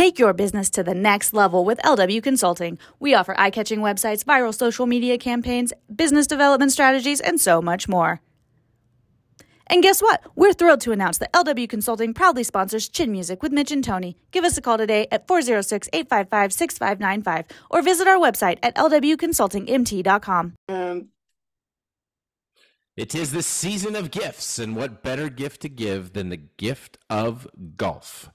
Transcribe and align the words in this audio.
Take 0.00 0.18
your 0.18 0.32
business 0.32 0.70
to 0.70 0.82
the 0.82 0.94
next 0.94 1.34
level 1.34 1.62
with 1.62 1.78
LW 1.80 2.22
Consulting. 2.22 2.78
We 3.00 3.12
offer 3.12 3.34
eye 3.36 3.50
catching 3.50 3.80
websites, 3.80 4.24
viral 4.24 4.54
social 4.54 4.86
media 4.86 5.18
campaigns, 5.18 5.74
business 5.94 6.26
development 6.26 6.72
strategies, 6.72 7.20
and 7.20 7.38
so 7.38 7.60
much 7.60 7.86
more. 7.86 8.22
And 9.66 9.82
guess 9.82 10.00
what? 10.00 10.22
We're 10.34 10.54
thrilled 10.54 10.80
to 10.80 10.92
announce 10.92 11.18
that 11.18 11.30
LW 11.34 11.68
Consulting 11.68 12.14
proudly 12.14 12.44
sponsors 12.44 12.88
Chin 12.88 13.12
Music 13.12 13.42
with 13.42 13.52
Mitch 13.52 13.70
and 13.72 13.84
Tony. 13.84 14.16
Give 14.30 14.42
us 14.42 14.56
a 14.56 14.62
call 14.62 14.78
today 14.78 15.06
at 15.12 15.28
406 15.28 15.90
855 15.92 16.50
6595 16.54 17.58
or 17.70 17.82
visit 17.82 18.08
our 18.08 18.16
website 18.16 18.58
at 18.62 18.74
lwconsultingmt.com. 18.76 20.54
And 20.66 21.02
um, 21.02 21.08
It 22.96 23.14
is 23.14 23.32
the 23.32 23.42
season 23.42 23.94
of 23.96 24.10
gifts, 24.10 24.58
and 24.58 24.76
what 24.76 25.02
better 25.02 25.28
gift 25.28 25.60
to 25.60 25.68
give 25.68 26.14
than 26.14 26.30
the 26.30 26.38
gift 26.38 26.96
of 27.10 27.46
golf? 27.76 28.30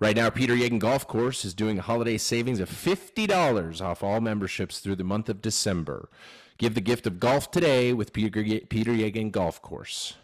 Right 0.00 0.14
now, 0.14 0.30
Peter 0.30 0.54
Yegen 0.54 0.78
Golf 0.78 1.08
Course 1.08 1.44
is 1.44 1.54
doing 1.54 1.80
a 1.80 1.82
holiday 1.82 2.18
savings 2.18 2.60
of 2.60 2.70
$50 2.70 3.80
off 3.80 4.04
all 4.04 4.20
memberships 4.20 4.78
through 4.78 4.94
the 4.94 5.02
month 5.02 5.28
of 5.28 5.42
December. 5.42 6.08
Give 6.56 6.76
the 6.76 6.80
gift 6.80 7.08
of 7.08 7.18
golf 7.18 7.50
today 7.50 7.92
with 7.92 8.12
Peter, 8.12 8.44
Peter 8.68 8.92
Yegen 8.92 9.32
Golf 9.32 9.60
Course. 9.60 10.14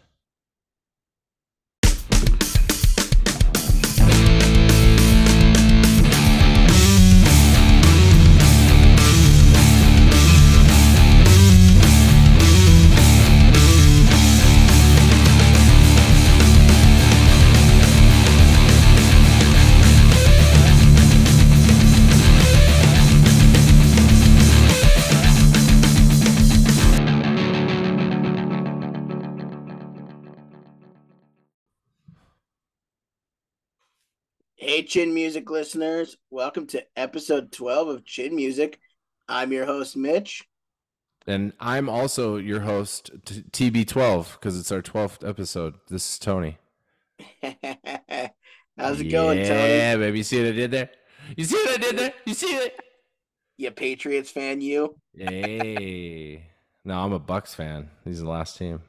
Hey, 34.75 34.83
Chin 34.83 35.13
Music 35.13 35.49
listeners, 35.49 36.17
welcome 36.31 36.67
to 36.67 36.83
episode 36.97 37.49
12 37.53 37.87
of 37.87 38.03
Chin 38.03 38.35
Music. 38.35 38.77
I'm 39.29 39.53
your 39.53 39.65
host, 39.65 39.95
Mitch. 39.95 40.43
And 41.25 41.53
I'm 41.61 41.87
also 41.87 42.35
your 42.35 42.59
host, 42.59 43.09
t- 43.23 43.71
TB12, 43.71 44.33
because 44.33 44.59
it's 44.59 44.73
our 44.73 44.81
12th 44.81 45.25
episode. 45.25 45.75
This 45.87 46.11
is 46.11 46.19
Tony. 46.19 46.57
How's 48.77 48.99
it 48.99 49.05
going, 49.09 49.45
Tony? 49.45 49.77
Yeah, 49.77 49.95
baby. 49.95 50.17
You 50.17 50.23
see 50.25 50.39
what 50.39 50.47
I 50.47 50.51
did 50.51 50.71
there? 50.71 50.89
You 51.37 51.45
see 51.45 51.55
what 51.55 51.69
I 51.69 51.77
did 51.77 51.97
there? 51.97 52.13
You 52.25 52.33
see 52.33 52.53
it? 52.53 52.77
You 53.55 53.71
Patriots 53.71 54.29
fan, 54.29 54.59
you? 54.59 54.97
Hey. 55.17 56.49
No, 56.83 56.99
I'm 56.99 57.13
a 57.13 57.19
Bucks 57.19 57.55
fan. 57.55 57.89
He's 58.03 58.19
the 58.19 58.29
last 58.29 58.57
team. 58.57 58.81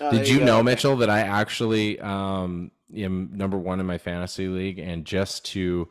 Oh, 0.00 0.10
Did 0.10 0.26
you 0.26 0.38
go. 0.38 0.46
know, 0.46 0.62
Mitchell, 0.62 0.96
that 0.96 1.10
I 1.10 1.20
actually 1.20 2.00
um, 2.00 2.70
am 2.96 3.30
number 3.34 3.56
one 3.58 3.80
in 3.80 3.86
my 3.86 3.98
fantasy 3.98 4.48
league? 4.48 4.78
And 4.78 5.04
just 5.04 5.44
to, 5.52 5.88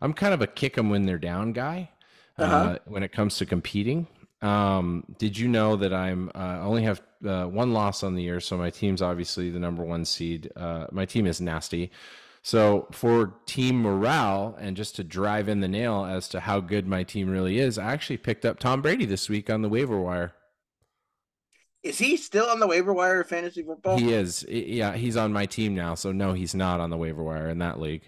I'm 0.00 0.12
kind 0.12 0.34
of 0.34 0.42
a 0.42 0.46
kick 0.46 0.74
them 0.74 0.90
when 0.90 1.06
they're 1.06 1.18
down 1.18 1.52
guy 1.52 1.90
uh 2.38 2.42
Uh-huh. 2.42 2.78
when 2.86 3.02
it 3.02 3.12
comes 3.12 3.36
to 3.38 3.46
competing. 3.46 4.06
Um, 4.42 5.04
did 5.18 5.38
you 5.38 5.48
know 5.48 5.76
that 5.76 5.92
I'm 5.94 6.30
uh, 6.34 6.58
only 6.62 6.82
have 6.82 7.00
uh, 7.26 7.44
one 7.46 7.72
loss 7.72 8.02
on 8.02 8.14
the 8.14 8.22
year? 8.22 8.40
So 8.40 8.56
my 8.58 8.70
team's 8.70 9.00
obviously 9.00 9.50
the 9.50 9.58
number 9.58 9.82
one 9.82 10.04
seed. 10.04 10.52
Uh, 10.54 10.86
my 10.92 11.06
team 11.06 11.26
is 11.26 11.40
nasty. 11.40 11.90
So 12.42 12.86
for 12.92 13.34
team 13.46 13.80
morale 13.82 14.54
and 14.60 14.76
just 14.76 14.94
to 14.96 15.04
drive 15.04 15.48
in 15.48 15.60
the 15.60 15.66
nail 15.68 16.04
as 16.04 16.28
to 16.28 16.40
how 16.40 16.60
good 16.60 16.86
my 16.86 17.02
team 17.02 17.28
really 17.28 17.58
is, 17.58 17.76
I 17.78 17.92
actually 17.92 18.18
picked 18.18 18.44
up 18.44 18.60
Tom 18.60 18.82
Brady 18.82 19.04
this 19.06 19.28
week 19.28 19.50
on 19.50 19.62
the 19.62 19.68
waiver 19.68 19.98
wire. 19.98 20.32
Is 21.86 21.98
he 21.98 22.16
still 22.16 22.46
on 22.46 22.60
the 22.60 22.66
waiver 22.66 22.92
wire 22.92 23.20
of 23.20 23.28
fantasy 23.28 23.62
football? 23.62 23.98
He 23.98 24.12
is. 24.12 24.44
Yeah, 24.48 24.94
he's 24.94 25.16
on 25.16 25.32
my 25.32 25.46
team 25.46 25.74
now. 25.74 25.94
So 25.94 26.12
no, 26.12 26.32
he's 26.32 26.54
not 26.54 26.80
on 26.80 26.90
the 26.90 26.96
waiver 26.96 27.22
wire 27.22 27.48
in 27.48 27.58
that 27.58 27.80
league. 27.80 28.02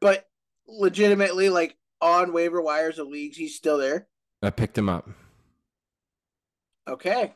But 0.00 0.28
legitimately, 0.66 1.48
like 1.48 1.76
on 2.00 2.32
waiver 2.32 2.60
wires 2.60 2.98
of 2.98 3.08
leagues, 3.08 3.36
he's 3.36 3.54
still 3.54 3.78
there. 3.78 4.08
I 4.42 4.50
picked 4.50 4.76
him 4.76 4.88
up. 4.88 5.08
Okay. 6.86 7.32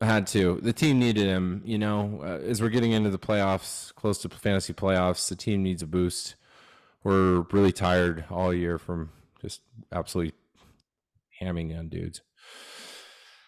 I 0.00 0.06
had 0.06 0.26
to. 0.28 0.58
The 0.60 0.72
team 0.72 0.98
needed 0.98 1.26
him. 1.26 1.62
You 1.64 1.78
know, 1.78 2.20
uh, 2.22 2.38
as 2.44 2.60
we're 2.60 2.70
getting 2.70 2.92
into 2.92 3.10
the 3.10 3.18
playoffs, 3.18 3.94
close 3.94 4.18
to 4.18 4.28
fantasy 4.28 4.72
playoffs, 4.72 5.28
the 5.28 5.36
team 5.36 5.62
needs 5.62 5.82
a 5.82 5.86
boost. 5.86 6.34
We're 7.04 7.42
really 7.52 7.72
tired 7.72 8.24
all 8.30 8.52
year 8.52 8.78
from 8.78 9.10
just 9.40 9.60
absolutely 9.92 10.34
hamming 11.40 11.78
on 11.78 11.88
dudes. 11.88 12.22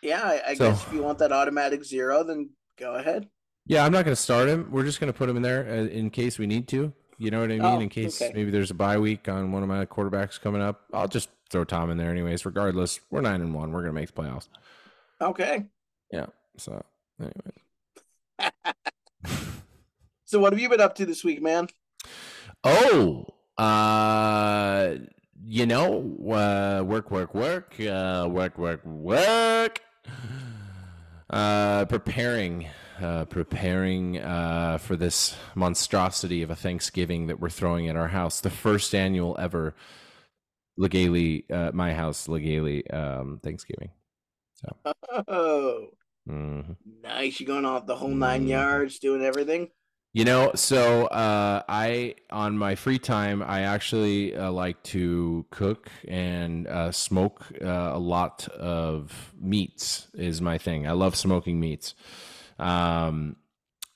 Yeah, 0.05 0.23
I, 0.23 0.51
I 0.51 0.55
So- 0.55 0.71
guess 0.71 0.87
if 0.87 0.93
you 0.93 1.03
want 1.03 1.19
that 1.19 1.33
automatic 1.33 1.85
zero, 1.85 2.23
then 2.23 2.51
go 2.79 2.95
ahead. 2.95 3.29
Yeah, 3.67 3.85
I'm 3.85 3.93
not 3.93 4.05
going 4.05 4.15
to 4.15 4.21
start 4.21 4.49
him. 4.49 4.69
We're 4.71 4.85
just 4.85 5.01
going 5.01 5.11
to 5.11 5.17
put 5.17 5.29
him 5.29 5.37
in 5.37 5.43
there 5.43 5.67
uh, 5.67 5.87
in 5.87 6.11
case 6.11 6.39
we 6.39 6.47
need 6.47 6.69
to. 6.69 6.93
You 7.17 7.31
know 7.31 7.41
what 7.41 7.51
I 7.51 7.55
mean? 7.55 7.63
Oh, 7.65 7.81
in 7.81 7.89
case 7.89 8.21
okay. 8.21 8.33
maybe 8.35 8.51
there's 8.51 8.71
a 8.71 8.75
bye 8.75 8.99
week 8.99 9.29
on 9.29 9.53
one 9.53 9.63
of 9.63 9.69
my 9.69 9.87
quarterbacks 9.87 10.39
coming 10.39 10.61
up, 10.61 10.83
I'll 10.93 11.09
just 11.09 11.31
throw 11.49 11.65
Tom 11.65 11.91
in 11.91 11.97
there 11.97 12.11
anyways. 12.11 12.45
Regardless, 12.45 13.01
we're 13.11 13.23
nine 13.23 13.41
and 13.41 13.55
one. 13.55 13.73
We're 13.73 13.81
going 13.81 13.95
to 13.95 14.01
make 14.01 14.15
the 14.15 14.21
playoffs. 14.21 14.49
Okay. 15.21 15.65
Yeah. 16.13 16.27
So, 16.59 16.85
anyway. 17.19 18.53
So 20.27 20.41
what 20.41 20.53
have 20.53 20.61
you 20.61 20.69
been 20.69 20.81
up 20.81 20.97
to 20.97 21.07
this 21.07 21.23
week, 21.23 21.41
man? 21.41 21.69
Oh, 22.65 23.27
uh, 23.57 24.95
you 25.45 25.67
know, 25.67 26.17
uh, 26.29 26.83
work, 26.83 27.11
work, 27.13 27.35
work, 27.35 27.75
uh, 27.79 28.27
work, 28.29 28.59
work, 28.59 28.85
work. 28.85 29.81
Uh, 31.31 31.85
preparing, 31.87 32.69
uh, 33.01 33.25
preparing 33.25 34.19
uh, 34.19 34.79
for 34.79 34.95
this 34.95 35.37
monstrosity 35.55 36.43
of 36.43 36.51
a 36.51 36.55
Thanksgiving 36.55 37.27
that 37.29 37.41
we're 37.41 37.51
throwing 37.51 37.89
at 37.89 37.97
our 37.97 38.09
house, 38.09 38.41
the 38.41 38.51
first 38.51 38.95
annual 38.95 39.37
ever 39.39 39.75
Legale, 40.79 41.51
uh, 41.51 41.71
my 41.73 41.95
house 41.95 42.29
Legale 42.29 42.83
um, 42.93 43.41
Thanksgiving. 43.43 43.91
Oh, 45.29 45.89
Mhm. 46.29 46.77
nice. 47.03 47.41
You're 47.41 47.47
going 47.47 47.65
off 47.65 47.87
the 47.87 47.97
whole 47.97 48.09
9 48.09 48.45
Mhm. 48.47 48.49
yards, 48.49 48.99
doing 48.99 49.23
everything? 49.23 49.71
You 50.17 50.25
know, 50.25 50.53
so 50.55 51.07
uh, 51.07 51.65
I 51.69 52.15
on 52.31 52.57
my 52.57 52.77
free 52.77 53.01
time, 53.01 53.43
I 53.43 53.63
actually 53.63 54.37
uh, 54.37 54.53
like 54.53 54.81
to 54.85 55.45
cook 55.51 55.91
and 56.07 56.69
uh, 56.69 56.93
smoke 56.93 57.47
uh, 57.61 57.91
a 57.93 57.99
lot 57.99 58.47
of 58.47 59.35
meats. 59.41 60.07
Is 60.15 60.41
my 60.41 60.57
thing. 60.57 60.87
I 60.87 60.93
love 60.93 61.17
smoking 61.17 61.59
meats. 61.59 61.97
Um, 62.61 63.35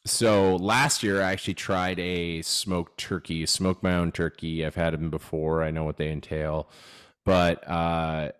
so 0.07 0.57
last 0.57 1.05
year, 1.05 1.23
I 1.23 1.31
actually 1.31 1.55
tried 1.55 2.01
a 2.01 2.43
smoked 2.43 2.99
turkey. 2.99 3.47
Smoked 3.47 3.85
my 3.85 3.95
own 3.95 4.11
turkey. 4.11 4.67
I've 4.67 4.75
had 4.75 4.95
them 4.95 5.11
before. 5.11 5.63
I 5.63 5.71
know 5.71 5.85
what 5.85 5.99
they 5.99 6.11
entail, 6.11 6.69
but 7.25 7.63
uh, 7.71 8.33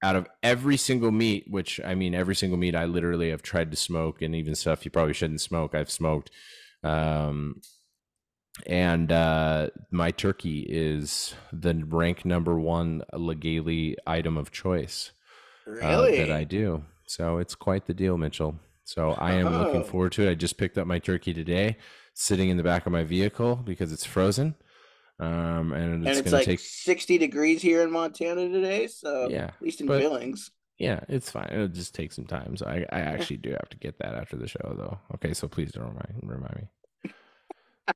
out 0.00 0.14
of 0.14 0.28
every 0.44 0.76
single 0.76 1.10
meat, 1.10 1.46
which 1.50 1.80
I 1.84 1.96
mean, 1.96 2.14
every 2.14 2.36
single 2.36 2.56
meat 2.56 2.76
I 2.76 2.84
literally 2.84 3.30
have 3.30 3.42
tried 3.42 3.72
to 3.72 3.76
smoke, 3.76 4.22
and 4.22 4.32
even 4.36 4.54
stuff 4.54 4.84
you 4.84 4.92
probably 4.92 5.14
shouldn't 5.14 5.40
smoke, 5.40 5.74
I've 5.74 5.90
smoked. 5.90 6.30
Um, 6.82 7.60
and 8.66 9.12
uh, 9.12 9.68
my 9.90 10.10
turkey 10.10 10.60
is 10.68 11.34
the 11.52 11.74
rank 11.86 12.24
number 12.24 12.58
one 12.58 13.02
legally 13.12 13.96
item 14.06 14.36
of 14.36 14.50
choice 14.50 15.12
uh, 15.66 15.72
Really? 15.72 16.18
that 16.18 16.32
I 16.32 16.44
do. 16.44 16.84
So 17.06 17.38
it's 17.38 17.54
quite 17.54 17.86
the 17.86 17.94
deal, 17.94 18.16
Mitchell. 18.16 18.58
So 18.84 19.10
I 19.12 19.32
am 19.34 19.52
looking 19.52 19.82
Oh. 19.82 19.84
forward 19.84 20.12
to 20.12 20.26
it. 20.26 20.30
I 20.30 20.34
just 20.34 20.58
picked 20.58 20.78
up 20.78 20.86
my 20.86 20.98
turkey 20.98 21.34
today, 21.34 21.76
sitting 22.14 22.48
in 22.48 22.56
the 22.56 22.62
back 22.62 22.86
of 22.86 22.92
my 22.92 23.04
vehicle 23.04 23.56
because 23.56 23.92
it's 23.92 24.04
frozen. 24.06 24.54
Um, 25.18 25.72
and 25.72 25.94
and 25.94 26.06
it's, 26.06 26.18
it's 26.20 26.30
going 26.30 26.40
like 26.40 26.44
to 26.44 26.50
take 26.52 26.60
60 26.60 27.18
degrees 27.18 27.62
here 27.62 27.82
in 27.82 27.90
Montana 27.90 28.48
today, 28.48 28.86
so 28.86 29.28
Yeah, 29.28 29.46
at 29.46 29.62
least 29.62 29.80
in 29.80 29.86
but- 29.86 30.00
Billings. 30.00 30.50
Yeah, 30.78 31.00
it's 31.08 31.30
fine. 31.30 31.48
It'll 31.50 31.68
just 31.68 31.94
take 31.94 32.12
some 32.12 32.26
time. 32.26 32.54
So 32.58 32.66
I, 32.66 32.84
I 32.92 33.00
actually 33.00 33.38
do 33.38 33.48
have 33.52 33.70
to 33.70 33.78
get 33.78 33.98
that 34.00 34.14
after 34.14 34.36
the 34.36 34.46
show, 34.46 34.74
though. 34.76 34.98
Okay, 35.14 35.32
so 35.32 35.48
please 35.48 35.72
don't 35.72 35.84
remind 35.88 36.20
remind 36.22 36.54
me. 36.56 36.68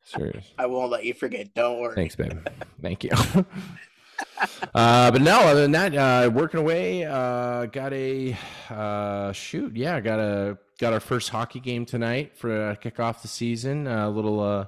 Serious. 0.04 0.44
I 0.58 0.66
won't 0.66 0.90
let 0.90 1.04
you 1.04 1.14
forget. 1.14 1.52
Don't 1.54 1.80
worry. 1.80 1.94
Thanks, 1.94 2.16
babe. 2.16 2.38
Thank 2.82 3.04
you. 3.04 3.10
uh, 4.74 5.10
but 5.10 5.20
no, 5.22 5.40
other 5.40 5.62
than 5.62 5.72
that, 5.72 5.94
uh, 5.94 6.30
working 6.30 6.60
away. 6.60 7.04
Uh, 7.04 7.66
got 7.66 7.92
a 7.92 8.36
uh, 8.68 9.32
shoot. 9.32 9.76
Yeah, 9.76 10.00
got 10.00 10.18
a 10.20 10.58
got 10.78 10.92
our 10.92 11.00
first 11.00 11.28
hockey 11.28 11.60
game 11.60 11.84
tonight 11.84 12.36
for 12.36 12.70
uh, 12.70 12.74
kick 12.74 13.00
off 13.00 13.22
the 13.22 13.28
season. 13.28 13.86
A 13.86 14.08
little, 14.08 14.40
uh, 14.40 14.66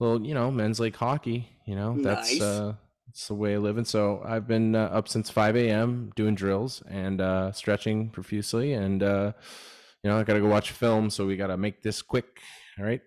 little, 0.00 0.24
you 0.26 0.34
know, 0.34 0.50
men's 0.50 0.80
league 0.80 0.96
hockey. 0.96 1.48
You 1.66 1.76
know, 1.76 1.96
that's 2.00 2.32
Nice. 2.32 2.42
uh, 2.42 2.74
that's 3.06 3.28
the 3.28 3.34
way 3.34 3.54
of 3.54 3.62
living. 3.62 3.84
So 3.84 4.22
I've 4.24 4.46
been 4.48 4.74
uh, 4.74 4.84
up 4.92 5.08
since 5.08 5.30
5 5.30 5.56
a.m. 5.56 6.12
doing 6.16 6.34
drills 6.34 6.82
and 6.88 7.20
uh, 7.20 7.52
stretching 7.52 8.10
profusely, 8.10 8.72
and 8.72 9.02
uh, 9.02 9.32
you 10.02 10.10
know, 10.10 10.18
I 10.18 10.24
got 10.24 10.34
to 10.34 10.40
go 10.40 10.48
watch 10.48 10.72
film. 10.72 11.10
So 11.10 11.26
we 11.26 11.36
got 11.36 11.46
to 11.46 11.56
make 11.56 11.82
this 11.82 12.02
quick. 12.02 12.40
All 12.78 12.84
right. 12.84 13.00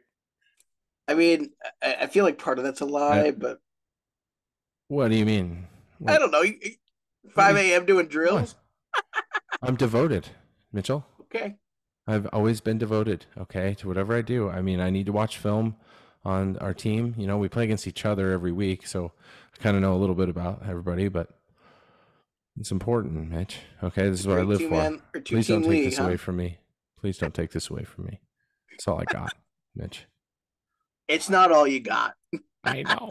I 1.08 1.14
mean, 1.14 1.52
I, 1.82 1.96
I 2.02 2.08
feel 2.08 2.26
like 2.26 2.38
part 2.38 2.58
of 2.58 2.64
that's 2.64 2.82
a 2.82 2.86
lie, 2.86 3.32
but 3.32 3.60
What 4.88 5.10
do 5.10 5.18
you 5.18 5.26
mean? 5.26 5.68
I 6.06 6.18
don't 6.18 6.32
know. 6.32 6.44
5 7.34 7.56
a.m. 7.58 7.86
doing 7.86 8.08
drills. 8.08 8.56
I'm 9.62 9.76
devoted, 9.76 10.30
Mitchell. 10.72 11.06
Okay. 11.22 11.56
I've 12.08 12.28
always 12.32 12.62
been 12.62 12.78
devoted, 12.78 13.26
okay, 13.38 13.74
to 13.76 13.88
whatever 13.88 14.16
I 14.16 14.22
do. 14.22 14.50
I 14.50 14.62
mean, 14.62 14.80
I 14.80 14.90
need 14.90 15.08
to 15.08 15.12
watch 15.12 15.38
film 15.38 15.76
on 16.24 16.58
our 16.58 16.74
team. 16.74 17.16
You 17.18 17.28
know, 17.28 17.38
we 17.38 17.50
play 17.50 17.66
against 17.66 17.88
each 17.88 18.06
other 18.06 18.32
every 18.32 18.52
week, 18.52 18.88
so 18.88 19.12
I 19.54 19.62
kind 19.62 19.76
of 19.76 19.82
know 19.82 19.94
a 19.94 19.98
little 19.98 20.16
bit 20.16 20.30
about 20.30 20.62
everybody, 20.68 21.10
but 21.10 21.30
it's 22.60 22.72
important, 22.72 23.30
Mitch. 23.30 23.58
Okay, 23.84 24.10
this 24.10 24.22
is 24.22 24.28
what 24.28 24.40
I 24.40 24.44
live 24.44 24.62
for. 24.62 25.00
Please 25.22 25.48
don't 25.48 25.62
take 25.62 25.70
league, 25.70 25.86
this 25.86 25.98
huh? 25.98 26.06
away 26.06 26.18
from 26.18 26.38
me. 26.38 26.60
Please 27.00 27.18
don't 27.18 27.34
take 27.34 27.52
this 27.52 27.70
away 27.70 27.84
from 27.84 28.06
me. 28.06 28.22
That's 28.72 28.88
all 28.88 29.00
I 29.00 29.06
got, 29.06 29.34
Mitch. 29.76 30.06
It's 31.08 31.30
not 31.30 31.52
all 31.52 31.68
you 31.68 31.80
got. 31.80 32.16
I 32.64 32.84
know. 32.84 33.10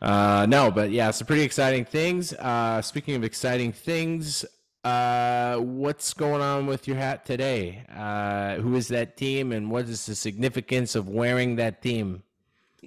Uh, 0.00 0.46
no, 0.48 0.70
but 0.70 0.90
yeah, 0.90 1.10
some 1.10 1.26
pretty 1.26 1.42
exciting 1.42 1.84
things. 1.84 2.32
Uh, 2.34 2.82
speaking 2.82 3.14
of 3.14 3.24
exciting 3.24 3.72
things, 3.72 4.44
uh, 4.84 5.56
what's 5.56 6.12
going 6.12 6.42
on 6.42 6.66
with 6.66 6.86
your 6.86 6.96
hat 6.96 7.24
today? 7.24 7.84
Uh, 7.94 8.56
who 8.56 8.74
is 8.76 8.88
that 8.88 9.16
team, 9.16 9.52
and 9.52 9.70
what 9.70 9.88
is 9.88 10.04
the 10.06 10.14
significance 10.14 10.94
of 10.94 11.08
wearing 11.08 11.56
that 11.56 11.82
team? 11.82 12.22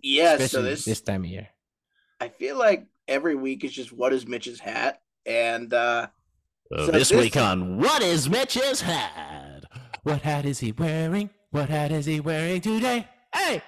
Yes. 0.01 0.51
so 0.51 0.61
this, 0.61 0.85
this 0.85 1.01
time 1.01 1.23
of 1.23 1.29
year. 1.29 1.47
I 2.21 2.29
feel 2.29 2.57
like 2.57 2.85
every 3.07 3.35
week 3.35 3.63
is 3.63 3.71
just 3.73 3.91
what 3.91 4.13
is 4.13 4.27
Mitch's 4.27 4.59
hat, 4.59 5.01
and 5.25 5.73
uh 5.73 6.07
Uh, 6.75 6.85
So 6.85 6.91
this 6.91 7.09
this- 7.09 7.19
week 7.19 7.37
on 7.37 7.79
What 7.79 8.01
is 8.03 8.29
Mitch's 8.29 8.81
hat? 8.81 9.63
What 10.03 10.21
hat 10.21 10.45
is 10.45 10.59
he 10.59 10.71
wearing? 10.71 11.29
What 11.51 11.69
hat 11.69 11.91
is 11.91 12.05
he 12.05 12.19
wearing 12.19 12.61
today? 12.61 13.07
Hey! 13.33 13.61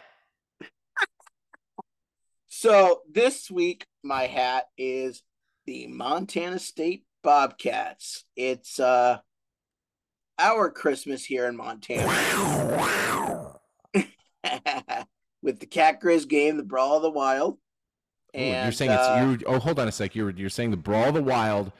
so 2.48 3.02
this 3.12 3.50
week 3.50 3.86
my 4.04 4.24
hat 4.24 4.66
is 4.78 5.24
the 5.66 5.88
Montana 5.88 6.60
State 6.60 7.06
Bobcats. 7.24 8.26
It's 8.36 8.80
uh 8.80 9.20
our 10.40 10.72
Christmas 10.72 11.24
here 11.24 11.46
in 11.46 11.56
Montana 11.56 12.08
with 15.42 15.60
the 15.60 15.66
Cat 15.68 16.02
Grizz 16.02 16.28
game, 16.28 16.58
the 16.58 16.64
Brawl 16.64 16.98
of 16.98 17.04
the 17.04 17.12
Wild. 17.12 17.58
Ooh, 18.36 18.40
you're 18.40 18.72
saying 18.72 18.92
uh, 18.92 19.32
it's 19.34 19.42
you. 19.42 19.48
Oh, 19.48 19.60
hold 19.60 19.80
on 19.80 19.88
a 19.88 19.92
sec. 19.92 20.16
You're 20.16 20.32
you're 20.32 20.50
saying 20.50 20.72
the 20.72 20.78
Brawl 20.78 21.10
of 21.10 21.14
the 21.16 21.24
Wild 21.24 21.72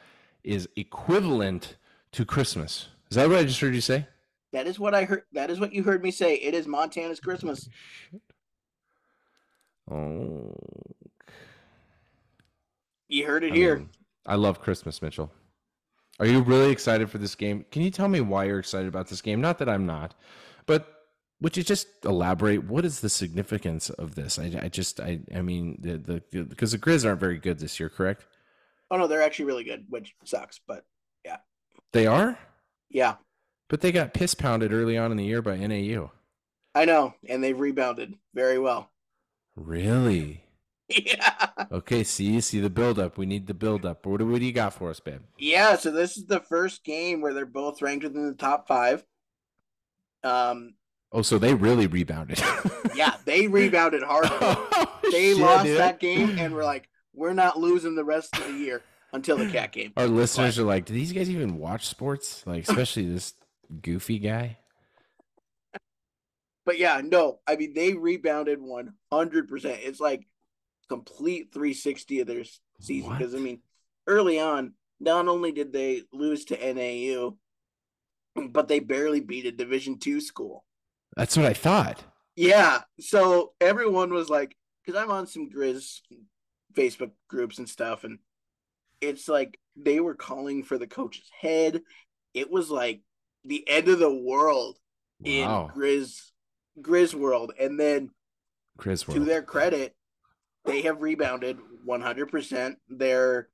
is 0.44 0.68
equivalent 0.76 1.78
to 2.12 2.26
Christmas. 2.26 2.90
Is 3.10 3.16
that 3.16 3.30
what 3.30 3.38
I 3.38 3.44
just 3.44 3.60
heard 3.60 3.74
you 3.74 3.82
say? 3.82 4.08
That 4.54 4.68
is 4.68 4.80
what 4.80 4.94
I 4.94 5.06
heard. 5.06 5.24
That 5.34 5.50
is 5.50 5.60
what 5.60 5.74
you 5.74 5.84
heard 5.84 6.04
me 6.04 6.12
say. 6.12 6.36
It 6.36 6.54
is 6.54 6.68
Montana's 6.68 7.20
Christmas. 7.20 7.70
Oh, 9.90 10.54
You 13.08 13.26
heard 13.26 13.44
it 13.44 13.52
I 13.52 13.56
here. 13.56 13.76
mean, 13.78 13.90
I 14.26 14.36
love 14.36 14.62
Christmas, 14.62 15.02
Mitchell. 15.02 15.32
Are 16.20 16.26
you 16.26 16.42
really 16.42 16.72
excited 16.72 17.10
for 17.10 17.18
this 17.18 17.36
game? 17.36 17.66
Can 17.72 17.82
you 17.82 17.90
tell 17.92 18.08
me 18.08 18.22
why 18.22 18.46
you're 18.46 18.60
excited 18.60 18.88
about 18.88 19.08
this 19.08 19.22
game? 19.22 19.42
Not 19.42 19.58
that 19.60 19.68
I'm 19.68 19.86
not, 19.86 20.14
but 20.66 20.88
would 21.42 21.58
you 21.58 21.64
just 21.64 21.88
elaborate? 22.06 22.64
What 22.66 22.86
is 22.86 23.02
the 23.02 23.10
significance 23.10 23.90
of 23.90 24.16
this? 24.16 24.38
I, 24.38 24.60
I 24.62 24.70
just, 24.70 25.00
I, 25.00 25.20
I 25.34 25.42
mean, 25.42 25.78
the, 25.82 25.98
the 26.32 26.44
because 26.44 26.72
the 26.72 26.78
Grizz 26.78 27.06
aren't 27.06 27.20
very 27.20 27.38
good 27.38 27.60
this 27.60 27.80
year, 27.80 27.90
correct? 27.90 28.26
Oh 28.92 28.98
no, 28.98 29.08
they're 29.08 29.24
actually 29.24 29.46
really 29.46 29.64
good, 29.64 29.86
which 29.90 30.14
sucks, 30.26 30.60
but 30.68 30.86
yeah, 31.26 31.38
They 31.92 32.06
are, 32.08 32.38
yeah, 32.90 33.16
but 33.72 33.80
they 33.80 33.92
got 33.94 34.14
piss 34.14 34.36
pounded 34.36 34.74
early 34.74 34.98
on 34.98 35.12
in 35.12 35.18
the 35.18 35.24
year 35.24 35.42
by 35.42 35.56
NAU. 35.56 36.12
I 36.76 36.84
know, 36.86 37.14
and 37.30 37.42
they've 37.42 37.58
rebounded 37.60 38.16
very 38.36 38.60
well. 38.60 38.92
Really? 39.56 40.44
yeah, 40.90 41.48
Okay, 41.72 42.04
see, 42.04 42.26
you 42.26 42.42
see 42.42 42.60
the 42.60 42.70
buildup. 42.70 43.18
We 43.18 43.26
need 43.26 43.48
the 43.48 43.54
buildup. 43.54 44.06
What, 44.06 44.20
do- 44.20 44.28
what 44.30 44.40
do 44.40 44.46
you 44.46 44.52
got 44.52 44.74
for 44.74 44.90
us, 44.90 45.00
babe? 45.00 45.22
yeah. 45.38 45.78
So 45.78 45.90
this 45.90 46.18
is 46.18 46.26
the 46.26 46.42
first 46.42 46.84
game 46.84 47.22
where 47.22 47.34
they're 47.34 47.46
both 47.46 47.82
ranked 47.82 48.04
within 48.04 48.28
the 48.28 48.34
top 48.36 48.68
five. 48.68 49.04
Um, 50.24 50.74
Oh, 51.14 51.22
so 51.22 51.38
they 51.38 51.54
really 51.54 51.88
rebounded. 51.88 52.42
yeah, 52.96 53.16
they 53.26 53.48
rebounded 53.48 54.04
hard. 54.04 54.28
Oh, 54.32 55.00
they 55.12 55.34
shit, 55.34 55.38
lost 55.38 55.66
dude. 55.66 55.78
that 55.80 56.00
game, 56.00 56.38
and 56.38 56.54
we're 56.54 56.64
like, 56.64 56.88
we're 57.14 57.34
not 57.34 57.60
losing 57.60 57.96
the 57.96 58.04
rest 58.06 58.38
of 58.38 58.46
the 58.48 58.54
year 58.54 58.82
until 59.12 59.36
the 59.38 59.50
cat 59.50 59.72
game. 59.74 59.92
Our 59.98 60.08
listeners 60.08 60.58
are 60.58 60.64
like, 60.64 60.86
do 60.86 60.94
these 60.94 61.12
guys 61.12 61.30
even 61.30 61.58
watch 61.58 61.88
sports? 61.88 62.46
Like, 62.48 62.68
especially 62.68 63.08
this 63.12 63.34
goofy 63.82 64.20
guy. 64.20 64.58
But 66.66 66.78
yeah, 66.78 67.02
no, 67.04 67.40
I 67.48 67.56
mean 67.56 67.74
they 67.74 67.94
rebounded 67.94 68.62
one 68.62 68.94
hundred 69.12 69.48
percent. 69.48 69.80
It's 69.84 70.00
like 70.00 70.28
complete 70.90 71.54
three 71.54 71.74
sixty 71.74 72.20
of 72.20 72.28
their 72.28 72.44
season 72.80 73.12
because 73.18 73.34
I 73.34 73.40
mean, 73.40 73.62
early 74.08 74.40
on, 74.40 74.74
not 75.00 75.28
only 75.28 75.52
did 75.52 75.74
they 75.74 76.04
lose 76.14 76.46
to 76.46 76.74
NAU, 76.74 77.38
but 78.50 78.68
they 78.68 78.80
barely 78.80 79.20
beat 79.20 79.46
a 79.46 79.52
Division 79.52 79.98
two 79.98 80.22
school. 80.22 80.64
That's 81.18 81.36
what 81.36 81.46
I 81.46 81.54
thought. 81.54 82.04
Yeah, 82.36 82.82
so 83.00 83.54
everyone 83.60 84.14
was 84.14 84.30
like, 84.30 84.56
because 84.86 85.02
I'm 85.02 85.12
on 85.12 85.28
some 85.28 85.50
Grizz 85.50 86.00
Facebook 86.74 87.12
groups 87.28 87.58
and 87.58 87.68
stuff, 87.68 88.04
and 88.04 88.20
it's 89.02 89.28
like 89.28 89.60
they 89.76 90.00
were 90.00 90.16
calling 90.16 90.64
for 90.64 90.78
the 90.78 90.88
coach's 90.88 91.30
head. 91.40 91.82
It 92.34 92.50
was 92.50 92.70
like 92.70 93.02
the 93.46 93.68
end 93.68 93.88
of 93.88 94.00
the 94.00 94.14
world 94.14 94.78
in 95.24 95.48
Wow, 95.48 95.72
Grizz 95.76 96.32
Grizz 96.82 97.14
world, 97.14 97.54
and 97.60 97.80
then 97.80 98.10
Chris. 98.78 99.04
to 99.04 99.20
their 99.20 99.42
credit, 99.42 99.96
they 100.66 100.82
have 100.84 101.02
rebounded 101.02 101.58
100%. 101.88 102.76
They're, 102.90 103.50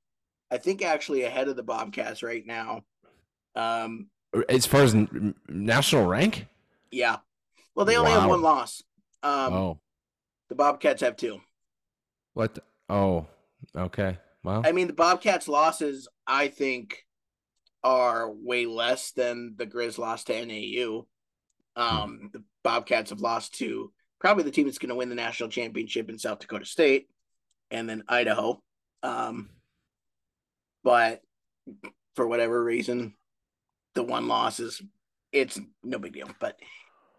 I 0.50 0.58
think, 0.58 0.82
actually 0.82 1.22
ahead 1.24 1.48
of 1.48 1.56
the 1.56 1.62
Bobcats 1.62 2.22
right 2.22 2.46
now. 2.46 2.82
Um, 3.56 4.08
As 4.48 4.66
far 4.66 4.82
as 4.82 4.94
n- 4.94 5.34
national 5.48 6.06
rank. 6.06 6.46
yeah. 6.90 7.16
Well, 7.74 7.86
they 7.86 7.96
only 7.96 8.10
have 8.10 8.28
one 8.28 8.42
loss. 8.42 8.82
Um, 9.22 9.52
oh, 9.52 9.78
the 10.48 10.54
Bobcats 10.54 11.00
have 11.02 11.16
two. 11.16 11.40
what? 12.34 12.54
the- 12.54 12.62
oh, 12.88 13.26
okay. 13.76 14.18
Well, 14.44 14.62
I 14.64 14.72
mean, 14.72 14.86
the 14.86 14.92
Bobcats' 14.92 15.48
losses, 15.48 16.08
I 16.26 16.48
think, 16.48 17.04
are 17.84 18.30
way 18.30 18.66
less 18.66 19.12
than 19.12 19.54
the 19.56 19.66
Grizz 19.66 19.98
lost 19.98 20.26
to 20.26 20.44
NAU. 20.44 21.06
Um, 21.76 22.30
the 22.32 22.42
Bobcats 22.64 23.10
have 23.10 23.20
lost 23.20 23.54
to 23.58 23.92
probably 24.18 24.44
the 24.44 24.50
team 24.50 24.66
that's 24.66 24.78
going 24.78 24.88
to 24.88 24.96
win 24.96 25.08
the 25.08 25.14
national 25.14 25.48
championship 25.48 26.08
in 26.08 26.18
South 26.18 26.40
Dakota 26.40 26.64
State, 26.64 27.08
and 27.70 27.88
then 27.88 28.02
Idaho. 28.08 28.60
Um, 29.02 29.50
but 30.82 31.22
for 32.16 32.26
whatever 32.26 32.62
reason, 32.62 33.14
the 33.94 34.02
one 34.02 34.26
loss 34.26 34.58
is 34.58 34.82
it's 35.32 35.60
no 35.84 35.98
big 35.98 36.14
deal. 36.14 36.30
But 36.40 36.58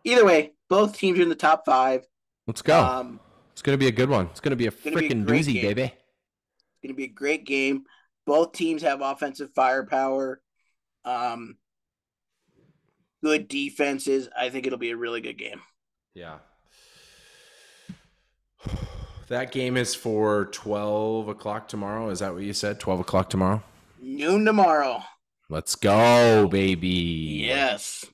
either 0.03 0.25
way, 0.25 0.53
both 0.69 0.97
teams 0.97 1.19
are 1.19 1.23
in 1.23 1.29
the 1.29 1.35
top 1.35 1.65
five. 1.65 2.05
let's 2.47 2.61
go. 2.61 2.83
Um, 2.83 3.19
it's 3.53 3.61
gonna 3.61 3.77
be 3.77 3.87
a 3.87 3.91
good 3.91 4.09
one. 4.09 4.27
It's 4.27 4.39
a 4.39 4.43
gonna 4.43 4.55
be 4.55 4.67
a 4.67 4.71
freaking 4.71 5.25
doozy, 5.25 5.53
game. 5.53 5.61
baby. 5.61 5.83
It's 5.83 6.87
going 6.87 6.93
to 6.93 6.97
be 6.97 7.03
a 7.03 7.13
great 7.13 7.45
game. 7.45 7.83
Both 8.25 8.53
teams 8.53 8.81
have 8.83 9.01
offensive 9.01 9.49
firepower, 9.53 10.39
um, 11.05 11.57
good 13.23 13.47
defenses. 13.47 14.29
I 14.37 14.49
think 14.49 14.65
it'll 14.65 14.79
be 14.79 14.91
a 14.91 14.97
really 14.97 15.21
good 15.21 15.37
game. 15.37 15.61
Yeah. 16.13 16.39
That 19.29 19.51
game 19.51 19.77
is 19.77 19.93
for 19.93 20.45
12 20.45 21.27
o'clock 21.27 21.67
tomorrow. 21.67 22.09
Is 22.09 22.17
that 22.17 22.33
what 22.33 22.41
you 22.41 22.51
said? 22.51 22.79
12 22.79 23.01
o'clock 23.01 23.29
tomorrow? 23.29 23.61
Noon 24.01 24.43
tomorrow. 24.43 25.03
Let's 25.49 25.75
go, 25.75 26.47
baby. 26.47 27.43
Yes. 27.45 28.05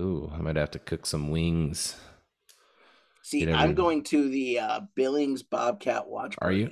Ooh, 0.00 0.32
I 0.34 0.38
might 0.38 0.56
have 0.56 0.70
to 0.70 0.78
cook 0.78 1.04
some 1.04 1.30
wings. 1.30 1.96
See, 3.22 3.46
I'm 3.50 3.74
going 3.74 4.04
to 4.04 4.28
the 4.30 4.58
uh, 4.58 4.80
Billings 4.94 5.42
Bobcat 5.42 6.08
watch 6.08 6.34
Are 6.38 6.52
you? 6.52 6.70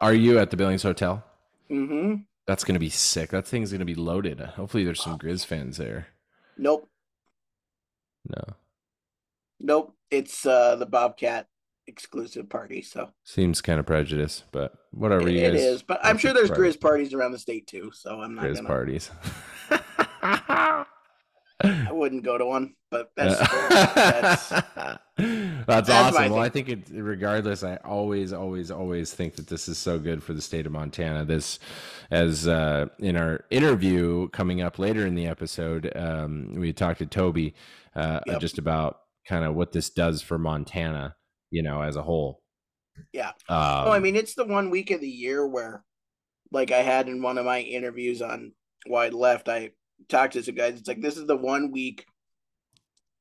Are 0.00 0.14
you 0.14 0.38
at 0.38 0.50
the 0.50 0.56
Billings 0.56 0.82
Hotel? 0.82 1.24
Mm-hmm. 1.70 2.22
That's 2.46 2.64
going 2.64 2.74
to 2.74 2.80
be 2.80 2.90
sick. 2.90 3.30
That 3.30 3.46
thing's 3.46 3.70
going 3.70 3.80
to 3.80 3.84
be 3.84 3.94
loaded. 3.94 4.40
Hopefully, 4.40 4.84
there's 4.84 5.02
some 5.02 5.18
Grizz 5.18 5.46
fans 5.46 5.76
there. 5.76 6.08
Nope. 6.58 6.88
No. 8.28 8.54
Nope. 9.60 9.94
It's 10.10 10.44
uh, 10.44 10.76
the 10.76 10.86
Bobcat 10.86 11.48
exclusive 11.86 12.48
party. 12.48 12.82
So 12.82 13.10
Seems 13.24 13.60
kind 13.60 13.78
of 13.80 13.86
prejudice, 13.86 14.44
but 14.52 14.74
whatever 14.90 15.28
it, 15.28 15.40
guys. 15.40 15.60
is. 15.60 15.82
But 15.82 16.00
I'm 16.02 16.18
sure 16.18 16.32
there's 16.32 16.50
Grizz 16.50 16.80
parties 16.80 17.14
around 17.14 17.32
the 17.32 17.38
state 17.38 17.66
too. 17.66 17.90
So 17.94 18.20
I'm 18.20 18.34
not 18.34 18.44
Grizz 18.44 18.56
gonna. 18.56 18.68
parties. 18.68 19.10
I 21.62 21.92
wouldn't 21.92 22.24
go 22.24 22.38
to 22.38 22.46
one, 22.46 22.74
but 22.90 23.10
that's 23.16 23.38
that's, 23.38 24.48
that's 24.48 25.02
that's 25.66 25.90
awesome. 25.90 26.32
Well. 26.32 26.40
I 26.40 26.48
think 26.48 26.68
it, 26.68 26.88
regardless, 26.90 27.62
I 27.62 27.76
always, 27.76 28.32
always, 28.32 28.70
always 28.70 29.12
think 29.14 29.36
that 29.36 29.46
this 29.46 29.68
is 29.68 29.78
so 29.78 29.98
good 29.98 30.22
for 30.22 30.32
the 30.32 30.42
state 30.42 30.66
of 30.66 30.72
Montana. 30.72 31.24
This, 31.24 31.58
as 32.10 32.48
uh, 32.48 32.86
in 32.98 33.16
our 33.16 33.44
interview 33.50 34.28
coming 34.30 34.60
up 34.62 34.78
later 34.78 35.06
in 35.06 35.14
the 35.14 35.26
episode, 35.26 35.92
um, 35.96 36.54
we 36.56 36.72
talked 36.72 36.98
to 36.98 37.06
Toby 37.06 37.54
uh, 37.94 38.20
Yep. 38.26 38.40
just 38.40 38.58
about 38.58 39.00
kind 39.26 39.44
of 39.44 39.54
what 39.54 39.72
this 39.72 39.90
does 39.90 40.22
for 40.22 40.38
Montana, 40.38 41.14
you 41.50 41.62
know, 41.62 41.82
as 41.82 41.96
a 41.96 42.02
whole. 42.02 42.42
Yeah. 43.12 43.30
Um, 43.48 43.86
Oh, 43.86 43.90
I 43.90 44.00
mean, 44.00 44.16
it's 44.16 44.34
the 44.34 44.44
one 44.44 44.70
week 44.70 44.90
of 44.90 45.00
the 45.00 45.08
year 45.08 45.46
where 45.46 45.84
like 46.50 46.70
I 46.70 46.82
had 46.82 47.08
in 47.08 47.22
one 47.22 47.38
of 47.38 47.46
my 47.46 47.60
interviews 47.60 48.20
on 48.20 48.52
Wide 48.86 49.14
Left, 49.14 49.48
I 49.48 49.70
talked 50.08 50.34
to 50.34 50.42
some 50.42 50.54
guys. 50.54 50.78
It's 50.78 50.88
like 50.88 51.00
this 51.00 51.16
is 51.16 51.26
the 51.26 51.36
one 51.36 51.70
week 51.70 52.06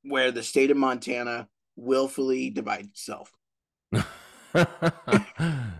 where 0.03 0.31
the 0.31 0.43
state 0.43 0.71
of 0.71 0.77
Montana 0.77 1.47
willfully 1.75 2.50
divides 2.50 2.88
itself. 2.89 3.31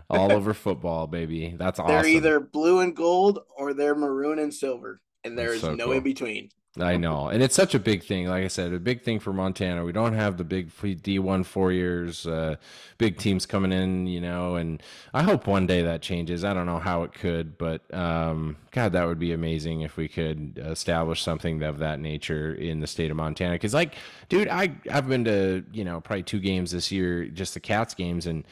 All 0.08 0.32
over 0.32 0.54
football, 0.54 1.06
baby. 1.06 1.54
That's 1.58 1.78
awesome. 1.78 1.94
They're 1.94 2.06
either 2.06 2.40
blue 2.40 2.80
and 2.80 2.94
gold 2.94 3.40
or 3.56 3.74
they're 3.74 3.94
maroon 3.94 4.38
and 4.38 4.52
silver, 4.52 5.00
and 5.24 5.38
there 5.38 5.52
is 5.52 5.60
so 5.60 5.74
no 5.74 5.86
cool. 5.86 5.94
in 5.94 6.02
between. 6.02 6.50
I 6.80 6.96
know, 6.96 7.28
and 7.28 7.42
it's 7.42 7.54
such 7.54 7.74
a 7.74 7.78
big 7.78 8.02
thing. 8.02 8.28
Like 8.28 8.44
I 8.44 8.48
said, 8.48 8.72
a 8.72 8.78
big 8.78 9.02
thing 9.02 9.20
for 9.20 9.30
Montana. 9.34 9.84
We 9.84 9.92
don't 9.92 10.14
have 10.14 10.38
the 10.38 10.44
big 10.44 10.70
D 11.02 11.18
one 11.18 11.44
four 11.44 11.70
years, 11.70 12.26
uh, 12.26 12.56
big 12.96 13.18
teams 13.18 13.44
coming 13.44 13.72
in, 13.72 14.06
you 14.06 14.22
know. 14.22 14.54
And 14.56 14.82
I 15.12 15.22
hope 15.22 15.46
one 15.46 15.66
day 15.66 15.82
that 15.82 16.00
changes. 16.00 16.44
I 16.44 16.54
don't 16.54 16.64
know 16.64 16.78
how 16.78 17.02
it 17.02 17.12
could, 17.12 17.58
but 17.58 17.82
um, 17.94 18.56
God, 18.70 18.92
that 18.92 19.04
would 19.06 19.18
be 19.18 19.32
amazing 19.34 19.82
if 19.82 19.98
we 19.98 20.08
could 20.08 20.58
establish 20.64 21.20
something 21.22 21.62
of 21.62 21.76
that 21.80 22.00
nature 22.00 22.54
in 22.54 22.80
the 22.80 22.86
state 22.86 23.10
of 23.10 23.18
Montana. 23.18 23.52
Because, 23.56 23.74
like, 23.74 23.94
dude, 24.30 24.48
I 24.48 24.74
I've 24.90 25.06
been 25.08 25.24
to 25.26 25.64
you 25.74 25.84
know 25.84 26.00
probably 26.00 26.22
two 26.22 26.40
games 26.40 26.70
this 26.70 26.90
year, 26.90 27.26
just 27.26 27.52
the 27.52 27.60
Cats 27.60 27.92
games, 27.92 28.26
and 28.26 28.44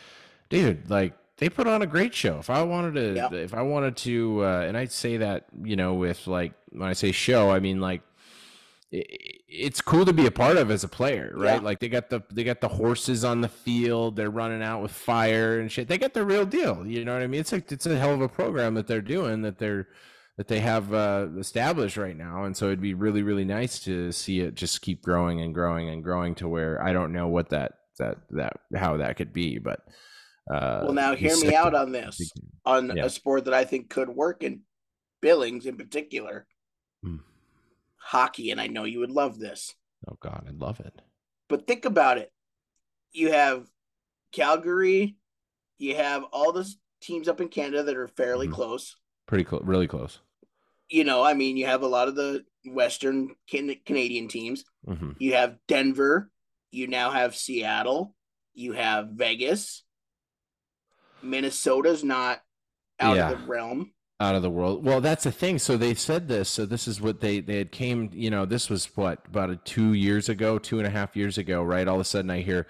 dude, 0.51 0.91
like 0.91 1.15
they 1.39 1.49
put 1.49 1.67
on 1.67 1.81
a 1.81 1.87
great 1.87 2.13
show. 2.15 2.39
If 2.39 2.51
I 2.51 2.63
wanted 2.65 2.97
to, 2.97 3.15
Yep. 3.15 3.33
if 3.33 3.55
I 3.55 3.63
wanted 3.63 3.97
to, 3.97 4.45
uh, 4.45 4.65
and 4.69 4.77
I 4.77 4.85
say 4.85 5.17
that, 5.17 5.47
you 5.65 5.75
know, 5.75 5.95
with 5.95 6.27
like 6.27 6.53
when 6.71 6.87
I 6.87 6.93
say 6.93 7.13
show, 7.13 7.51
I 7.51 7.61
mean 7.61 7.81
like 7.81 8.03
it's 8.93 9.81
cool 9.81 10.05
to 10.05 10.13
be 10.13 10.27
a 10.27 10.31
part 10.31 10.57
of 10.57 10.71
as 10.71 10.83
a 10.85 10.89
player, 10.89 11.33
right? 11.37 11.55
Yeah. 11.55 11.61
Like 11.61 11.79
they 11.79 11.89
got 11.89 12.11
the 12.11 12.23
they 12.33 12.43
got 12.45 12.61
the 12.61 12.69
horses 12.69 13.25
on 13.25 13.41
the 13.41 13.49
field, 13.49 14.17
they're 14.17 14.31
running 14.31 14.63
out 14.63 14.83
with 14.83 14.91
fire 14.91 15.61
and 15.61 15.71
shit. 15.71 15.87
They 15.89 15.99
got 15.99 16.13
the 16.15 16.25
real 16.25 16.45
deal. 16.45 16.85
You 16.87 17.05
know 17.05 17.13
what 17.13 17.23
I 17.23 17.27
mean? 17.29 17.41
It's 17.41 17.53
like 17.53 17.71
it's 17.71 17.87
a 17.87 17.97
hell 17.99 18.15
of 18.15 18.21
a 18.21 18.29
program 18.29 18.75
that 18.75 18.87
they're 18.87 19.01
doing 19.01 19.43
that 19.43 19.59
they're 19.59 19.89
that 20.39 20.49
they 20.49 20.61
have 20.61 20.93
uh, 20.95 21.29
established 21.39 21.97
right 21.97 22.17
now, 22.17 22.45
and 22.45 22.57
so 22.57 22.67
it'd 22.67 22.81
be 22.81 22.95
really 22.95 23.23
really 23.23 23.45
nice 23.45 23.79
to 23.85 24.11
see 24.11 24.41
it 24.41 24.55
just 24.55 24.81
keep 24.83 25.03
growing 25.03 25.41
and 25.41 25.55
growing 25.55 25.89
and 25.89 26.03
growing 26.03 26.35
to 26.37 26.49
where 26.49 26.83
I 26.83 26.93
don't 26.93 27.13
know 27.13 27.29
what 27.29 27.51
that 27.51 27.73
that 27.99 28.19
that 28.31 28.55
how 28.75 28.97
that 28.97 29.17
could 29.17 29.33
be, 29.33 29.59
but. 29.59 29.81
Uh, 30.51 30.81
Well, 30.85 30.95
now 30.95 31.15
hear 31.15 31.37
me 31.37 31.55
out 31.55 31.75
on 31.77 31.93
this 31.93 32.19
on 32.65 32.97
Yeah. 32.97 33.05
a 33.05 33.11
sport 33.11 33.45
that 33.45 33.55
I 33.55 33.65
think 33.65 33.89
could 33.89 34.09
work 34.09 34.43
in 34.43 34.63
Billings 35.23 35.65
in 35.67 35.77
particular, 35.77 36.47
Hmm. 37.05 37.19
Hockey, 38.15 38.51
and 38.51 38.61
I 38.61 38.67
know 38.67 38.83
you 38.85 38.99
would 38.99 39.11
love 39.13 39.39
this. 39.39 39.73
Oh 40.09 40.17
God, 40.19 40.45
I 40.49 40.51
love 40.51 40.81
it. 40.81 41.01
But 41.49 41.67
think 41.69 41.85
about 41.85 42.19
it. 42.19 42.33
You 43.13 43.31
have 43.33 43.69
Calgary, 44.33 45.17
you 45.79 45.95
have 45.95 46.25
all 46.33 46.53
those 46.53 46.77
teams 47.01 47.29
up 47.29 47.41
in 47.41 47.49
Canada 47.49 47.85
that 47.85 47.97
are 47.97 48.09
fairly 48.09 48.49
Mhm. 48.49 48.53
close. 48.53 48.97
Pretty 49.27 49.45
close, 49.45 49.63
really 49.65 49.87
close. 49.87 50.19
You 50.89 51.05
know, 51.05 51.23
I 51.23 51.35
mean, 51.35 51.57
you 51.57 51.67
have 51.67 51.83
a 51.83 51.87
lot 51.89 52.09
of 52.09 52.17
the 52.17 52.45
Western 52.65 53.37
can- 53.49 53.77
Canadian 53.87 54.27
teams. 54.27 54.65
hmm 54.85 55.13
You 55.21 55.35
have 55.35 55.59
Denver. 55.69 56.31
You 56.73 56.89
now 56.89 57.11
have 57.11 57.37
Seattle. 57.37 58.17
You 58.55 58.73
have 58.73 59.11
Vegas. 59.11 59.85
Minnesota's 61.23 62.03
not 62.03 62.43
out 62.99 63.17
Yeah. 63.17 63.31
of 63.31 63.41
the 63.41 63.47
realm. 63.47 63.93
Out 64.21 64.35
of 64.35 64.43
the 64.43 64.51
world. 64.51 64.85
Well, 64.85 65.01
that's 65.01 65.25
the 65.25 65.33
thing. 65.33 65.59
So 65.59 65.79
they 65.79 65.95
said 65.95 66.29
this. 66.29 66.51
So 66.51 66.67
this 66.67 66.87
is 66.87 67.01
what 67.01 67.21
they 67.21 67.41
they 67.41 67.57
had 67.57 67.73
came. 67.73 68.11
You 68.13 68.29
know, 68.29 68.45
this 68.45 68.69
was 68.69 68.85
what 68.95 69.25
about 69.27 69.49
a 69.49 69.57
two 69.57 69.95
years 69.95 70.29
ago, 70.29 70.59
two 70.59 70.77
and 70.79 70.87
a 70.87 70.91
half 70.91 71.17
years 71.17 71.39
ago, 71.39 71.63
right? 71.63 71.89
All 71.89 71.95
of 71.95 72.03
a 72.03 72.05
sudden, 72.05 72.31
I 72.31 72.43
hear 72.43 72.67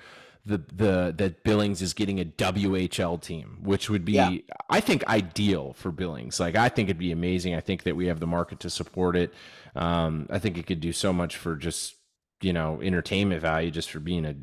the 0.46 0.58
the 0.58 1.12
that 1.18 1.42
Billings 1.42 1.82
is 1.82 1.92
getting 1.92 2.20
a 2.20 2.24
WHL 2.24 3.20
team, 3.20 3.58
which 3.62 3.90
would 3.90 4.04
be 4.04 4.12
Yeah. 4.12 4.36
I 4.68 4.80
think 4.80 5.04
ideal 5.08 5.72
for 5.72 5.90
Billings. 5.90 6.38
Like 6.38 6.54
I 6.54 6.68
think 6.68 6.88
it'd 6.88 6.98
be 6.98 7.12
amazing. 7.12 7.54
I 7.56 7.60
think 7.60 7.82
that 7.82 7.96
we 7.96 8.06
have 8.06 8.20
the 8.20 8.26
market 8.28 8.60
to 8.60 8.70
support 8.70 9.16
it. 9.16 9.34
Um, 9.74 10.26
I 10.30 10.38
think 10.38 10.56
it 10.56 10.66
could 10.66 10.80
do 10.80 10.92
so 10.92 11.12
much 11.12 11.36
for 11.36 11.56
just 11.56 11.96
you 12.40 12.52
know 12.52 12.80
entertainment 12.80 13.42
value, 13.42 13.70
just 13.72 13.90
for 13.90 13.98
being 14.00 14.24
a 14.24 14.34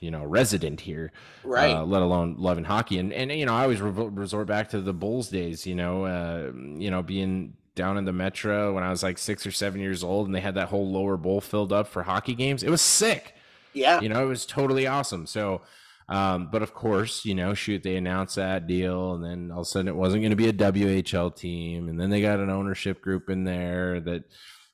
you 0.00 0.10
know 0.10 0.24
resident 0.24 0.80
here 0.80 1.12
Right. 1.44 1.74
uh, 1.74 1.84
let 1.84 2.02
alone 2.02 2.36
loving 2.38 2.64
hockey. 2.64 2.98
And 2.98 3.12
and 3.12 3.30
you 3.32 3.46
know, 3.46 3.54
I 3.54 3.62
always 3.62 3.80
re- 3.80 3.90
resort 4.08 4.46
back 4.46 4.70
to 4.70 4.80
the 4.80 4.92
Bulls 4.92 5.28
days. 5.28 5.66
You 5.66 5.74
know, 5.74 6.04
uh, 6.04 6.52
you 6.54 6.90
know, 6.90 7.02
being 7.02 7.54
down 7.74 7.96
in 7.98 8.04
the 8.04 8.12
Metro 8.12 8.74
when 8.74 8.82
I 8.84 8.90
was 8.90 9.02
like 9.02 9.16
six 9.18 9.46
or 9.46 9.52
seven 9.52 9.80
years 9.80 10.02
old, 10.02 10.26
and 10.26 10.34
they 10.34 10.40
had 10.40 10.54
that 10.56 10.68
whole 10.68 10.90
lower 10.90 11.16
bowl 11.16 11.40
filled 11.40 11.72
up 11.72 11.86
for 11.88 12.02
hockey 12.02 12.34
games. 12.34 12.62
It 12.62 12.70
was 12.70 12.80
sick. 12.82 13.34
yeah. 13.72 14.00
You 14.00 14.08
know, 14.08 14.22
it 14.22 14.28
was 14.28 14.46
totally 14.46 14.86
awesome. 14.86 15.26
So. 15.26 15.62
Um, 16.08 16.48
but 16.50 16.60
of 16.60 16.74
course, 16.74 17.24
you 17.24 17.36
know, 17.36 17.54
shoot, 17.54 17.84
they 17.84 17.94
announced 17.94 18.34
that 18.34 18.66
deal, 18.66 19.14
and 19.14 19.22
then 19.24 19.52
all 19.52 19.60
of 19.60 19.62
a 19.62 19.64
sudden 19.70 19.86
it 19.86 19.94
wasn't 19.94 20.22
going 20.22 20.30
to 20.30 20.36
be 20.36 20.48
a 20.48 20.52
WHL 20.52 21.36
team, 21.36 21.88
and 21.88 22.00
then 22.00 22.10
they 22.10 22.20
got 22.20 22.40
an 22.40 22.50
ownership 22.50 23.00
group 23.00 23.30
in 23.30 23.44
there 23.44 24.00
that, 24.00 24.24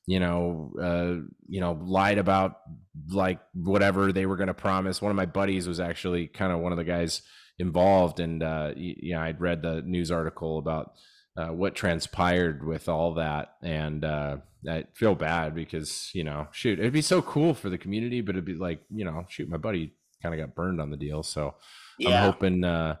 you 0.07 0.21
know, 0.21 0.71
uh, 0.81 1.27
you 1.47 1.59
know, 1.59 1.77
lied 1.83 2.17
about 2.17 2.59
like 3.09 3.39
whatever 3.53 4.11
they 4.11 4.25
were 4.25 4.37
going 4.37 4.47
to 4.47 4.53
promise. 4.53 5.01
One 5.01 5.11
of 5.11 5.17
my 5.17 5.25
buddies 5.25 5.67
was 5.67 5.79
actually 5.79 6.27
kind 6.27 6.51
of 6.51 6.59
one 6.59 6.71
of 6.71 6.77
the 6.77 6.85
guys 6.85 7.21
involved, 7.59 8.19
and 8.21 8.41
uh, 8.41 8.71
you 8.75 9.13
know, 9.13 9.21
I'd 9.21 9.41
read 9.41 9.61
the 9.61 9.81
news 9.81 10.09
article 10.09 10.59
about 10.59 10.93
uh, 11.35 11.49
what 11.49 11.75
transpired 11.75 12.65
with 12.65 12.87
all 12.87 13.15
that, 13.15 13.55
and 13.61 14.05
uh, 14.05 14.37
I 14.67 14.85
feel 14.93 15.13
bad 15.13 15.53
because 15.53 16.09
you 16.13 16.23
know, 16.23 16.47
shoot, 16.51 16.79
it'd 16.79 16.93
be 16.93 17.01
so 17.01 17.21
cool 17.21 17.53
for 17.53 17.69
the 17.69 17.77
community, 17.77 18.21
but 18.21 18.35
it'd 18.35 18.45
be 18.45 18.55
like, 18.55 18.79
you 18.89 19.03
know, 19.03 19.25
shoot, 19.27 19.49
my 19.49 19.57
buddy 19.57 19.93
kind 20.23 20.33
of 20.33 20.39
got 20.39 20.55
burned 20.55 20.79
on 20.79 20.89
the 20.89 20.97
deal, 20.97 21.21
so 21.21 21.55
I'm 22.05 22.23
hoping, 22.23 22.63
uh, 22.63 22.95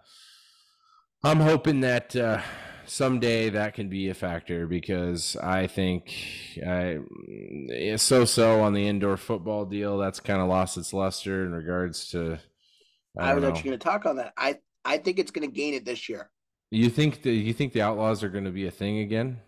I'm 1.23 1.39
hoping 1.39 1.79
that 1.81 2.15
uh, 2.17 2.41
someday 2.89 3.49
that 3.51 3.73
can 3.73 3.89
be 3.89 4.09
a 4.09 4.13
factor 4.13 4.67
because 4.67 5.35
I 5.37 5.67
think 5.67 6.13
I 6.65 6.99
it's 7.69 8.03
so 8.03 8.25
so 8.25 8.61
on 8.61 8.73
the 8.73 8.87
indoor 8.87 9.17
football 9.17 9.65
deal. 9.65 9.97
That's 9.97 10.19
kind 10.19 10.41
of 10.41 10.47
lost 10.47 10.77
its 10.77 10.93
luster 10.93 11.45
in 11.45 11.51
regards 11.53 12.09
to. 12.11 12.39
I, 13.17 13.31
I 13.31 13.33
was 13.33 13.43
don't 13.43 13.51
actually 13.51 13.69
going 13.71 13.79
to 13.79 13.83
talk 13.83 14.05
on 14.05 14.15
that. 14.17 14.33
I 14.37 14.57
I 14.85 14.97
think 14.97 15.19
it's 15.19 15.31
going 15.31 15.47
to 15.49 15.53
gain 15.55 15.73
it 15.73 15.85
this 15.85 16.07
year. 16.09 16.29
You 16.71 16.89
think 16.89 17.21
the 17.21 17.31
you 17.31 17.53
think 17.53 17.73
the 17.73 17.81
Outlaws 17.81 18.23
are 18.23 18.29
going 18.29 18.45
to 18.45 18.51
be 18.51 18.67
a 18.67 18.71
thing 18.71 18.99
again? 18.99 19.39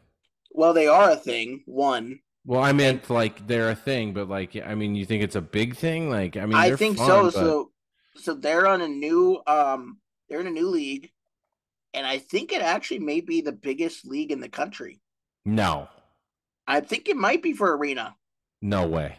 Well, 0.52 0.74
they 0.74 0.88
are 0.88 1.12
a 1.12 1.16
thing. 1.16 1.64
One, 1.66 2.20
Well, 2.46 2.62
I 2.64 2.72
meant 2.74 3.10
like 3.10 3.46
they're 3.48 3.70
a 3.70 3.76
thing, 3.76 4.14
but 4.14 4.28
like 4.30 4.56
I 4.56 4.76
mean, 4.76 4.96
you 4.96 5.06
think 5.06 5.24
it's 5.24 5.36
a 5.36 5.42
big 5.42 5.76
thing? 5.76 6.10
Like 6.10 6.38
I 6.38 6.46
mean, 6.46 6.56
I 6.56 6.76
think 6.76 6.98
fun, 6.98 7.08
so. 7.08 7.24
but- 7.26 7.34
So, 7.34 7.72
so 8.16 8.34
they're 8.34 8.68
on 8.68 8.82
a 8.82 8.88
new 8.88 9.42
um, 9.48 10.00
they're 10.30 10.42
in 10.42 10.48
a 10.48 10.52
new 10.52 10.68
league, 10.70 11.12
and 11.94 12.06
I 12.06 12.18
think 12.20 12.52
it 12.52 12.62
actually 12.62 13.00
may 13.00 13.22
be 13.22 13.42
the 13.42 13.52
biggest 13.52 14.06
league 14.06 14.32
in 14.32 14.40
the 14.40 14.50
country. 14.50 15.02
no, 15.46 15.88
I 16.68 16.82
think 16.82 17.10
it 17.10 17.18
might 17.18 17.42
be 17.42 17.54
for 17.54 17.76
arena. 17.76 18.16
no 18.62 18.88
way. 18.88 19.18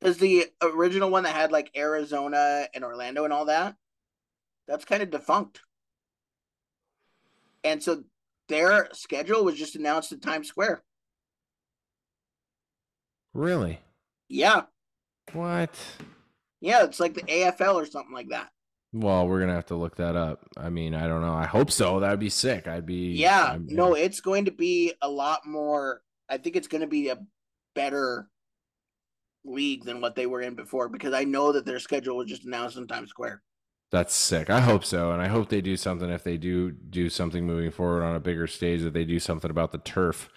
Because 0.00 0.18
the 0.18 0.46
original 0.62 1.10
one 1.10 1.22
that 1.24 1.34
had 1.34 1.52
like 1.52 1.70
Arizona 1.76 2.66
and 2.74 2.84
Orlando 2.84 3.24
and 3.24 3.32
all 3.32 3.46
that, 3.46 3.76
that's 4.68 4.84
kind 4.84 5.02
of 5.02 5.10
defunct. 5.10 5.60
And 7.64 7.82
so 7.82 8.04
their 8.48 8.88
schedule 8.92 9.42
was 9.44 9.56
just 9.56 9.74
announced 9.74 10.12
in 10.12 10.20
Times 10.20 10.48
Square. 10.48 10.82
Really? 13.34 13.80
Yeah. 14.28 14.62
What? 15.32 15.74
Yeah. 16.60 16.84
It's 16.84 17.00
like 17.00 17.14
the 17.14 17.22
AFL 17.22 17.74
or 17.74 17.86
something 17.86 18.14
like 18.14 18.28
that. 18.28 18.50
Well, 18.98 19.28
we're 19.28 19.40
gonna 19.40 19.52
have 19.54 19.66
to 19.66 19.74
look 19.76 19.96
that 19.96 20.16
up. 20.16 20.46
I 20.56 20.70
mean, 20.70 20.94
I 20.94 21.06
don't 21.06 21.20
know. 21.20 21.34
I 21.34 21.44
hope 21.46 21.70
so. 21.70 22.00
That'd 22.00 22.20
be 22.20 22.30
sick. 22.30 22.66
I'd 22.66 22.86
be. 22.86 23.12
Yeah. 23.12 23.44
I'm- 23.52 23.66
No, 23.68 23.94
it's 23.94 24.20
going 24.20 24.46
to 24.46 24.50
be 24.52 24.92
a 25.02 25.08
lot 25.08 25.46
more. 25.46 26.02
I 26.28 26.38
think 26.38 26.56
it's 26.56 26.68
going 26.68 26.80
to 26.80 26.86
be 26.86 27.08
a 27.08 27.18
better 27.74 28.28
league 29.44 29.84
than 29.84 30.00
what 30.00 30.14
they 30.16 30.26
were 30.26 30.40
in 30.40 30.54
before 30.54 30.88
because 30.88 31.12
I 31.14 31.24
know 31.24 31.52
that 31.52 31.64
their 31.64 31.78
schedule 31.78 32.16
was 32.16 32.28
just 32.28 32.44
announced 32.44 32.76
in 32.76 32.86
Times 32.86 33.10
Square. 33.10 33.42
That's 33.92 34.14
sick. 34.14 34.50
I 34.50 34.60
hope 34.60 34.84
so, 34.84 35.12
and 35.12 35.22
I 35.22 35.28
hope 35.28 35.48
they 35.48 35.60
do 35.60 35.76
something. 35.76 36.10
If 36.10 36.24
they 36.24 36.36
do 36.36 36.72
do 36.72 37.08
something 37.08 37.46
moving 37.46 37.70
forward 37.70 38.02
on 38.02 38.16
a 38.16 38.20
bigger 38.20 38.48
stage, 38.48 38.82
that 38.82 38.92
they 38.94 39.04
do 39.04 39.20
something 39.20 39.50
about 39.50 39.70
the 39.70 39.78
turf. 39.78 40.28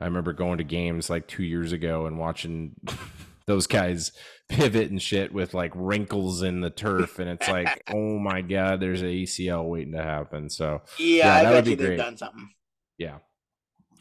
I 0.00 0.04
remember 0.06 0.32
going 0.32 0.58
to 0.58 0.64
games 0.64 1.08
like 1.08 1.28
two 1.28 1.44
years 1.44 1.72
ago 1.72 2.06
and 2.06 2.18
watching 2.18 2.74
those 3.46 3.66
guys 3.66 4.12
pivot 4.48 4.90
and 4.90 5.00
shit 5.00 5.32
with 5.32 5.54
like 5.54 5.72
wrinkles 5.74 6.42
in 6.42 6.60
the 6.60 6.70
turf, 6.70 7.18
and 7.18 7.28
it's 7.28 7.48
like, 7.48 7.82
oh 7.92 8.18
my 8.18 8.42
god, 8.42 8.80
there's 8.80 9.02
a 9.02 9.06
ACL 9.06 9.68
waiting 9.68 9.92
to 9.92 10.02
happen. 10.02 10.50
So 10.50 10.82
Yeah, 10.98 11.26
Yeah, 11.26 11.34
I 11.36 11.42
that 11.44 11.52
would 11.54 11.64
be 11.64 11.76
great. 11.76 11.96
done 11.96 12.16
something. 12.16 12.50
yeah, 12.98 13.18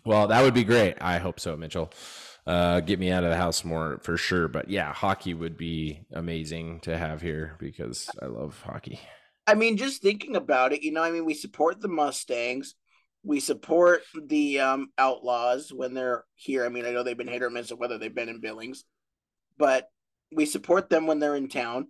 well, 0.05 0.27
that 0.27 0.41
would 0.43 0.53
be 0.53 0.63
great. 0.63 0.95
I 1.01 1.17
hope 1.17 1.39
so, 1.39 1.55
Mitchell. 1.55 1.91
Uh, 2.47 2.79
get 2.79 2.99
me 2.99 3.09
out 3.09 3.23
of 3.23 3.31
the 3.31 3.37
house 3.37 3.63
more 3.65 3.99
for 4.03 4.17
sure. 4.17 4.47
But 4.47 4.69
yeah, 4.69 4.93
hockey 4.93 5.33
would 5.33 5.57
be 5.57 6.01
amazing 6.13 6.79
to 6.81 6.95
have 6.95 7.21
here 7.21 7.55
because 7.59 8.09
I 8.21 8.27
love 8.27 8.61
hockey. 8.63 8.99
I 9.47 9.55
mean, 9.55 9.77
just 9.77 10.01
thinking 10.03 10.35
about 10.35 10.71
it, 10.73 10.83
you 10.83 10.91
know, 10.91 11.01
I 11.03 11.09
mean, 11.11 11.25
we 11.25 11.33
support 11.33 11.81
the 11.81 11.87
Mustangs, 11.87 12.75
we 13.23 13.39
support 13.39 14.01
the 14.27 14.59
um, 14.59 14.89
Outlaws 14.97 15.71
when 15.73 15.93
they're 15.95 16.23
here. 16.35 16.65
I 16.65 16.69
mean, 16.69 16.85
I 16.85 16.91
know 16.91 17.01
they've 17.03 17.17
been 17.17 17.27
hit 17.27 17.41
or 17.43 17.49
miss 17.49 17.71
of 17.71 17.79
whether 17.79 17.97
they've 17.97 18.13
been 18.13 18.29
in 18.29 18.41
Billings, 18.41 18.83
but 19.57 19.89
we 20.31 20.45
support 20.45 20.89
them 20.89 21.07
when 21.07 21.19
they're 21.19 21.35
in 21.35 21.47
town, 21.47 21.87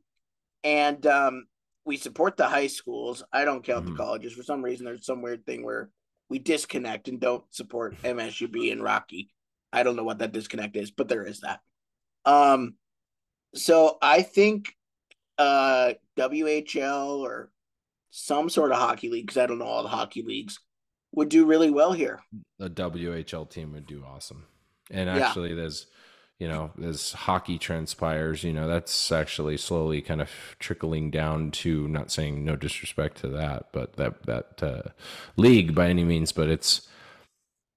and 0.63 1.05
um, 1.07 1.47
we 1.85 1.97
support 1.97 2.37
the 2.37 2.47
high 2.47 2.67
schools. 2.67 3.23
I 3.31 3.45
don't 3.45 3.63
count 3.63 3.85
Mhm. 3.85 3.89
the 3.91 3.95
colleges 3.95 4.33
for 4.33 4.43
some 4.43 4.63
reason. 4.63 4.85
There's 4.85 5.05
some 5.05 5.21
weird 5.21 5.45
thing 5.45 5.63
where 5.63 5.89
we 6.29 6.39
disconnect 6.39 7.07
and 7.07 7.19
don't 7.19 7.43
support 7.53 7.95
MSUB 8.03 8.71
and 8.71 8.83
Rocky. 8.83 9.29
I 9.71 9.83
don't 9.83 9.95
know 9.95 10.03
what 10.03 10.19
that 10.19 10.31
disconnect 10.31 10.75
is, 10.75 10.91
but 10.91 11.07
there 11.07 11.25
is 11.25 11.41
that. 11.41 11.61
Um, 12.25 12.75
so 13.53 13.97
I 14.01 14.21
think 14.21 14.75
uh 15.37 15.93
WHL 16.17 17.19
or 17.19 17.51
some 18.09 18.49
sort 18.49 18.71
of 18.71 18.77
hockey 18.77 19.09
league 19.09 19.27
because 19.27 19.37
I 19.37 19.45
don't 19.45 19.59
know 19.59 19.65
all 19.65 19.83
the 19.83 19.89
hockey 19.89 20.21
leagues 20.23 20.59
would 21.11 21.27
do 21.29 21.45
really 21.45 21.69
well 21.69 21.91
here. 21.91 22.21
The 22.57 22.69
WHL 22.69 23.45
team 23.49 23.73
would 23.73 23.85
do 23.85 24.03
awesome. 24.05 24.45
And 24.89 25.09
Yeah. 25.09 25.27
actually, 25.27 25.53
there's, 25.53 25.87
you 26.39 26.47
know, 26.47 26.71
as 26.83 27.13
hockey 27.13 27.57
transpires, 27.57 28.43
you 28.43 28.51
know, 28.51 28.67
that's 28.67 29.11
actually 29.11 29.57
slowly 29.57 30.01
kind 30.01 30.21
of 30.21 30.29
trickling 30.59 31.09
down 31.09 31.51
to, 31.51 31.87
not 31.87 32.11
saying 32.11 32.43
no 32.43 32.55
disrespect 32.55 33.17
to 33.17 33.29
that, 33.29 33.67
but 33.71 33.95
that, 33.95 34.23
that 34.25 34.61
uh, 34.63 34.89
league 35.37 35.73
by 35.73 35.87
any 35.87 36.03
means, 36.03 36.31
but 36.33 36.49
it's 36.49 36.87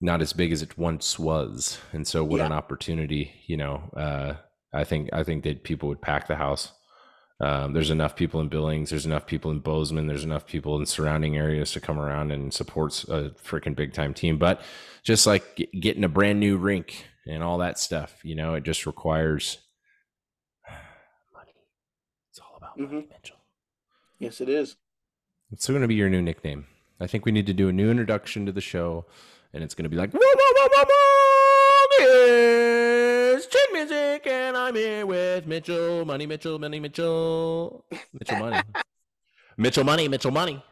not 0.00 0.20
as 0.20 0.32
big 0.32 0.52
as 0.52 0.62
it 0.62 0.76
once 0.78 1.18
was. 1.18 1.78
And 1.92 2.06
so 2.06 2.24
what 2.24 2.38
Yeah. 2.38 2.46
an 2.46 2.52
opportunity, 2.52 3.32
you 3.46 3.56
know, 3.56 3.90
uh, 3.96 4.34
I 4.72 4.84
think, 4.84 5.10
I 5.12 5.22
think 5.22 5.44
that 5.44 5.64
people 5.64 5.88
would 5.88 6.02
pack 6.02 6.26
the 6.26 6.36
house. 6.36 6.72
Um, 7.40 7.72
there's 7.72 7.90
enough 7.90 8.16
people 8.16 8.40
in 8.40 8.48
Billings. 8.48 8.90
There's 8.90 9.06
enough 9.06 9.26
people 9.26 9.52
in 9.52 9.60
Bozeman. 9.60 10.08
There's 10.08 10.24
enough 10.24 10.46
people 10.46 10.76
in 10.78 10.86
surrounding 10.86 11.36
areas 11.36 11.70
to 11.72 11.80
come 11.80 11.98
around 12.00 12.32
and 12.32 12.52
support 12.52 13.04
a 13.04 13.30
freaking 13.44 13.76
big 13.76 13.92
time 13.92 14.12
team. 14.14 14.38
But 14.38 14.60
just 15.04 15.26
like 15.26 15.54
get- 15.54 15.80
getting 15.80 16.02
a 16.02 16.08
brand 16.08 16.40
new 16.40 16.56
rink 16.56 17.06
and 17.28 17.42
all 17.42 17.58
that 17.58 17.78
stuff, 17.78 18.24
you 18.24 18.34
know, 18.34 18.54
it 18.54 18.64
just 18.64 18.86
requires 18.86 19.58
money. 21.34 21.52
It's 22.30 22.40
all 22.40 22.56
about 22.56 22.78
money, 22.78 23.02
Mhm. 23.02 23.08
Mitchell. 23.10 23.36
Yes, 24.18 24.40
it 24.40 24.48
is. 24.48 24.76
It's 25.52 25.68
going 25.68 25.82
to 25.82 25.88
be 25.88 25.94
your 25.94 26.08
new 26.10 26.22
nickname. 26.22 26.66
I 27.00 27.06
think 27.06 27.24
we 27.24 27.32
need 27.32 27.46
to 27.46 27.54
do 27.54 27.68
a 27.68 27.72
new 27.72 27.90
introduction 27.90 28.44
to 28.46 28.52
the 28.52 28.60
show, 28.60 29.06
and 29.52 29.62
it's 29.62 29.74
going 29.74 29.84
to 29.84 29.88
be 29.88 29.96
like, 29.96 30.10
whoa, 30.12 30.18
whoa, 30.20 30.52
whoa, 30.56 30.68
whoa, 30.74 30.84
whoa, 32.00 33.34
it's 33.36 33.46
Chin 33.46 33.72
Music, 33.72 34.26
and 34.26 34.56
I'm 34.56 34.74
here 34.74 35.06
with 35.06 35.46
Mitchell, 35.46 36.04
Money 36.04 36.26
Mitchell, 36.26 36.58
Money 36.58 36.80
Mitchell, 36.80 37.84
Mitchell 38.12 38.38
Money. 38.38 38.60
Mitchell 39.56 39.84
Money, 39.84 40.08
Mitchell 40.08 40.30
Money. 40.30 40.62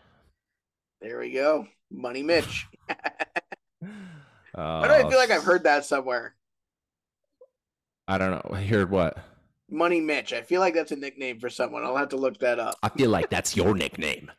There 1.01 1.19
we 1.19 1.33
go. 1.33 1.67
Money 1.91 2.23
Mitch. 2.23 2.67
Uh, 2.89 2.95
Why 4.55 4.89
do 4.89 4.95
I 4.95 5.09
feel 5.09 5.19
like 5.19 5.31
I've 5.31 5.43
heard 5.45 5.65
that 5.65 5.85
somewhere? 5.85 6.35
I 8.09 8.19
don't 8.19 8.31
know. 8.31 8.51
I 8.55 8.63
heard 8.63 8.91
what? 8.91 9.19
Money 9.69 10.01
Mitch. 10.01 10.33
I 10.33 10.43
feel 10.43 10.61
like 10.61 10.75
that's 10.75 10.93
a 10.93 10.97
nickname 10.97 11.41
for 11.41 11.51
someone. 11.51 11.85
I'll 11.85 11.97
have 11.97 12.11
to 12.11 12.17
look 12.17 12.39
that 12.39 12.61
up. 12.61 12.77
I 12.83 12.89
feel 12.89 13.11
like 13.11 13.31
that's 13.31 13.57
your 13.57 13.75
nickname. 13.75 14.31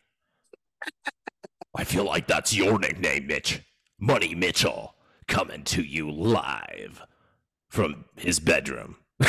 I 1.76 1.84
feel 1.84 2.06
like 2.06 2.28
that's 2.28 2.56
your 2.56 2.80
nickname, 2.80 3.28
Mitch. 3.28 3.62
Money 4.00 4.34
Mitchell 4.36 4.96
coming 5.28 5.64
to 5.66 5.84
you 5.84 6.10
live 6.10 7.02
from 7.70 8.06
his 8.16 8.40
bedroom. 8.40 8.98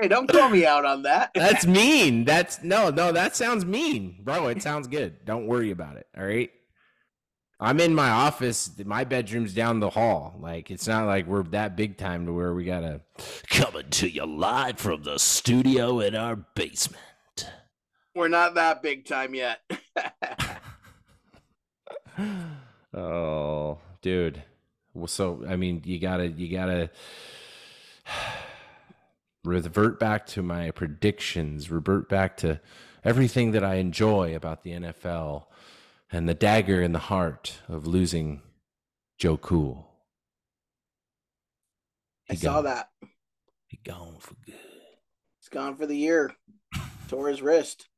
Hey, 0.00 0.08
don't 0.08 0.28
call 0.28 0.48
me 0.48 0.66
out 0.66 0.84
on 0.84 1.02
that. 1.02 1.30
That's 1.34 1.66
mean. 1.66 2.24
That's 2.24 2.62
no, 2.62 2.90
no, 2.90 3.12
that 3.12 3.36
sounds 3.36 3.64
mean. 3.64 4.16
Bro, 4.22 4.48
it 4.48 4.60
sounds 4.60 4.88
good. 4.88 5.24
Don't 5.24 5.46
worry 5.46 5.70
about 5.70 5.96
it. 5.96 6.08
All 6.18 6.24
right. 6.24 6.50
I'm 7.60 7.80
in 7.80 7.94
my 7.94 8.10
office. 8.10 8.70
My 8.84 9.04
bedroom's 9.04 9.54
down 9.54 9.80
the 9.80 9.90
hall. 9.90 10.34
Like 10.40 10.70
it's 10.70 10.88
not 10.88 11.06
like 11.06 11.26
we're 11.26 11.44
that 11.44 11.76
big 11.76 11.96
time 11.96 12.26
to 12.26 12.32
where 12.32 12.54
we 12.54 12.64
gotta 12.64 13.00
coming 13.48 13.90
to 13.90 14.08
you 14.08 14.26
live 14.26 14.78
from 14.78 15.02
the 15.02 15.18
studio 15.18 16.00
in 16.00 16.14
our 16.14 16.36
basement. 16.36 17.00
We're 18.14 18.28
not 18.28 18.54
that 18.54 18.82
big 18.82 19.06
time 19.06 19.34
yet. 19.34 19.60
oh, 22.94 23.78
dude. 24.02 24.42
Well, 24.92 25.08
so 25.08 25.44
I 25.48 25.56
mean, 25.56 25.82
you 25.84 25.98
gotta, 25.98 26.28
you 26.28 26.56
gotta 26.56 26.90
revert 29.44 29.98
back 29.98 30.26
to 30.26 30.42
my 30.42 30.70
predictions. 30.70 31.70
Revert 31.70 32.08
back 32.08 32.36
to 32.38 32.60
everything 33.04 33.50
that 33.50 33.64
I 33.64 33.74
enjoy 33.76 34.36
about 34.36 34.62
the 34.62 34.72
NFL, 34.72 35.44
and 36.10 36.28
the 36.28 36.34
dagger 36.34 36.80
in 36.82 36.92
the 36.92 36.98
heart 36.98 37.60
of 37.68 37.86
losing 37.86 38.42
Joe 39.18 39.36
Cool. 39.36 39.88
I 42.30 42.34
saw 42.34 42.54
gone. 42.54 42.64
that. 42.64 42.88
He 43.68 43.78
gone 43.84 44.16
for 44.20 44.34
good. 44.46 44.54
He's 45.40 45.48
gone 45.50 45.76
for 45.76 45.86
the 45.86 45.96
year. 45.96 46.32
Tore 47.08 47.28
his 47.28 47.42
wrist. 47.42 47.88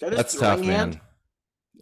That 0.00 0.12
That's 0.12 0.34
tough, 0.38 0.60
hand? 0.60 0.66
man. 0.94 1.00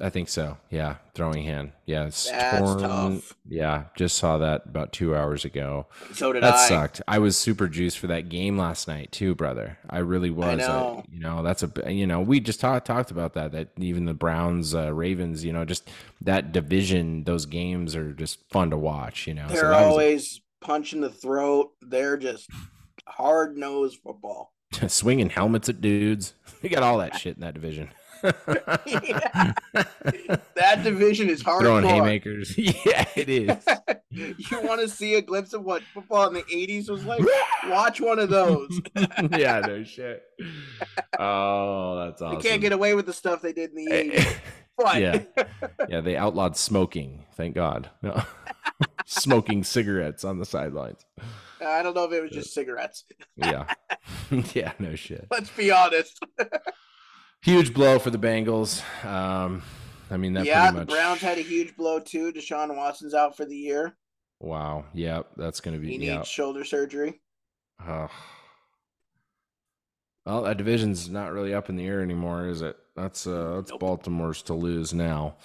I 0.01 0.11
think 0.11 0.29
so. 0.29 0.59
Yeah, 0.71 0.97
throwing 1.15 1.43
hand. 1.45 1.73
Yeah, 1.85 2.07
it's 2.07 2.31
That's 2.31 2.59
torn. 2.59 2.79
tough. 2.81 3.35
Yeah, 3.49 3.85
just 3.97 4.17
saw 4.17 4.39
that 4.39 4.63
about 4.67 4.93
two 4.93 5.17
hours 5.17 5.45
ago. 5.45 5.87
So 6.13 6.33
did 6.33 6.43
That 6.43 6.55
I. 6.55 6.69
sucked. 6.69 7.03
I 7.09 7.19
was 7.19 7.37
super 7.37 7.67
juiced 7.69 7.99
for 7.99 8.07
that 8.07 8.29
game 8.29 8.57
last 8.57 8.87
night 8.87 9.11
too, 9.11 9.35
brother. 9.35 9.79
I 9.91 9.99
really 9.99 10.31
was. 10.31 10.47
I 10.49 10.55
know. 10.55 11.05
you 11.11 11.19
know, 11.21 11.43
that's 11.43 11.63
a 11.65 11.71
you 11.93 12.07
know 12.07 12.21
we 12.21 12.39
just 12.41 12.61
talked 12.61 12.87
talked 12.87 13.11
about 13.11 13.35
that. 13.35 13.53
That 13.53 13.71
even 13.79 14.05
the 14.05 14.15
Browns, 14.15 14.75
uh, 14.75 14.93
Ravens, 14.95 15.45
you 15.45 15.53
know, 15.53 15.65
just 15.65 15.91
that 16.21 16.53
division. 16.53 17.25
Those 17.25 17.47
games 17.47 17.97
are 17.97 18.13
just 18.13 18.39
fun 18.51 18.71
to 18.71 18.77
watch. 18.79 19.27
You 19.27 19.35
know, 19.35 19.49
So 19.49 19.55
They're 19.55 19.71
was 19.71 19.83
always 19.83 20.41
punching 20.61 21.01
the 21.01 21.11
throat. 21.11 21.73
They're 21.83 22.17
just 22.17 22.49
hard 23.07 23.57
nosed 23.57 23.99
football. 24.05 24.53
swinging 24.87 25.31
helmets 25.31 25.69
at 25.69 25.81
dudes. 25.81 26.35
We 26.61 26.69
got 26.69 26.83
all 26.83 26.99
that 26.99 27.17
shit 27.17 27.37
in 27.37 27.43
that 27.43 27.55
division. 27.55 27.91
Yeah. 28.23 29.53
That 30.55 30.83
division 30.83 31.31
is 31.31 31.41
hard. 31.41 31.63
Throwing 31.63 31.85
haymakers. 31.85 32.59
yeah, 32.59 33.05
it 33.15 33.29
is. 33.29 33.65
you 34.11 34.61
want 34.63 34.81
to 34.81 34.89
see 34.89 35.15
a 35.15 35.23
glimpse 35.23 35.53
of 35.53 35.63
what 35.63 35.83
football 35.95 36.27
in 36.27 36.35
the 36.35 36.43
80s 36.43 36.91
was 36.91 37.05
like? 37.05 37.23
Watch 37.69 38.01
one 38.01 38.19
of 38.19 38.29
those. 38.29 38.81
yeah, 39.37 39.61
no 39.61 39.85
shit. 39.85 40.25
Oh, 41.19 42.05
that's 42.05 42.21
awesome. 42.21 42.41
They 42.41 42.49
can't 42.49 42.61
get 42.61 42.73
away 42.73 42.95
with 42.95 43.07
the 43.07 43.13
stuff 43.13 43.41
they 43.41 43.53
did 43.53 43.71
in 43.71 43.85
the 43.85 43.93
Eh, 43.93 44.03
80s. 44.21 44.37
But 44.77 45.01
yeah. 45.01 45.23
yeah, 45.89 46.01
they 46.01 46.17
outlawed 46.17 46.57
smoking. 46.57 47.25
Thank 47.35 47.55
God. 47.55 47.89
No. 48.03 48.21
smoking 49.07 49.63
cigarettes 49.63 50.25
on 50.25 50.39
the 50.41 50.45
sidelines. 50.45 51.05
I 51.65 51.83
don't 51.85 51.95
know 51.95 52.05
if 52.05 52.13
it 52.13 52.23
was 52.23 52.33
just 52.33 52.53
cigarettes. 52.53 53.05
Yeah. 53.37 53.73
yeah, 54.55 54.73
no 54.81 54.97
shit. 54.97 55.27
Let's 55.31 55.51
be 55.51 55.71
honest. 55.71 56.21
Huge 57.43 57.73
blow 57.73 57.99
for 57.99 58.11
the 58.11 58.19
Bengals. 58.19 58.83
Um, 59.05 59.63
I 60.11 60.17
mean 60.17 60.35
that 60.35 60.47
yeah, 60.47 60.71
pretty 60.71 60.71
the 60.71 60.81
much. 60.81 60.89
Browns 60.89 61.21
had 61.21 61.39
a 61.39 61.43
huge 61.43 61.77
blow 61.77 62.01
too. 62.01 62.33
Deshaun 62.33 62.75
Watson's 62.77 63.15
out 63.15 63.37
for 63.37 63.45
the 63.45 63.57
year. 63.57 63.97
Wow. 64.41 64.85
Yep, 64.95 65.33
that's 65.37 65.61
gonna 65.61 65.79
be 65.79 65.93
He 65.93 65.99
needs 65.99 66.07
yeah. 66.07 66.23
shoulder 66.25 66.65
surgery. 66.65 67.21
Oh. 67.81 68.09
Well, 70.27 70.43
that 70.43 70.59
division's 70.59 71.09
not 71.09 71.33
really 71.33 71.55
up 71.55 71.69
in 71.71 71.77
the 71.77 71.87
air 71.87 72.01
anymore, 72.03 72.47
is 72.49 72.63
it? 72.63 72.77
That's 72.95 73.27
uh 73.27 73.57
that's 73.57 73.71
Nope. 73.71 73.81
Baltimore's 73.81 74.43
to 74.43 74.55
lose 74.55 74.93
now. 74.93 75.37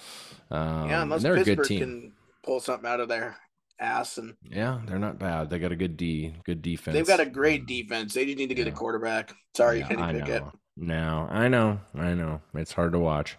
Um, 0.50 0.88
yeah, 0.88 1.02
unless 1.02 1.22
they're 1.22 1.36
a 1.36 1.40
Pittsburgh 1.40 1.56
good 1.56 1.62
team. 1.62 1.80
can 1.80 2.12
pull 2.44 2.60
something 2.60 2.88
out 2.88 3.00
of 3.00 3.08
their 3.08 3.36
ass, 3.80 4.18
and 4.18 4.36
Yeah, 4.42 4.80
they're 4.86 4.98
not 4.98 5.18
bad. 5.18 5.50
They 5.50 5.58
got 5.58 5.72
a 5.72 5.76
good 5.76 5.96
D, 5.96 6.34
good 6.44 6.62
defense. 6.62 6.94
they've 6.94 7.06
got 7.06 7.20
a 7.20 7.26
great 7.26 7.66
defense. 7.66 8.14
They 8.14 8.24
just 8.26 8.38
need 8.38 8.48
to 8.48 8.54
get 8.54 8.66
a 8.68 8.72
quarterback. 8.72 9.34
Sorry, 9.56 9.80
Yeah, 9.80 9.88
Kenny 9.88 10.02
I 10.02 10.12
Pickett. 10.12 10.44
know. 10.44 10.52
No, 10.76 11.28
I 11.30 11.48
know, 11.48 11.80
I 11.94 12.14
know. 12.14 12.40
It's 12.54 12.72
hard 12.72 12.92
to 12.92 12.98
watch. 12.98 13.36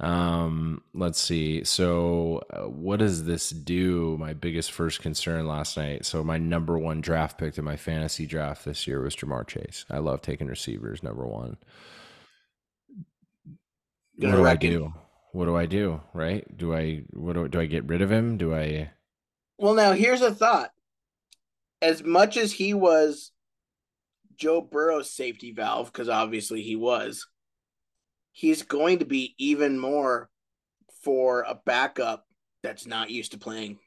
Um, 0.00 0.82
let's 0.94 1.20
see. 1.20 1.64
So, 1.64 2.42
uh, 2.50 2.68
what 2.68 3.00
does 3.00 3.24
this 3.24 3.50
do? 3.50 4.16
My 4.18 4.32
biggest 4.32 4.70
first 4.70 5.02
concern 5.02 5.48
last 5.48 5.76
night. 5.76 6.06
So, 6.06 6.22
my 6.22 6.38
number 6.38 6.78
one 6.78 7.00
draft 7.00 7.38
pick 7.38 7.58
in 7.58 7.64
my 7.64 7.76
fantasy 7.76 8.24
draft 8.26 8.64
this 8.64 8.86
year 8.86 9.00
was 9.00 9.16
Ja'Marr 9.16 9.46
Chase. 9.46 9.84
I 9.90 9.98
love 9.98 10.22
taking 10.22 10.46
receivers. 10.46 11.02
Number 11.02 11.26
one. 11.26 11.56
What 14.16 14.32
do 14.32 14.46
I 14.46 14.56
do? 14.56 14.92
What 15.32 15.46
do 15.46 15.56
I 15.56 15.66
do? 15.66 16.00
Right? 16.14 16.56
Do 16.56 16.74
I 16.74 17.04
what 17.12 17.34
do, 17.34 17.48
do 17.48 17.60
I 17.60 17.66
get 17.66 17.88
rid 17.88 18.02
of 18.02 18.10
him? 18.10 18.36
Do 18.36 18.54
I? 18.54 18.90
Well, 19.58 19.74
now 19.74 19.92
here's 19.92 20.22
a 20.22 20.34
thought. 20.34 20.70
As 21.82 22.02
much 22.04 22.36
as 22.36 22.52
he 22.52 22.74
was 22.74 23.32
Joe 24.38 24.60
Burrow's 24.60 25.10
safety 25.10 25.52
valve, 25.52 25.92
because 25.92 26.08
obviously 26.08 26.62
he 26.62 26.76
was, 26.76 27.26
he's 28.32 28.62
going 28.62 29.00
to 29.00 29.04
be 29.04 29.34
even 29.38 29.78
more 29.78 30.30
for 31.02 31.42
a 31.42 31.60
backup 31.66 32.26
that's 32.62 32.86
not 32.86 33.10
used 33.10 33.32
to 33.32 33.38
playing. 33.38 33.78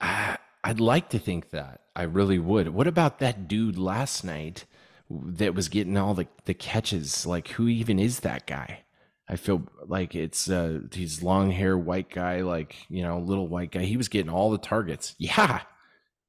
I, 0.00 0.38
I'd 0.64 0.80
like 0.80 1.10
to 1.10 1.18
think 1.18 1.50
that. 1.50 1.80
I 1.94 2.04
really 2.04 2.38
would. 2.38 2.68
What 2.68 2.86
about 2.86 3.18
that 3.18 3.48
dude 3.48 3.76
last 3.76 4.24
night 4.24 4.64
that 5.10 5.54
was 5.54 5.68
getting 5.68 5.96
all 5.96 6.14
the, 6.14 6.28
the 6.44 6.54
catches? 6.54 7.26
Like, 7.26 7.48
who 7.48 7.68
even 7.68 7.98
is 7.98 8.20
that 8.20 8.46
guy? 8.46 8.84
I 9.28 9.36
feel 9.36 9.62
like 9.86 10.16
it's 10.16 10.50
uh 10.50 10.80
he's 10.90 11.22
long 11.22 11.52
hair 11.52 11.78
white 11.78 12.10
guy, 12.10 12.40
like 12.40 12.74
you 12.88 13.04
know, 13.04 13.20
little 13.20 13.46
white 13.46 13.70
guy. 13.70 13.82
He 13.82 13.96
was 13.96 14.08
getting 14.08 14.28
all 14.28 14.50
the 14.50 14.58
targets. 14.58 15.14
Yeah, 15.18 15.60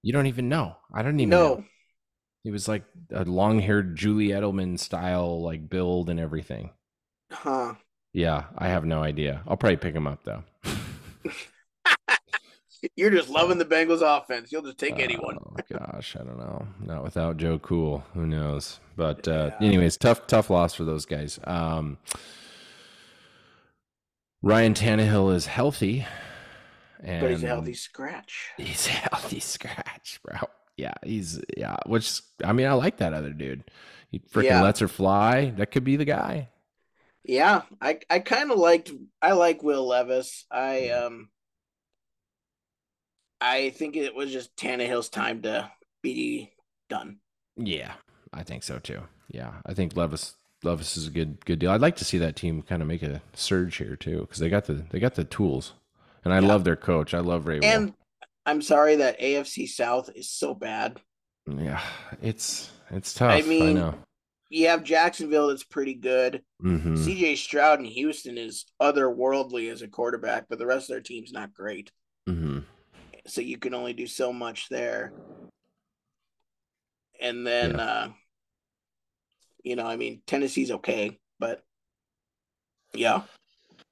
you 0.04 0.14
don't 0.14 0.28
even 0.28 0.50
know. 0.50 0.78
I 0.94 1.02
don't 1.02 1.20
even 1.20 1.30
know. 1.30 1.64
He 2.44 2.52
was 2.52 2.68
like 2.68 2.84
a 3.12 3.24
long 3.24 3.60
haired 3.60 3.96
Julie 3.96 4.30
Edelman 4.30 4.80
style, 4.80 5.42
like 5.42 5.70
build 5.70 6.10
and 6.10 6.20
everything. 6.20 6.72
huh? 7.32 7.76
Yeah, 8.14 8.46
I 8.58 8.68
have 8.68 8.84
no 8.84 9.04
idea. 9.04 9.42
I'll 9.48 9.58
probably 9.58 9.78
pick 9.78 9.96
him 9.96 10.08
up 10.08 10.24
though. 10.24 10.44
You're 12.96 13.12
just 13.12 13.30
loving 13.30 13.60
the 13.60 13.66
Bengals 13.66 14.02
offense. 14.02 14.52
You'll 14.52 14.64
just 14.64 14.80
take 14.80 14.98
anyone. 15.00 15.38
Oh 15.40 15.56
gosh, 15.78 16.16
I 16.20 16.24
don't 16.24 16.40
know. 16.40 16.68
Not 16.80 17.04
without 17.04 17.38
Joe 17.38 17.60
Cool. 17.60 18.04
Who 18.16 18.26
knows? 18.26 18.80
But 18.96 19.28
uh, 19.28 19.52
Yeah. 19.62 19.68
anyways, 19.68 19.98
tough 19.98 20.26
tough 20.26 20.50
loss 20.50 20.74
for 20.74 20.84
those 20.84 21.06
guys. 21.06 21.40
Um, 21.44 22.00
Ryan 24.42 24.74
Tannehill 24.74 25.34
is 25.36 25.46
healthy, 25.46 26.08
and 27.04 27.22
But 27.22 27.30
he's 27.30 27.44
a 27.44 27.48
healthy 27.48 27.76
scratch. 27.76 28.50
He's 28.58 28.88
a 28.88 28.92
healthy 28.92 29.40
scratch, 29.40 30.20
bro. 30.24 30.40
Yeah, 30.82 30.94
he's 31.04 31.42
yeah. 31.58 31.78
Which 31.86 32.22
I 32.44 32.54
mean, 32.54 32.68
I 32.68 32.74
like 32.74 32.98
that 32.98 33.14
other 33.14 33.34
dude. 33.34 33.64
He 34.10 34.20
freaking 34.20 34.44
Yeah. 34.46 34.62
lets 34.62 34.80
her 34.80 34.88
fly. 34.88 35.52
That 35.52 35.72
could 35.72 35.84
be 35.84 35.96
the 35.96 36.06
guy. 36.06 36.50
Yeah, 37.24 37.64
I 37.82 38.00
I 38.10 38.20
kind 38.20 38.52
of 38.52 38.58
liked 38.60 38.92
I 39.22 39.34
like 39.34 39.64
Will 39.64 39.88
Levis. 39.88 40.46
I 40.52 40.90
um 40.90 41.30
I 43.42 43.72
think 43.72 43.96
it 43.98 44.16
was 44.16 44.32
just 44.32 44.56
Tannehill's 44.56 45.10
time 45.10 45.42
to 45.42 45.72
be 46.02 46.54
done. 46.90 47.20
Yeah, 47.58 47.94
I 48.34 48.44
think 48.44 48.64
so 48.64 48.80
too. 48.80 49.02
Yeah, 49.30 49.56
I 49.66 49.74
think 49.74 49.96
Levis 49.96 50.36
Levis 50.64 50.98
is 50.98 51.08
a 51.08 51.12
good 51.12 51.44
good 51.46 51.60
deal. 51.60 51.72
I'd 51.72 51.82
like 51.82 51.96
to 51.98 52.06
see 52.06 52.18
that 52.20 52.36
team 52.36 52.62
kind 52.62 52.82
of 52.82 52.88
make 52.88 53.04
a 53.04 53.22
surge 53.34 53.78
here 53.78 53.96
too 53.96 54.22
because 54.22 54.40
they 54.40 54.50
got 54.50 54.66
the 54.66 54.74
they 54.90 55.00
got 55.00 55.16
the 55.16 55.24
tools, 55.24 55.74
and 56.24 56.34
I 56.34 56.40
Yeah. 56.40 56.48
love 56.48 56.64
their 56.64 56.76
coach. 56.76 57.14
I 57.14 57.20
love 57.20 57.48
Ray. 57.48 57.60
Will. 57.62 57.96
I'm 58.46 58.62
sorry 58.62 58.98
that 58.98 59.20
AFC 59.20 59.68
South 59.68 60.10
is 60.16 60.30
so 60.30 60.54
bad. 60.54 61.00
yeah, 61.48 61.82
it's 62.22 62.72
it's 62.90 63.14
tough. 63.14 63.32
I, 63.32 63.48
mean, 63.48 63.76
know. 63.76 63.96
You 64.50 64.68
have 64.68 64.84
Jacksonville 64.84 65.48
that's 65.48 65.64
pretty 65.64 65.94
good. 65.94 66.44
hmm 66.60 66.96
CJ 66.96 67.38
Stroud 67.38 67.80
in 67.80 67.86
Houston 67.86 68.38
is 68.38 68.66
otherworldly 68.82 69.72
as 69.72 69.82
a 69.82 69.88
quarterback, 69.88 70.46
but 70.50 70.60
the 70.60 70.66
rest 70.66 70.90
of 70.90 70.94
their 70.96 71.02
team's 71.02 71.32
not 71.32 71.54
great. 71.54 71.92
hmm 72.28 72.60
So 73.28 73.42
you 73.42 73.58
can 73.58 73.74
only 73.74 73.94
do 73.94 74.08
so 74.08 74.34
much 74.34 74.68
there. 74.70 75.14
And 77.22 77.46
then 77.46 77.72
Yeah. 77.72 77.84
uh 77.84 78.10
you 79.64 79.76
know, 79.76 79.86
I 79.86 79.96
mean 79.96 80.22
Tennessee's 80.26 80.72
okay, 80.72 81.20
but 81.40 81.64
yeah. 82.94 83.22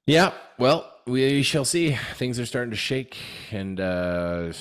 Yeah, 0.08 0.34
well, 0.58 0.92
we 1.10 1.44
shall 1.44 1.66
see. 1.66 1.98
Things 2.16 2.40
are 2.40 2.46
starting 2.46 2.72
to 2.72 2.78
shake 2.78 3.18
and 3.52 3.80
uh 3.80 4.52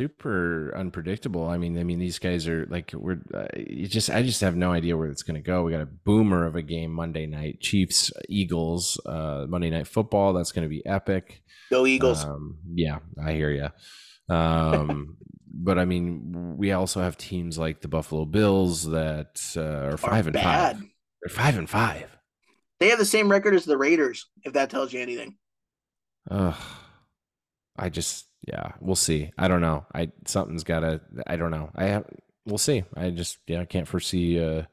super 0.00 0.72
unpredictable. 0.76 1.46
I 1.46 1.58
mean, 1.58 1.78
I 1.78 1.84
mean 1.84 1.98
these 1.98 2.18
guys 2.18 2.48
are 2.48 2.66
like 2.70 2.92
we're 2.94 3.20
uh, 3.34 3.46
just 3.84 4.10
I 4.10 4.22
just 4.22 4.40
have 4.40 4.56
no 4.56 4.72
idea 4.72 4.96
where 4.96 5.08
it's 5.08 5.22
going 5.22 5.34
to 5.34 5.46
go. 5.46 5.62
We 5.62 5.72
got 5.72 5.82
a 5.82 5.86
boomer 5.86 6.46
of 6.46 6.56
a 6.56 6.62
game 6.62 6.92
Monday 6.92 7.26
night, 7.26 7.60
Chiefs 7.60 8.12
Eagles, 8.28 9.00
uh 9.06 9.46
Monday 9.48 9.70
night 9.70 9.86
football. 9.86 10.32
That's 10.32 10.52
going 10.52 10.64
to 10.64 10.68
be 10.68 10.84
epic. 10.86 11.42
Go 11.70 11.86
Eagles. 11.86 12.24
Um, 12.24 12.58
yeah, 12.74 12.98
I 13.22 13.32
hear 13.32 13.50
you. 13.50 14.34
Um, 14.34 15.16
but 15.52 15.78
I 15.78 15.84
mean, 15.84 16.56
we 16.56 16.72
also 16.72 17.00
have 17.00 17.16
teams 17.16 17.58
like 17.58 17.80
the 17.80 17.88
Buffalo 17.88 18.24
Bills 18.24 18.84
that 18.90 19.40
uh, 19.56 19.92
are 19.92 19.96
five 19.96 20.26
and 20.26 20.34
bad. 20.34 20.76
five. 20.76 20.88
They're 21.22 21.34
five 21.34 21.58
and 21.58 21.68
five. 21.68 22.16
They 22.78 22.88
have 22.88 22.98
the 22.98 23.04
same 23.04 23.30
record 23.30 23.54
as 23.54 23.66
the 23.66 23.76
Raiders, 23.76 24.26
if 24.42 24.54
that 24.54 24.70
tells 24.70 24.92
you 24.92 25.00
anything. 25.00 25.36
Ugh. 26.30 26.54
I 27.76 27.88
just 27.88 28.26
yeah, 28.46 28.72
we'll 28.80 28.96
see. 28.96 29.32
I 29.38 29.48
don't 29.48 29.60
know. 29.60 29.86
I 29.94 30.10
something's 30.26 30.64
gotta 30.64 31.00
I 31.26 31.36
don't 31.36 31.50
know. 31.50 31.70
I 31.74 31.84
have 31.84 32.04
we'll 32.46 32.58
see. 32.58 32.84
I 32.96 33.10
just 33.10 33.38
yeah, 33.46 33.60
I 33.60 33.64
can't 33.64 33.88
foresee 33.88 34.38
a 34.38 34.68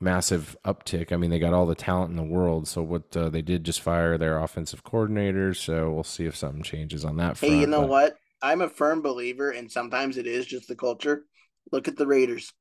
massive 0.00 0.56
uptick. 0.64 1.12
I 1.12 1.16
mean, 1.16 1.30
they 1.30 1.38
got 1.38 1.54
all 1.54 1.66
the 1.66 1.74
talent 1.74 2.10
in 2.10 2.16
the 2.16 2.22
world. 2.22 2.68
So 2.68 2.82
what 2.82 3.16
uh, 3.16 3.28
they 3.30 3.42
did 3.42 3.64
just 3.64 3.80
fire 3.80 4.18
their 4.18 4.38
offensive 4.38 4.84
coordinator. 4.84 5.54
So 5.54 5.90
we'll 5.92 6.04
see 6.04 6.26
if 6.26 6.36
something 6.36 6.62
changes 6.62 7.04
on 7.04 7.16
that 7.16 7.36
front. 7.38 7.54
Hey, 7.54 7.60
you 7.60 7.66
know 7.66 7.82
but- 7.82 7.88
what? 7.90 8.16
I'm 8.42 8.60
a 8.60 8.68
firm 8.68 9.00
believer, 9.00 9.50
and 9.50 9.72
sometimes 9.72 10.18
it 10.18 10.26
is 10.26 10.44
just 10.44 10.68
the 10.68 10.76
culture. 10.76 11.24
Look 11.72 11.88
at 11.88 11.96
the 11.96 12.06
Raiders. 12.06 12.52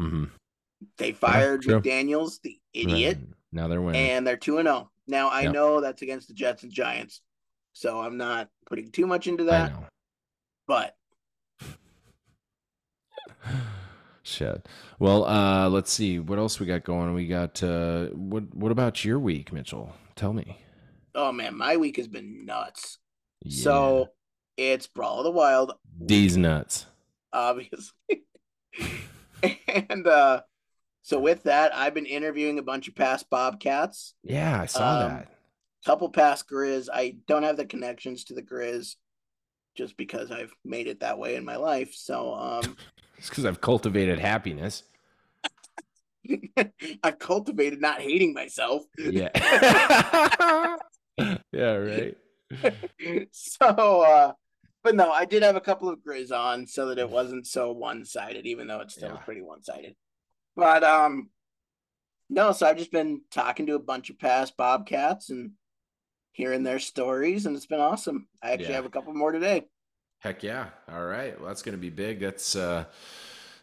Mhm. 0.00 0.30
They 0.98 1.12
fired 1.12 1.62
true. 1.62 1.80
McDaniels, 1.80 2.40
the 2.42 2.58
idiot, 2.72 3.18
Right. 3.18 3.28
Now 3.52 3.68
they're 3.68 3.80
winning. 3.80 4.10
and 4.10 4.26
they're 4.26 4.36
2 4.36 4.58
and 4.58 4.66
0. 4.66 4.90
Now, 5.06 5.28
I 5.28 5.42
Yep. 5.42 5.52
know 5.52 5.80
that's 5.80 6.02
against 6.02 6.26
the 6.26 6.34
Jets 6.34 6.64
and 6.64 6.72
Giants, 6.72 7.20
so 7.74 8.00
I'm 8.00 8.16
not 8.16 8.48
putting 8.66 8.90
too 8.90 9.06
much 9.06 9.26
into 9.26 9.44
that, 9.44 9.72
but 10.66 10.96
Shit. 14.22 14.66
Well, 14.98 15.26
uh, 15.26 15.68
let's 15.68 15.92
see 15.92 16.18
what 16.18 16.38
else 16.38 16.58
we 16.58 16.64
got 16.66 16.82
going. 16.84 17.12
We 17.12 17.26
got 17.26 17.62
uh, 17.62 18.06
what? 18.06 18.54
What 18.54 18.72
about 18.72 19.04
your 19.04 19.18
week, 19.18 19.52
Mitchell? 19.52 19.92
Tell 20.16 20.32
me. 20.32 20.58
oh 21.14 21.30
man, 21.30 21.56
my 21.56 21.76
week 21.76 21.96
has 21.98 22.08
been 22.08 22.46
nuts. 22.46 22.98
Yeah. 23.42 23.62
So 23.64 24.08
it's 24.56 24.86
Brawl 24.86 25.18
of 25.18 25.24
the 25.24 25.30
Wild, 25.30 25.72
these 26.00 26.36
nuts. 26.38 26.86
obviously. 27.32 28.24
and 29.68 30.06
uh 30.06 30.40
so 31.02 31.18
with 31.20 31.42
that, 31.42 31.74
I've 31.74 31.92
been 31.92 32.06
interviewing 32.06 32.58
a 32.58 32.62
bunch 32.62 32.88
of 32.88 32.94
past 32.94 33.28
Bobcats, 33.28 34.14
Yeah, 34.22 34.58
I 34.62 34.64
saw 34.66 35.02
Um, 35.02 35.08
that. 35.10 35.28
Couple 35.84 36.08
past 36.08 36.48
Grizz. 36.48 36.88
I 36.92 37.16
don't 37.26 37.42
have 37.42 37.56
the 37.56 37.64
connections 37.66 38.24
to 38.24 38.34
the 38.34 38.42
Grizz 38.42 38.96
just 39.76 39.96
because 39.96 40.30
I've 40.30 40.52
made 40.64 40.86
it 40.86 41.00
that 41.00 41.18
way 41.18 41.34
in 41.36 41.44
my 41.44 41.56
life. 41.56 41.94
So 41.94 42.34
um 42.34 42.76
It's 43.18 43.28
because 43.28 43.44
I've 43.46 43.60
cultivated 43.60 44.18
happiness. 44.18 44.82
I've 47.02 47.18
cultivated 47.18 47.80
not 47.80 48.00
hating 48.00 48.34
myself. 48.34 48.82
Yeah. 48.98 49.28
yeah. 51.52 51.74
Right. 51.74 52.16
so 53.32 53.66
uh 54.02 54.32
but 54.82 54.94
no, 54.94 55.10
I 55.10 55.24
did 55.24 55.42
have 55.42 55.56
a 55.56 55.60
couple 55.62 55.88
of 55.88 56.00
Grizz 56.00 56.30
on 56.30 56.66
so 56.66 56.86
that 56.88 56.98
it 56.98 57.08
wasn't 57.08 57.46
so 57.46 57.72
one 57.72 58.04
sided, 58.04 58.46
even 58.46 58.66
though 58.66 58.80
it's 58.80 58.94
still 58.94 59.10
Yeah. 59.14 59.16
pretty 59.16 59.40
one 59.42 59.62
sided. 59.62 59.94
But 60.56 60.82
um 60.84 61.30
no, 62.30 62.52
so 62.52 62.66
I've 62.66 62.78
just 62.78 62.92
been 62.92 63.20
talking 63.30 63.66
to 63.66 63.74
a 63.74 63.78
bunch 63.78 64.08
of 64.10 64.18
past 64.18 64.56
Bobcats 64.56 65.30
and 65.30 65.52
hearing 66.34 66.62
their 66.64 66.78
stories, 66.80 67.46
and 67.46 67.56
it's 67.56 67.66
been 67.66 67.80
awesome. 67.80 68.28
I 68.42 68.52
actually 68.52 68.70
Yeah. 68.70 68.76
have 68.76 68.86
a 68.86 68.90
couple 68.90 69.14
more 69.14 69.32
today. 69.32 69.68
Heck 70.18 70.42
yeah. 70.42 70.68
All 70.90 71.04
right. 71.06 71.38
Well, 71.38 71.48
that's 71.48 71.62
going 71.62 71.74
to 71.74 71.80
be 71.80 71.90
big. 71.90 72.20
That's 72.20 72.56
uh 72.56 72.84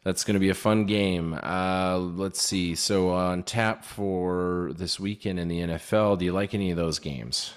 that's 0.03 0.23
going 0.23 0.33
to 0.35 0.39
be 0.39 0.49
a 0.49 0.55
fun 0.55 0.85
game. 0.85 1.33
Uh 1.41 1.97
let's 1.97 2.41
see. 2.41 2.75
So 2.75 3.09
on 3.09 3.43
tap 3.43 3.83
for 3.85 4.71
this 4.75 4.99
weekend 4.99 5.39
in 5.39 5.47
the 5.47 5.61
NFL, 5.61 6.17
do 6.17 6.25
you 6.25 6.31
like 6.33 6.53
any 6.53 6.71
of 6.71 6.77
those 6.77 6.99
games? 6.99 7.53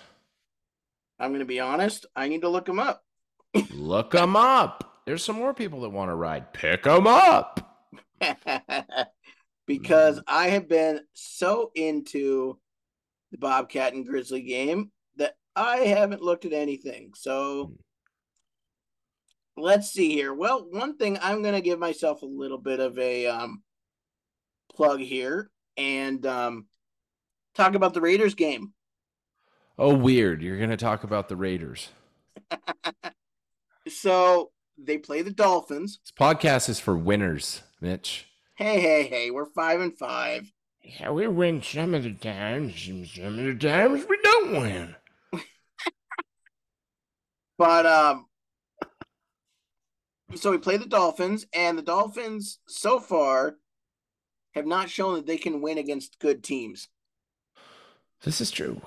I'm 1.19 1.33
gonna 1.33 1.45
be 1.45 1.61
honest, 1.61 2.07
I 2.17 2.29
need 2.29 2.43
to 2.43 2.49
look 2.49 2.67
them 2.67 2.79
up. 2.81 3.05
Look 3.71 4.11
them 4.11 4.35
up. 4.37 5.01
There's 5.07 5.25
some 5.25 5.37
more 5.37 5.55
people 5.55 5.83
that 5.83 5.91
want 5.91 6.11
to 6.11 6.15
ride. 6.17 6.53
Pick 6.53 6.83
them 6.83 7.07
up. 7.07 7.87
because 9.67 10.19
Mm. 10.19 10.25
I 10.27 10.49
have 10.49 10.69
been 10.69 11.01
so 11.13 11.71
into 11.75 12.59
the 13.33 13.39
Bobcat 13.39 13.95
and 13.95 14.07
Grizzly 14.07 14.43
game 14.43 14.91
I 15.57 15.79
haven't 15.79 16.23
looked 16.23 16.45
at 16.45 16.53
anything. 16.53 17.13
So 17.17 17.67
Mm. 17.69 17.77
let's 19.57 19.91
see 19.91 20.11
here. 20.13 20.35
Well, 20.35 20.67
one 20.71 20.97
thing 20.97 21.19
I'm 21.23 21.43
going 21.43 21.55
to 21.55 21.61
give 21.61 21.79
myself 21.79 22.23
a 22.23 22.27
little 22.27 22.59
bit 22.59 22.81
of 22.81 22.99
a 22.99 23.27
um, 23.27 23.63
plug 24.75 25.01
here 25.01 25.51
and 25.77 26.25
um, 26.27 26.67
talk 27.55 27.75
about 27.75 27.95
the 27.95 28.01
Raiders 28.01 28.35
game. 28.35 28.73
Oh, 29.79 29.95
weird. 29.95 30.43
You're 30.43 30.59
going 30.59 30.71
to 30.71 30.77
talk 30.77 31.05
about 31.05 31.29
the 31.29 31.37
Raiders. 31.37 31.89
So 33.87 34.51
they 34.79 34.97
play 34.97 35.21
the 35.21 35.31
Dolphins. 35.31 35.99
This 36.03 36.13
podcast 36.19 36.71
is 36.71 36.81
for 36.81 36.97
winners, 36.97 37.63
Mitch. 37.83 38.27
Hey, 38.57 38.81
hey, 38.81 39.03
hey, 39.07 39.31
we're 39.31 39.45
five 39.45 39.81
and 39.83 39.97
five. 39.97 40.51
Yeah, 40.83 41.11
we 41.11 41.27
win 41.29 41.63
some 41.63 41.93
of 41.93 42.03
the 42.03 42.15
times, 42.15 42.87
and 42.89 43.07
some 43.07 43.39
of 43.39 43.45
the 43.45 43.55
times 43.57 44.07
we 44.09 44.19
don't 44.23 44.53
win. 44.53 44.97
But 47.59 47.87
um 47.87 48.27
so 50.35 50.51
we 50.51 50.59
play 50.59 50.77
the 50.77 50.87
Dolphins 50.87 51.47
and 51.55 51.79
the 51.79 51.83
Dolphins 51.83 52.59
so 52.67 52.99
far 52.99 53.57
have 54.55 54.67
not 54.67 54.91
shown 54.91 55.15
that 55.15 55.27
they 55.27 55.37
can 55.37 55.61
win 55.61 55.79
against 55.79 56.19
good 56.19 56.43
teams. 56.43 56.89
This 58.23 58.41
is 58.41 58.51
true. 58.51 58.81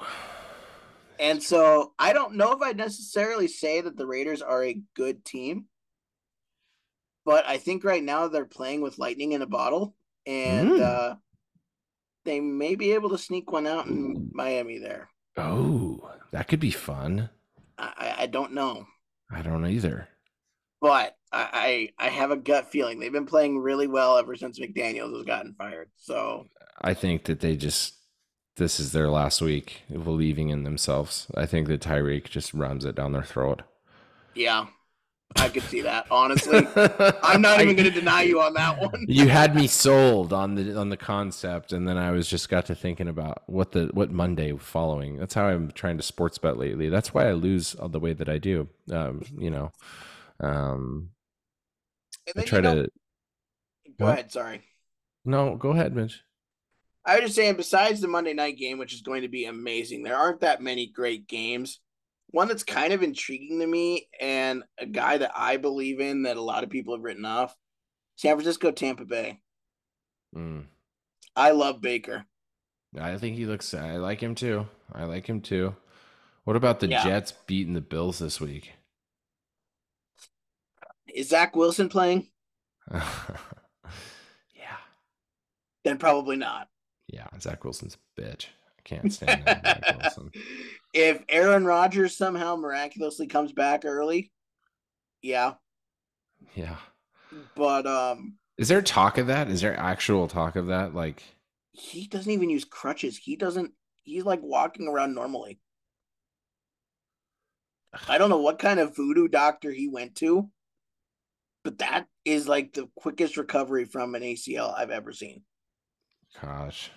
And 1.20 1.42
so 1.42 1.94
I 1.98 2.14
don't 2.14 2.36
know 2.36 2.52
if 2.54 2.62
I'd 2.62 2.78
necessarily 2.78 3.48
say 3.48 3.82
that 3.82 3.98
the 3.98 4.06
Raiders 4.06 4.42
are 4.42 4.64
a 4.64 4.82
good 4.96 5.24
team. 5.26 5.66
But 7.26 7.46
I 7.46 7.58
think 7.58 7.84
right 7.84 8.04
now 8.04 8.28
they're 8.28 8.46
playing 8.46 8.82
with 8.82 8.98
lightning 9.00 9.32
in 9.34 9.42
a 9.42 9.48
bottle 9.48 9.96
and 10.26 10.70
Mm. 10.72 10.82
uh 10.82 11.16
they 12.26 12.42
may 12.42 12.76
be 12.76 12.92
able 12.92 13.10
to 13.12 13.18
sneak 13.18 13.54
one 13.54 13.66
out 13.66 13.86
in 13.88 14.30
Miami 14.34 14.80
there. 14.80 15.10
Oh, 15.38 16.12
that 16.32 16.50
could 16.50 16.60
be 16.60 16.72
fun. 16.72 17.30
I, 17.78 18.16
I- 18.20 18.26
don't 18.28 18.54
know. 18.54 18.86
I 19.32 19.42
don't 19.42 19.66
either. 19.66 20.10
But 20.82 21.16
I, 21.32 21.92
I 22.00 22.06
I 22.08 22.10
have 22.10 22.32
a 22.32 22.38
gut 22.38 22.72
feeling 22.72 23.00
they've 23.00 23.12
been 23.12 23.26
playing 23.26 23.60
really 23.60 23.88
well 23.88 24.18
ever 24.18 24.36
since 24.36 24.60
McDaniels 24.60 25.16
has 25.16 25.26
gotten 25.26 25.54
fired. 25.56 25.90
So 25.98 26.48
I 26.82 26.94
think 26.94 27.26
that 27.26 27.40
they 27.40 27.56
just 27.56 27.96
this 28.56 28.80
is 28.80 28.92
their 28.92 29.10
last 29.10 29.42
week 29.42 29.84
believing 29.92 30.50
in 30.50 30.64
themselves. 30.64 31.28
I 31.36 31.46
think 31.46 31.68
that 31.68 31.82
Tyreek 31.82 32.26
just 32.26 32.54
runs 32.54 32.86
it 32.86 32.96
down 32.96 33.12
their 33.12 33.24
throat. 33.24 33.62
Yeah, 34.34 34.68
I 35.36 35.50
could 35.50 35.64
see 35.64 35.82
that. 35.82 36.08
Honestly, 36.10 36.66
I'm 37.22 37.42
not 37.42 37.62
even 37.62 37.76
going 37.76 37.92
to 37.92 37.92
deny 37.92 38.24
you 38.24 38.42
on 38.42 38.54
that 38.54 38.80
one. 38.80 39.06
you 39.08 39.28
had 39.28 39.56
me 39.56 39.68
sold 39.68 40.34
on 40.34 40.56
the 40.56 40.78
on 40.78 40.90
the 40.90 40.98
concept, 40.98 41.74
and 41.74 41.88
then 41.88 41.98
I 41.98 42.12
was 42.12 42.28
just 42.28 42.50
got 42.50 42.66
to 42.68 42.76
thinking 42.76 43.08
about 43.08 43.44
what 43.46 43.72
the 43.72 43.90
what 43.94 44.10
Monday 44.10 44.56
following. 44.58 45.18
That's 45.18 45.34
how 45.34 45.48
I'm 45.48 45.72
trying 45.72 45.98
to 45.98 46.04
sports 46.04 46.38
bet 46.38 46.58
lately. 46.58 46.90
That's 46.90 47.14
why 47.14 47.28
I 47.28 47.34
lose 47.34 47.76
the 47.82 48.00
way 48.00 48.14
that 48.14 48.30
I 48.30 48.38
do. 48.38 48.68
Um, 48.92 49.22
you 49.38 49.50
know, 49.50 49.72
um, 50.40 51.10
I 52.36 52.42
try 52.44 52.62
know, 52.62 52.84
to. 52.84 52.92
Go 54.00 54.06
what? 54.06 54.14
ahead. 54.14 54.32
Sorry. 54.32 54.62
No, 55.26 55.56
go 55.56 55.72
ahead, 55.72 55.96
Mitch. 55.96 56.22
I 57.06 57.16
was 57.16 57.26
just 57.26 57.36
saying, 57.36 57.56
besides 57.56 58.02
the 58.02 58.08
Monday 58.08 58.34
night 58.34 58.58
game, 58.58 58.78
which 58.78 58.94
is 58.94 59.02
going 59.02 59.22
to 59.22 59.30
be 59.30 59.46
amazing, 59.46 60.04
there 60.04 60.18
aren't 60.18 60.42
that 60.42 60.62
many 60.62 60.88
great 60.88 61.28
games. 61.28 61.80
One 62.32 62.48
that's 62.48 62.64
kind 62.64 62.92
of 62.92 63.04
intriguing 63.04 63.60
to 63.60 63.68
me, 63.68 64.10
and 64.20 64.64
a 64.78 64.86
guy 64.86 65.18
that 65.18 65.32
I 65.36 65.58
believe 65.58 66.00
in 66.00 66.24
that 66.24 66.38
a 66.38 66.42
lot 66.42 66.64
of 66.64 66.70
people 66.70 66.96
have 66.96 67.04
written 67.04 67.26
off 67.26 67.56
San 68.18 68.36
Francisco, 68.36 68.72
Tampa 68.72 69.06
Bay. 69.06 69.40
Mm. 70.36 70.66
I 71.36 71.52
love 71.52 71.82
Baker. 71.82 72.26
I 73.00 73.18
think 73.18 73.38
he 73.38 73.46
looks, 73.46 73.74
I 73.74 73.98
like 73.98 74.22
him 74.22 74.36
too. 74.36 74.68
I 74.92 75.06
like 75.06 75.28
him 75.28 75.42
too. 75.42 75.76
What 76.44 76.56
about 76.56 76.80
the 76.80 76.88
yeah. 76.88 77.04
Jets 77.04 77.34
beating 77.46 77.74
the 77.74 77.82
Bills 77.82 78.20
this 78.20 78.42
week? 78.42 78.72
Is 81.14 81.30
Zach 81.30 81.56
Wilson 81.56 81.90
playing? 81.90 82.30
yeah. 82.92 83.04
Then 85.84 85.98
probably 85.98 86.38
not. 86.38 86.70
Yeah, 87.08 87.28
Zach 87.40 87.64
Wilson's 87.64 87.96
a 87.96 88.22
bitch. 88.22 88.48
Can't 88.88 89.12
stand 89.12 89.44
Zach 89.44 89.84
Wilson. 90.02 90.32
If 90.94 91.22
Aaron 91.28 91.66
Rodgers 91.66 92.16
somehow 92.16 92.56
miraculously 92.56 93.28
comes 93.28 93.52
back 93.52 93.84
early, 93.84 94.32
yeah. 95.22 95.56
Yeah. 96.56 96.78
But 97.56 97.86
um 97.86 98.38
is 98.58 98.70
there 98.70 98.82
talk 98.82 99.18
of 99.18 99.28
that? 99.28 99.50
Is 99.50 99.60
there 99.62 99.78
actual 99.78 100.28
talk 100.30 100.56
of 100.56 100.68
that? 100.68 100.96
Like 100.96 101.22
he 101.74 102.08
doesn't 102.08 102.32
even 102.32 102.50
use 102.50 102.64
crutches. 102.64 103.18
He 103.18 103.36
doesn't 103.36 103.74
he's 104.04 104.24
like 104.24 104.42
walking 104.42 104.88
around 104.88 105.14
normally. 105.14 105.60
I 108.08 108.18
don't 108.18 108.30
know 108.30 108.42
what 108.42 108.60
kind 108.60 108.80
of 108.80 108.96
voodoo 108.96 109.28
doctor 109.28 109.72
he 109.72 109.90
went 109.90 110.16
to, 110.16 110.50
but 111.66 111.80
that 111.80 112.06
is 112.24 112.48
like 112.48 112.72
the 112.72 112.88
quickest 112.96 113.36
recovery 113.36 113.84
from 113.84 114.16
an 114.16 114.22
ACL 114.22 114.74
I've 114.78 114.92
ever 114.92 115.12
seen. 115.12 115.42
Gosh. 116.42 116.90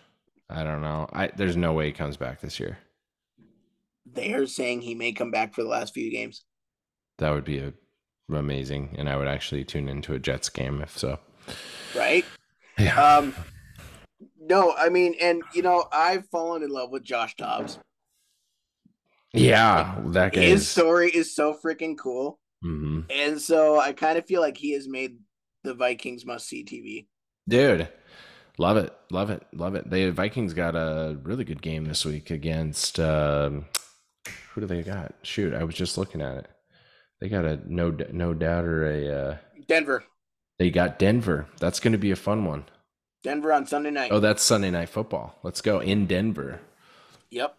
I 0.50 0.64
don't 0.64 0.82
know. 0.82 1.08
I 1.12 1.28
there's 1.28 1.56
no 1.56 1.72
way 1.72 1.86
he 1.86 1.92
comes 1.92 2.16
back 2.16 2.40
this 2.40 2.58
year. 2.58 2.78
They're 4.04 4.46
saying 4.46 4.82
he 4.82 4.94
may 4.94 5.12
come 5.12 5.30
back 5.30 5.54
for 5.54 5.62
the 5.62 5.68
last 5.68 5.94
few 5.94 6.10
games. 6.10 6.44
That 7.18 7.30
would 7.30 7.44
be 7.44 7.58
a, 7.58 7.72
amazing, 8.32 8.96
and 8.98 9.08
I 9.08 9.16
would 9.16 9.28
actually 9.28 9.64
tune 9.64 9.88
into 9.88 10.14
a 10.14 10.18
Jets 10.18 10.48
game 10.48 10.80
if 10.80 10.98
so. 10.98 11.18
Right. 11.94 12.24
Yeah. 12.78 13.00
Um. 13.00 13.34
No, 14.40 14.74
I 14.76 14.88
mean, 14.88 15.14
and 15.20 15.42
you 15.54 15.62
know, 15.62 15.84
I've 15.92 16.26
fallen 16.28 16.62
in 16.62 16.70
love 16.70 16.90
with 16.90 17.04
Josh 17.04 17.36
Dobbs. 17.36 17.78
Yeah, 19.32 20.00
that 20.06 20.32
guy. 20.32 20.40
His 20.40 20.68
story 20.68 21.10
is 21.10 21.34
so 21.34 21.54
freaking 21.54 21.96
cool, 21.96 22.40
mm-hmm. 22.64 23.02
and 23.10 23.40
so 23.40 23.78
I 23.78 23.92
kind 23.92 24.18
of 24.18 24.26
feel 24.26 24.40
like 24.40 24.56
he 24.56 24.72
has 24.72 24.88
made 24.88 25.18
the 25.62 25.74
Vikings 25.74 26.26
must 26.26 26.48
see 26.48 26.64
TV. 26.64 27.06
Dude, 27.48 27.88
Love 28.60 28.76
it, 28.76 28.94
love 29.10 29.30
it, 29.30 29.42
love 29.54 29.74
it. 29.74 29.88
The 29.88 30.10
Vikings 30.10 30.52
got 30.52 30.76
a 30.76 31.16
really 31.22 31.44
good 31.44 31.62
game 31.62 31.86
this 31.86 32.04
week 32.04 32.30
against 32.30 33.00
um, 33.00 33.64
who 34.52 34.60
do 34.60 34.66
they 34.66 34.82
got? 34.82 35.14
Shoot, 35.22 35.54
I 35.54 35.64
was 35.64 35.74
just 35.74 35.96
looking 35.96 36.20
at 36.20 36.36
it. 36.36 36.46
They 37.22 37.30
got 37.30 37.46
a 37.46 37.58
no 37.66 37.96
no 38.12 38.34
doubter 38.34 38.84
a 38.84 39.08
uh, 39.08 39.36
Denver. 39.66 40.04
They 40.58 40.70
got 40.70 40.98
Denver. 40.98 41.46
That's 41.58 41.80
going 41.80 41.92
to 41.92 41.98
be 41.98 42.10
a 42.10 42.16
fun 42.16 42.44
one. 42.44 42.66
Denver 43.22 43.50
on 43.50 43.64
Sunday 43.64 43.92
night. 43.92 44.12
Oh, 44.12 44.20
that's 44.20 44.42
Sunday 44.42 44.70
night 44.70 44.90
football. 44.90 45.38
Let's 45.42 45.62
go 45.62 45.80
in 45.80 46.04
Denver. 46.04 46.60
Yep. 47.30 47.56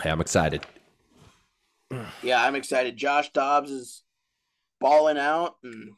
Hey, 0.00 0.10
I'm 0.10 0.20
excited. 0.20 0.64
Yeah, 2.22 2.44
I'm 2.44 2.54
excited. 2.54 2.96
Josh 2.96 3.32
Dobbs 3.32 3.72
is 3.72 4.04
balling 4.80 5.18
out 5.18 5.56
and 5.64 5.94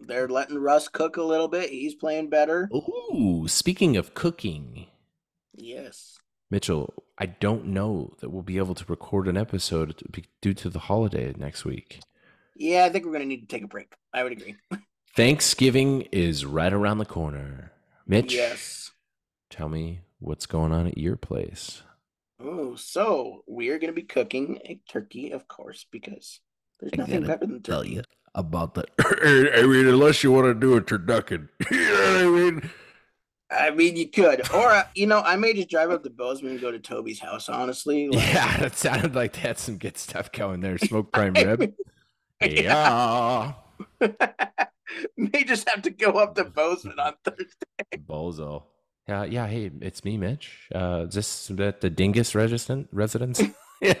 they're 0.00 0.28
letting 0.28 0.58
Russ 0.58 0.88
cook 0.88 1.16
a 1.16 1.22
little 1.22 1.48
bit. 1.48 1.70
He's 1.70 1.94
playing 1.94 2.30
better. 2.30 2.68
Ooh, 2.72 3.46
speaking 3.48 3.96
of 3.96 4.14
cooking. 4.14 4.86
Yes. 5.54 6.18
Mitchell, 6.50 6.94
I 7.18 7.26
don't 7.26 7.66
know 7.66 8.14
that 8.20 8.30
we'll 8.30 8.42
be 8.42 8.58
able 8.58 8.74
to 8.74 8.84
record 8.88 9.28
an 9.28 9.36
episode 9.36 10.02
due 10.40 10.54
to 10.54 10.70
the 10.70 10.78
holiday 10.78 11.34
next 11.36 11.64
week. 11.64 12.00
Yeah, 12.56 12.84
I 12.84 12.88
think 12.88 13.04
we're 13.04 13.12
going 13.12 13.22
to 13.22 13.28
need 13.28 13.48
to 13.48 13.54
take 13.56 13.64
a 13.64 13.68
break. 13.68 13.94
I 14.12 14.22
would 14.22 14.32
agree. 14.32 14.56
Thanksgiving 15.16 16.02
is 16.12 16.44
right 16.44 16.72
around 16.72 16.98
the 16.98 17.04
corner. 17.04 17.72
Mitch. 18.06 18.34
Yes. 18.34 18.92
Tell 19.50 19.68
me 19.68 20.00
what's 20.18 20.46
going 20.46 20.72
on 20.72 20.86
at 20.86 20.98
your 20.98 21.16
place. 21.16 21.82
Oh, 22.40 22.76
so 22.76 23.42
we're 23.46 23.78
going 23.78 23.92
to 23.92 24.00
be 24.00 24.02
cooking 24.02 24.60
a 24.64 24.80
turkey, 24.88 25.32
of 25.32 25.48
course, 25.48 25.86
because 25.90 26.40
there's 26.80 26.94
nothing 26.96 27.24
better 27.24 27.46
than 27.46 27.62
turkey. 27.62 28.00
About 28.38 28.74
that. 28.74 28.88
I 29.00 29.66
mean, 29.66 29.88
unless 29.88 30.22
you 30.22 30.30
want 30.30 30.46
to 30.46 30.54
do 30.54 30.76
a 30.76 30.80
turducken, 30.80 31.48
you 31.72 31.76
know 31.80 32.30
what 32.30 32.40
I 32.40 32.50
mean. 32.50 32.70
I 33.50 33.70
mean, 33.70 33.96
you 33.96 34.06
could, 34.06 34.48
or 34.52 34.70
uh, 34.70 34.84
you 34.94 35.08
know, 35.08 35.22
I 35.22 35.34
may 35.34 35.54
just 35.54 35.68
drive 35.68 35.90
up 35.90 36.04
to 36.04 36.10
Bozeman 36.10 36.52
and 36.52 36.60
go 36.60 36.70
to 36.70 36.78
Toby's 36.78 37.18
house. 37.18 37.48
Honestly, 37.48 38.06
like, 38.12 38.24
yeah, 38.24 38.62
it 38.62 38.76
sounded 38.76 39.16
like 39.16 39.32
they 39.32 39.40
had 39.40 39.58
some 39.58 39.76
good 39.76 39.98
stuff 39.98 40.30
going 40.30 40.60
there. 40.60 40.78
Smoke 40.78 41.10
prime 41.12 41.32
rib. 41.34 41.74
yeah. 42.40 43.54
may 45.16 45.42
just 45.42 45.68
have 45.68 45.82
to 45.82 45.90
go 45.90 46.12
up 46.12 46.36
to 46.36 46.44
Bozeman 46.44 47.00
on 47.00 47.14
Thursday. 47.24 47.96
Bozo. 47.96 48.62
Yeah, 49.08 49.24
yeah. 49.24 49.48
Hey, 49.48 49.68
it's 49.80 50.04
me, 50.04 50.16
Mitch. 50.16 50.68
Uh, 50.72 51.06
is 51.08 51.14
this 51.14 51.50
at 51.58 51.80
the 51.80 51.90
Dingus 51.90 52.36
resident 52.36 52.88
residence? 52.92 53.42
yeah. 53.80 53.94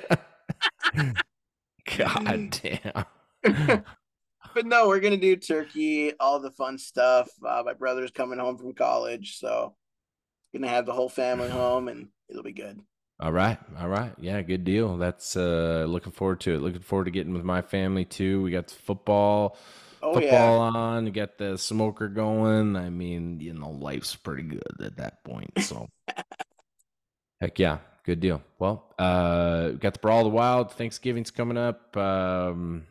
God 1.96 2.60
damn 2.62 3.84
but 4.54 4.66
no, 4.66 4.88
we're 4.88 5.00
gonna 5.00 5.16
do 5.16 5.36
turkey, 5.36 6.12
all 6.18 6.40
the 6.40 6.50
fun 6.50 6.78
stuff. 6.78 7.28
Uh, 7.46 7.62
my 7.64 7.74
brother's 7.74 8.10
coming 8.10 8.38
home 8.38 8.58
from 8.58 8.74
college, 8.74 9.38
so 9.38 9.74
gonna 10.52 10.68
have 10.68 10.86
the 10.86 10.92
whole 10.92 11.08
family 11.08 11.48
home, 11.48 11.88
and 11.88 12.08
it'll 12.28 12.42
be 12.42 12.52
good. 12.52 12.80
All 13.20 13.32
right, 13.32 13.58
all 13.78 13.88
right, 13.88 14.12
yeah, 14.20 14.40
good 14.42 14.64
deal. 14.64 14.96
That's 14.96 15.36
uh 15.36 15.86
looking 15.88 16.12
forward 16.12 16.40
to 16.40 16.54
it. 16.54 16.62
Looking 16.62 16.80
forward 16.80 17.06
to 17.06 17.10
getting 17.10 17.32
with 17.34 17.44
my 17.44 17.62
family 17.62 18.04
too. 18.04 18.42
We 18.42 18.52
got 18.52 18.70
football, 18.70 19.56
oh, 20.02 20.14
football 20.14 20.72
yeah. 20.72 20.78
on. 20.78 21.04
We 21.04 21.10
got 21.10 21.36
the 21.36 21.58
smoker 21.58 22.08
going. 22.08 22.76
I 22.76 22.90
mean, 22.90 23.40
you 23.40 23.54
know, 23.54 23.70
life's 23.70 24.14
pretty 24.14 24.44
good 24.44 24.80
at 24.80 24.96
that 24.98 25.24
point. 25.24 25.50
So, 25.60 25.88
heck 27.40 27.58
yeah, 27.58 27.78
good 28.04 28.20
deal. 28.20 28.40
Well, 28.60 28.94
uh, 29.00 29.70
got 29.70 29.94
the 29.94 30.00
brawl 30.00 30.20
of 30.20 30.24
the 30.24 30.30
wild. 30.30 30.72
Thanksgiving's 30.72 31.32
coming 31.32 31.58
up. 31.58 31.96
Um, 31.96 32.86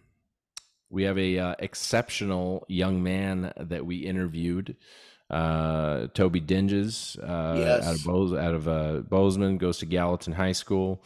we 0.90 1.04
have 1.04 1.18
a 1.18 1.38
uh, 1.38 1.56
exceptional 1.60 2.66
young 2.68 3.04
man 3.04 3.54
that 3.58 3.86
we 3.86 3.98
interviewed 3.98 4.76
uh, 5.30 6.08
toby 6.14 6.40
dinges 6.40 7.18
uh, 7.22 7.56
yes. 7.58 7.86
out 7.86 7.96
of 7.96 8.04
Bose, 8.06 8.34
out 8.34 8.54
of 8.54 8.68
uh, 8.68 9.00
bozeman 9.00 9.58
goes 9.58 9.80
to 9.80 9.86
gallatin 9.86 10.34
high 10.34 10.54
school. 10.54 11.04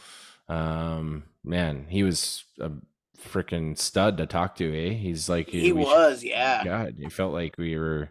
Um, 0.48 1.24
man 1.44 1.88
he 1.90 2.04
was 2.04 2.44
a 2.60 2.72
freaking 3.20 3.78
stud 3.78 4.18
to 4.18 4.26
talk 4.26 4.56
to 4.56 4.66
eh? 4.66 4.94
He's 4.94 5.30
like 5.30 5.50
he 5.50 5.72
was 5.72 6.24
yeah. 6.24 6.64
God 6.64 6.96
he 7.00 7.10
felt 7.10 7.34
like 7.34 7.58
we 7.58 7.78
were 7.78 8.10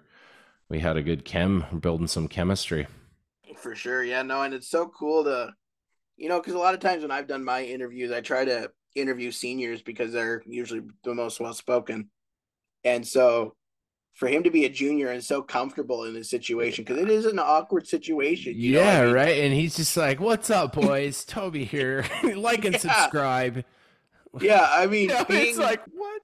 we 0.69 0.81
had 0.81 0.97
a 0.97 1.03
good 1.03 1.25
chem 1.25 1.65
building 1.81 2.09
some 2.09 2.29
chemistry. 2.29 2.87
For 3.57 3.75
sure 3.75 4.03
yeah 4.03 4.23
no 4.23 4.43
and 4.43 4.55
it's 4.55 4.69
so 4.69 4.89
cool 4.89 5.25
to 5.25 5.55
you 6.17 6.29
know 6.29 6.41
because 6.41 6.55
a 6.55 6.59
lot 6.59 6.75
of 6.75 6.81
times 6.81 7.03
when 7.03 7.11
i've 7.11 7.27
done 7.27 7.45
my 7.45 7.63
interviews 7.63 8.11
i 8.11 8.21
try 8.21 8.45
to 8.45 8.71
interview 8.95 9.31
seniors 9.31 9.83
because 9.83 10.13
they're 10.13 10.43
usually 10.47 10.83
the 11.05 11.15
most 11.15 11.41
well 11.41 11.55
spoken. 11.55 12.11
And 12.85 13.07
so 13.07 13.55
for 14.15 14.29
him 14.29 14.43
to 14.43 14.51
be 14.51 14.65
a 14.65 14.69
junior 14.69 15.09
and 15.09 15.23
so 15.23 15.43
comfortable 15.43 16.05
in 16.05 16.15
this 16.15 16.31
situation 16.31 16.85
because 16.85 17.01
it 17.01 17.11
is 17.11 17.27
an 17.27 17.39
awkward 17.39 17.87
situation. 17.87 18.55
yeah, 18.57 19.01
I 19.01 19.05
mean? 19.07 19.15
right. 19.15 19.39
And 19.39 19.55
he's 19.55 19.77
just 19.77 19.97
like, 19.97 20.21
"What's 20.21 20.51
up, 20.51 20.75
boys? 20.75 21.25
Toby 21.27 21.65
here. 21.65 22.05
like 22.37 22.65
and 22.65 22.75
yeah. 22.75 22.81
subscribe." 22.81 23.65
Yeah, 24.41 24.67
I 24.71 24.87
mean, 24.87 25.09
yeah, 25.11 25.25
being, 25.25 25.49
it's 25.49 25.59
like 25.59 25.83
what? 25.93 26.23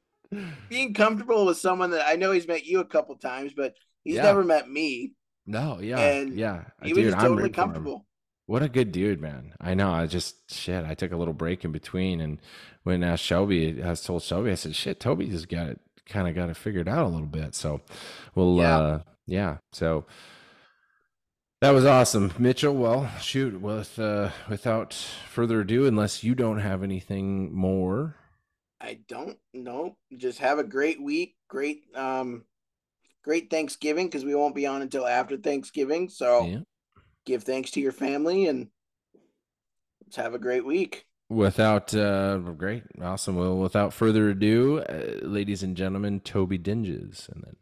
Being 0.69 0.95
comfortable 0.95 1.47
with 1.47 1.59
someone 1.59 1.91
that 1.91 2.07
I 2.07 2.17
know 2.17 2.33
he's 2.33 2.49
met 2.49 2.67
you 2.67 2.81
a 2.81 2.85
couple 2.85 3.15
times, 3.17 3.53
but 3.57 3.75
he's 4.05 4.17
yeah. 4.17 4.23
never 4.23 4.45
met 4.45 4.69
me. 4.69 5.13
No, 5.47 5.79
yeah, 5.81 5.99
and 5.99 6.37
yeah. 6.37 6.65
He 6.83 6.93
Dude, 6.93 7.07
was 7.07 7.15
totally 7.15 7.51
comfortable. 7.51 8.05
What 8.47 8.63
a 8.63 8.69
good 8.69 8.93
dude, 8.93 9.21
man. 9.21 9.55
I 9.61 9.75
know. 9.75 9.91
I 9.93 10.07
just 10.07 10.53
shit. 10.53 10.85
I 10.85 10.95
took 10.95 11.13
a 11.13 11.17
little 11.17 11.35
break 11.35 11.65
in 11.65 11.73
between, 11.73 12.21
and 12.21 12.39
when 12.85 13.03
asked 13.03 13.25
Shelby, 13.25 13.83
I 13.85 13.95
told 13.95 14.23
Shelby, 14.23 14.53
I 14.53 14.55
said, 14.55 14.75
"Shit, 14.77 15.01
Toby 15.01 15.27
just 15.29 15.49
got 15.49 15.69
it, 15.69 15.81
kind 16.07 16.29
of 16.29 16.35
got 16.35 16.49
it 16.51 16.57
figured 16.57 16.89
out 16.89 17.07
a 17.07 17.09
little 17.09 17.27
bit." 17.27 17.55
So, 17.57 17.81
we'll, 18.37 18.57
yeah, 18.59 18.79
uh, 18.79 19.01
yeah. 19.27 19.57
So 19.73 20.07
That 21.63 21.71
was 21.71 21.85
awesome, 21.87 22.33
Mitchell. 22.39 22.75
Well, 22.75 23.11
shoot, 23.21 23.61
with 23.61 23.99
uh, 23.99 24.31
without 24.49 24.93
further 24.93 25.61
ado, 25.63 25.87
unless 25.87 26.23
you 26.23 26.35
don't 26.35 26.59
have 26.61 26.83
anything 26.83 27.55
more, 27.55 28.15
I 28.81 29.01
don't 29.09 29.39
know. 29.55 29.97
Just 30.17 30.39
have 30.41 30.59
a 30.59 30.65
great 30.65 31.03
week. 31.03 31.37
Great, 31.49 31.85
um, 31.95 32.45
great 33.25 33.51
Thanksgiving 33.51 34.07
because 34.07 34.25
we 34.25 34.35
won't 34.35 34.55
be 34.55 34.67
on 34.67 34.83
until 34.83 35.07
after 35.07 35.37
Thanksgiving. 35.39 36.09
So 36.11 36.45
yeah. 36.47 36.61
Give 37.27 37.43
thanks 37.43 37.71
to 37.73 37.81
your 37.81 37.93
family 37.93 38.47
and 38.47 38.69
let's 40.03 40.17
have 40.17 40.33
a 40.33 40.39
great 40.39 40.65
week. 40.65 41.05
Without 41.29 41.93
uh, 41.93 42.39
great, 42.39 42.85
awesome. 43.03 43.35
Well, 43.35 43.57
without 43.57 43.93
further 43.93 44.31
ado, 44.31 44.79
uh, 44.79 45.27
ladies 45.27 45.65
and 45.65 45.77
gentlemen, 45.77 46.21
Toby 46.21 46.57
Dinges, 46.57 47.29
and 47.35 47.57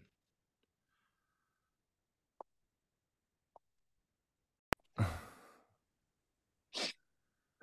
then. 4.98 5.06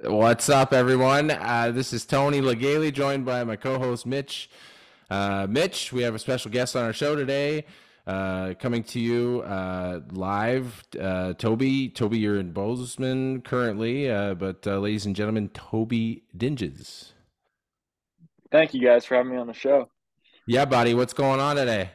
What's 0.12 0.50
up, 0.50 0.74
everyone? 0.74 1.30
Uh, 1.30 1.70
this 1.72 1.94
is 1.94 2.04
Tony 2.04 2.42
Legale, 2.42 2.92
joined 2.92 3.26
by 3.26 3.44
my 3.44 3.56
co-host 3.56 4.08
Mitch. 4.08 4.50
Uh, 5.12 5.46
Mitch, 5.48 5.94
we 5.94 6.02
have 6.02 6.16
a 6.16 6.20
special 6.20 6.50
guest 6.50 6.76
on 6.76 6.84
our 6.84 6.94
show 6.94 7.16
today, 7.16 7.66
uh, 8.12 8.54
coming 8.56 8.84
to 8.84 9.00
you 9.00 9.42
uh, 9.46 10.02
live. 10.12 10.84
Uh, 11.00 11.34
Toby, 11.34 11.90
Toby, 11.90 12.20
you're 12.20 12.40
in 12.40 12.52
Bozeman 12.52 13.42
currently, 13.42 14.10
uh, 14.10 14.34
but 14.34 14.66
ladies 14.66 15.06
and 15.06 15.16
gentlemen, 15.16 15.50
Toby 15.50 16.24
Dinges. 16.36 17.14
Thank 18.52 18.74
you 18.74 18.82
guys 18.82 19.06
for 19.06 19.16
having 19.16 19.32
me 19.32 19.38
on 19.38 19.48
the 19.48 19.54
show. 19.54 19.90
Yeah, 20.46 20.66
buddy, 20.66 20.94
what's 20.94 21.14
going 21.14 21.40
on 21.40 21.56
today? 21.56 21.92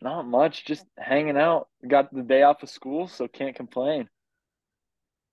Not 0.00 0.26
much, 0.26 0.64
just 0.64 0.86
hanging 0.98 1.36
out. 1.36 1.68
Got 1.86 2.14
the 2.14 2.22
day 2.22 2.42
off 2.42 2.62
of 2.62 2.70
school, 2.70 3.06
so 3.06 3.28
can't 3.28 3.54
complain. 3.54 4.08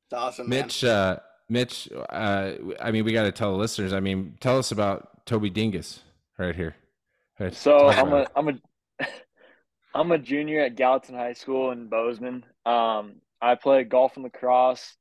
It's 0.07 0.13
awesome, 0.13 0.49
Mitch. 0.49 0.83
Mitch, 1.49 1.89
uh, 2.09 2.53
I 2.81 2.91
mean, 2.91 3.05
we 3.05 3.11
got 3.11 3.23
to 3.23 3.31
tell 3.31 3.51
the 3.51 3.57
listeners. 3.57 3.93
I 3.93 3.99
mean, 3.99 4.37
tell 4.39 4.57
us 4.57 4.71
about 4.71 5.25
Toby 5.25 5.49
Dingus 5.49 6.01
right 6.37 6.55
here. 6.55 6.75
Right. 7.39 7.53
So 7.53 7.89
I'm 7.89 8.13
a 8.13 8.27
I'm 8.35 8.47
a 8.49 8.53
I'm 9.93 10.11
a 10.11 10.17
junior 10.17 10.61
at 10.61 10.75
Gallatin 10.75 11.15
High 11.15 11.33
School 11.33 11.71
in 11.71 11.87
Bozeman. 11.87 12.43
Um, 12.65 13.15
I 13.41 13.55
play 13.55 13.83
golf 13.83 14.15
and 14.15 14.23
lacrosse. 14.23 14.95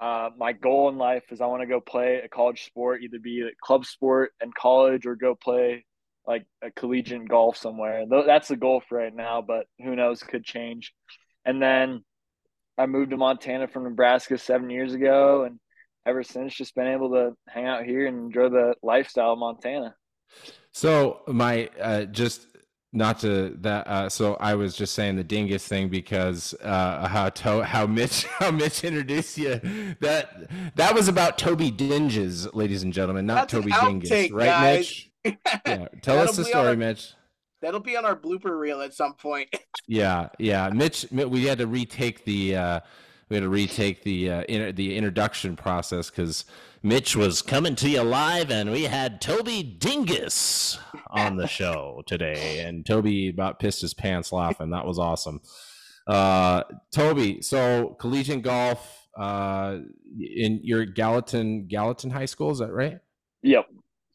Uh, 0.00 0.30
my 0.38 0.52
goal 0.52 0.88
in 0.88 0.96
life 0.96 1.24
is 1.30 1.40
I 1.40 1.46
want 1.46 1.62
to 1.62 1.66
go 1.66 1.80
play 1.80 2.20
a 2.24 2.28
college 2.28 2.64
sport, 2.64 3.02
either 3.02 3.18
be 3.18 3.42
a 3.42 3.50
club 3.60 3.84
sport 3.84 4.32
in 4.42 4.50
college 4.58 5.06
or 5.06 5.16
go 5.16 5.34
play 5.34 5.84
like 6.26 6.46
a 6.62 6.70
collegiate 6.70 7.28
golf 7.28 7.56
somewhere. 7.56 8.04
That's 8.08 8.48
the 8.48 8.56
goal 8.56 8.82
for 8.88 8.98
right 8.98 9.14
now, 9.14 9.42
but 9.42 9.66
who 9.82 9.96
knows? 9.96 10.22
Could 10.22 10.44
change. 10.44 10.94
And 11.44 11.60
then 11.60 12.04
I 12.76 12.86
moved 12.86 13.10
to 13.10 13.16
Montana 13.16 13.66
from 13.66 13.84
Nebraska 13.84 14.38
seven 14.38 14.70
years 14.70 14.94
ago, 14.94 15.44
and 15.44 15.58
ever 16.06 16.22
since 16.22 16.54
just 16.54 16.74
been 16.74 16.86
able 16.86 17.10
to 17.10 17.32
hang 17.48 17.66
out 17.66 17.84
here 17.84 18.06
and 18.06 18.18
enjoy 18.18 18.48
the 18.50 18.74
lifestyle 18.82 19.32
of 19.32 19.38
Montana. 19.38 19.94
So 20.72 21.22
my 21.26 21.70
uh, 21.80 22.04
just 22.04 22.46
not 22.92 23.18
to 23.20 23.54
that 23.60 23.86
uh, 23.86 24.08
so 24.08 24.34
I 24.40 24.54
was 24.54 24.74
just 24.74 24.94
saying 24.94 25.16
the 25.16 25.24
dingus 25.24 25.66
thing 25.66 25.88
because 25.88 26.54
uh, 26.62 27.06
how 27.06 27.28
to, 27.28 27.62
how 27.62 27.86
Mitch 27.86 28.24
how 28.38 28.50
Mitch 28.50 28.84
introduced 28.84 29.36
you 29.36 29.60
that 30.00 30.50
that 30.74 30.94
was 30.94 31.08
about 31.08 31.38
Toby 31.38 31.70
Dinges, 31.70 32.52
ladies 32.54 32.82
and 32.82 32.92
gentlemen, 32.92 33.26
not 33.26 33.48
That's 33.48 33.52
Toby 33.52 33.72
Dingus, 33.72 34.30
right, 34.30 34.46
guys. 34.46 34.78
Mitch? 34.78 35.04
Yeah, 35.66 35.88
tell 36.00 36.20
us 36.20 36.36
the 36.36 36.44
story, 36.44 36.68
our, 36.68 36.76
Mitch. 36.76 37.12
That'll 37.60 37.80
be 37.80 37.96
on 37.96 38.06
our 38.06 38.16
blooper 38.16 38.58
reel 38.58 38.80
at 38.80 38.94
some 38.94 39.14
point. 39.14 39.54
yeah, 39.88 40.28
yeah, 40.38 40.70
Mitch. 40.70 41.06
We 41.10 41.44
had 41.44 41.58
to 41.58 41.66
retake 41.66 42.24
the 42.24 42.56
uh, 42.56 42.80
we 43.28 43.36
had 43.36 43.42
to 43.42 43.48
retake 43.48 44.02
the 44.02 44.30
uh, 44.30 44.44
the 44.46 44.96
introduction 44.96 45.56
process 45.56 46.10
because 46.10 46.44
Mitch 46.82 47.16
was 47.16 47.42
coming 47.42 47.74
to 47.76 47.88
you 47.88 48.02
live, 48.02 48.50
and 48.50 48.70
we 48.70 48.84
had 48.84 49.20
Toby 49.20 49.62
Dingus 49.62 50.78
on 51.10 51.36
the 51.36 51.46
show 51.46 52.02
today, 52.06 52.60
and 52.60 52.86
Toby 52.86 53.28
about 53.28 53.58
pissed 53.58 53.80
his 53.80 53.94
pants 53.94 54.32
laughing. 54.32 54.70
That 54.70 54.86
was 54.86 54.98
awesome. 54.98 55.40
Uh, 56.06 56.62
Toby, 56.92 57.42
so 57.42 57.96
collegiate 58.00 58.42
golf 58.42 59.08
uh, 59.18 59.78
in 60.18 60.60
your 60.62 60.86
Gallatin 60.86 61.66
Gallatin 61.66 62.10
High 62.10 62.26
School, 62.26 62.50
is 62.50 62.58
that 62.58 62.72
right? 62.72 62.98
Yep, 63.42 63.66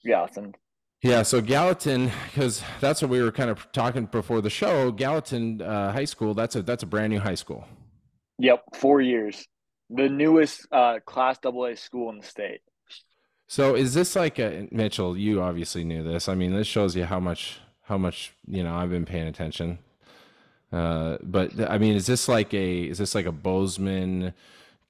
Gallatin. 0.06 0.56
Yeah, 1.04 1.24
so 1.24 1.42
Gallatin, 1.42 2.12
because 2.28 2.64
that's 2.80 3.02
what 3.02 3.12
we 3.12 3.22
were 3.22 3.32
kind 3.32 3.50
of 3.50 3.70
talking 3.74 4.06
before 4.06 4.40
the 4.40 4.50
show. 4.50 4.90
Gallatin 4.90 5.62
uh, 5.62 5.92
High 5.92 6.06
School, 6.06 6.34
that's 6.34 6.56
a 6.56 6.64
that's 6.64 6.82
a 6.82 6.88
brand 6.88 7.12
new 7.12 7.20
high 7.20 7.36
school. 7.36 7.66
Yep, 8.44 8.76
four 8.76 9.00
years. 9.00 9.48
The 9.90 10.10
newest 10.10 10.68
uh, 10.70 11.00
Class 11.06 11.38
AA 11.46 11.76
school 11.76 12.10
in 12.10 12.20
the 12.20 12.26
state. 12.26 12.60
So 13.48 13.74
is 13.74 13.94
this 13.94 14.18
like 14.18 14.38
a 14.38 14.68
Mitchell? 14.70 15.18
You 15.18 15.42
obviously 15.42 15.86
knew 15.86 16.04
this. 16.04 16.28
I 16.28 16.36
mean, 16.36 16.54
this 16.54 16.68
shows 16.68 16.94
you 16.94 17.06
how 17.06 17.22
much 17.22 17.62
how 17.84 17.98
much 17.98 18.34
you 18.46 18.62
know 18.62 18.76
I've 18.76 18.90
been 18.90 19.06
paying 19.06 19.28
attention. 19.30 19.80
Uh, 20.74 21.20
but 21.24 21.58
I 21.70 21.78
mean, 21.78 21.96
is 21.96 22.06
this 22.06 22.28
like 22.28 22.54
a 22.54 22.82
is 22.82 22.98
this 22.98 23.16
like 23.16 23.26
a 23.26 23.32
Bozeman? 23.32 24.34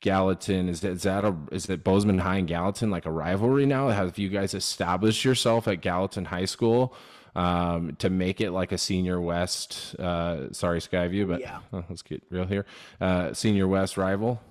Gallatin 0.02 0.68
is 0.68 0.82
that 0.82 0.92
is 0.94 1.04
that 1.04 1.24
a 1.24 1.36
is 1.52 1.68
that 1.68 1.84
Bozeman 1.84 2.18
High 2.18 2.38
and 2.38 2.48
Gallatin 2.48 2.89
like 2.89 3.06
a 3.06 3.12
rivalry 3.12 3.68
now? 3.68 3.89
Have 3.89 4.18
you 4.18 4.30
guys 4.30 4.56
established 4.56 5.24
yourself 5.24 5.68
at 5.68 5.82
Gallatin 5.82 6.26
High 6.26 6.46
School 6.46 6.96
um, 7.36 7.96
to 8.00 8.10
make 8.10 8.41
it 8.41 8.52
like 8.52 8.72
a 8.72 8.78
senior 8.78 9.19
West. 9.19 9.96
Uh, 10.00 10.52
sorry, 10.52 10.80
Skyview, 10.80 11.28
but 11.28 11.41
yeah. 11.41 11.60
oh, 11.72 11.84
let's 11.89 12.02
get 12.02 12.24
real 12.30 12.46
here. 12.46 12.65
Uh, 13.00 13.34
senior 13.34 13.67
West 13.67 13.98
rival. 13.98 14.41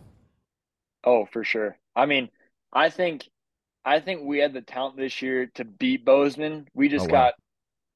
Oh, 1.04 1.26
for 1.32 1.44
sure. 1.44 1.76
I 1.94 2.06
mean, 2.06 2.28
I 2.72 2.90
think, 2.90 3.28
I 3.84 4.00
think 4.00 4.22
we 4.22 4.38
had 4.38 4.52
the 4.52 4.60
talent 4.60 4.96
this 4.96 5.20
year 5.22 5.46
to 5.54 5.64
beat 5.64 6.04
Bozeman. 6.04 6.66
We 6.74 6.88
just 6.88 7.06
oh, 7.06 7.12
wow. 7.12 7.24
got, 7.24 7.34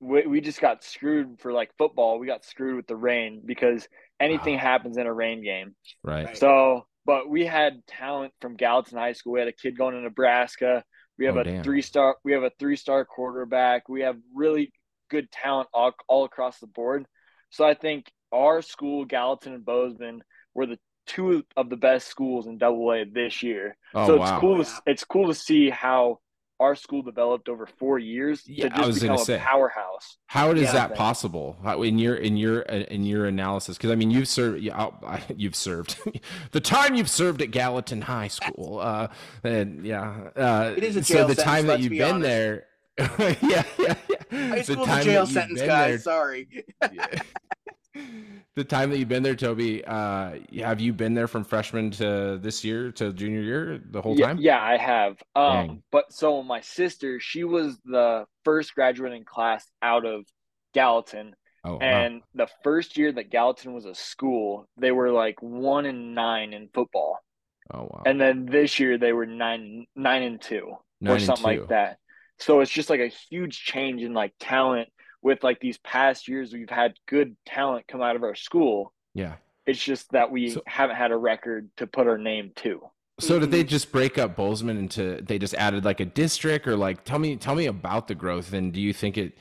we, 0.00 0.26
we 0.26 0.40
just 0.40 0.60
got 0.60 0.84
screwed 0.84 1.40
for 1.40 1.52
like 1.52 1.70
football. 1.78 2.18
We 2.18 2.26
got 2.26 2.44
screwed 2.44 2.76
with 2.76 2.86
the 2.86 2.96
rain 2.96 3.42
because 3.44 3.88
anything 4.20 4.54
wow. 4.54 4.60
happens 4.60 4.96
in 4.96 5.06
a 5.06 5.12
rain 5.12 5.42
game. 5.42 5.74
Right. 6.02 6.36
So, 6.36 6.86
but 7.04 7.28
we 7.28 7.46
had 7.46 7.86
talent 7.86 8.32
from 8.40 8.56
Gallatin 8.56 8.98
High 8.98 9.12
School. 9.12 9.34
We 9.34 9.40
had 9.40 9.48
a 9.48 9.52
kid 9.52 9.78
going 9.78 9.94
to 9.94 10.00
Nebraska. 10.00 10.82
We 11.18 11.26
have 11.26 11.36
oh, 11.36 11.40
a 11.40 11.44
damn. 11.44 11.62
three 11.62 11.82
star. 11.82 12.16
We 12.24 12.32
have 12.32 12.42
a 12.42 12.50
three 12.58 12.76
star 12.76 13.04
quarterback. 13.04 13.88
We 13.88 14.02
have 14.02 14.16
really 14.34 14.72
good 15.10 15.30
talent 15.30 15.68
all, 15.72 15.92
all 16.08 16.24
across 16.24 16.58
the 16.58 16.66
board. 16.66 17.06
So 17.50 17.64
I 17.64 17.74
think 17.74 18.10
our 18.32 18.62
school, 18.62 19.04
Gallatin 19.04 19.54
and 19.54 19.64
Bozeman, 19.64 20.22
were 20.54 20.66
the 20.66 20.78
two 21.06 21.44
of 21.56 21.70
the 21.70 21.76
best 21.76 22.08
schools 22.08 22.46
in 22.46 22.58
Double 22.58 22.92
A 22.92 23.04
this 23.04 23.42
year. 23.42 23.76
Oh, 23.94 24.06
so 24.06 24.14
it's 24.14 24.30
wow. 24.30 24.40
cool. 24.40 24.64
To, 24.64 24.70
it's 24.86 25.04
cool 25.04 25.28
to 25.28 25.34
see 25.34 25.70
how 25.70 26.20
our 26.58 26.74
school 26.74 27.02
developed 27.02 27.48
over 27.48 27.66
four 27.66 27.98
years 27.98 28.42
yeah, 28.46 28.64
to 28.64 28.70
just 28.70 28.82
I 28.82 28.86
was 28.86 28.96
become 28.96 29.08
gonna 29.08 29.22
a 29.22 29.24
say, 29.24 29.38
powerhouse. 29.38 30.16
How 30.26 30.50
is 30.52 30.62
yeah, 30.62 30.72
that 30.72 30.94
possible? 30.94 31.56
How, 31.62 31.82
in 31.82 31.98
your 31.98 32.16
in 32.16 32.36
your 32.36 32.60
in 32.60 33.04
your 33.04 33.26
analysis? 33.26 33.76
Because 33.76 33.90
I 33.90 33.94
mean, 33.94 34.10
you've 34.10 34.28
served. 34.28 34.68
You've 35.36 35.56
served 35.56 35.98
the 36.52 36.60
time 36.60 36.94
you've 36.94 37.10
served 37.10 37.42
at 37.42 37.50
Gallatin 37.50 38.02
High 38.02 38.28
School. 38.28 38.80
Uh, 38.80 39.08
and 39.44 39.84
yeah, 39.84 40.30
uh, 40.34 40.74
it 40.76 40.82
is 40.82 40.96
a 40.96 41.04
so 41.04 41.26
the 41.26 41.34
sentence, 41.34 41.42
time 41.42 41.66
that 41.66 41.80
you've 41.80 41.90
be 41.90 41.98
been 41.98 42.16
honest. 42.16 42.28
there. 42.28 42.66
yeah, 43.42 43.62
yeah, 43.78 43.94
yeah. 44.08 44.15
High 44.36 44.62
school's 44.62 44.88
a 44.88 45.04
jail 45.04 45.26
sentence, 45.26 45.62
guys. 45.62 46.04
There, 46.04 46.12
Sorry. 46.12 46.48
the 48.54 48.64
time 48.64 48.90
that 48.90 48.98
you've 48.98 49.08
been 49.08 49.22
there, 49.22 49.34
Toby, 49.34 49.84
uh, 49.84 50.36
have 50.58 50.80
you 50.80 50.92
been 50.92 51.14
there 51.14 51.28
from 51.28 51.44
freshman 51.44 51.90
to 51.92 52.38
this 52.40 52.64
year 52.64 52.90
to 52.92 53.12
junior 53.12 53.40
year 53.40 53.80
the 53.90 54.00
whole 54.00 54.18
yeah, 54.18 54.26
time? 54.26 54.38
Yeah, 54.38 54.62
I 54.62 54.76
have. 54.76 55.16
Um, 55.34 55.82
but 55.92 56.12
so 56.12 56.42
my 56.42 56.60
sister, 56.60 57.20
she 57.20 57.44
was 57.44 57.78
the 57.84 58.24
first 58.44 58.74
graduating 58.74 59.24
class 59.24 59.66
out 59.82 60.06
of 60.06 60.24
Gallatin. 60.74 61.34
Oh, 61.64 61.78
and 61.78 62.16
wow. 62.16 62.46
the 62.46 62.48
first 62.62 62.96
year 62.96 63.10
that 63.12 63.30
Gallatin 63.30 63.72
was 63.72 63.86
a 63.86 63.94
school, 63.94 64.68
they 64.76 64.92
were 64.92 65.10
like 65.10 65.42
one 65.42 65.84
and 65.84 66.14
nine 66.14 66.52
in 66.52 66.68
football. 66.72 67.18
Oh 67.72 67.82
wow! 67.82 68.02
And 68.06 68.20
then 68.20 68.46
this 68.46 68.78
year 68.78 68.96
they 68.96 69.12
were 69.12 69.26
nine 69.26 69.86
nine 69.96 70.22
and 70.22 70.40
two 70.40 70.76
nine 71.00 71.16
or 71.16 71.18
something 71.18 71.42
two. 71.42 71.60
like 71.60 71.68
that. 71.70 71.98
So 72.38 72.60
it's 72.60 72.70
just 72.70 72.90
like 72.90 73.00
a 73.00 73.08
huge 73.08 73.64
change 73.64 74.02
in 74.02 74.12
like 74.12 74.32
talent 74.38 74.88
with 75.22 75.42
like 75.42 75.60
these 75.60 75.78
past 75.78 76.28
years 76.28 76.52
we've 76.52 76.70
had 76.70 76.94
good 77.06 77.36
talent 77.46 77.86
come 77.88 78.02
out 78.02 78.16
of 78.16 78.22
our 78.22 78.34
school. 78.34 78.92
Yeah. 79.14 79.34
It's 79.66 79.82
just 79.82 80.12
that 80.12 80.30
we 80.30 80.50
so, 80.50 80.62
haven't 80.66 80.96
had 80.96 81.10
a 81.10 81.16
record 81.16 81.68
to 81.78 81.86
put 81.86 82.06
our 82.06 82.18
name 82.18 82.52
to. 82.56 82.82
So 83.18 83.38
did 83.38 83.50
they 83.50 83.64
just 83.64 83.90
break 83.90 84.18
up 84.18 84.36
Bozeman 84.36 84.76
into 84.76 85.22
they 85.22 85.38
just 85.38 85.54
added 85.54 85.84
like 85.84 86.00
a 86.00 86.04
district 86.04 86.68
or 86.68 86.76
like 86.76 87.02
tell 87.04 87.18
me 87.18 87.36
tell 87.36 87.54
me 87.54 87.66
about 87.66 88.08
the 88.08 88.14
growth 88.14 88.52
and 88.52 88.72
do 88.72 88.80
you 88.80 88.92
think 88.92 89.16
it 89.16 89.38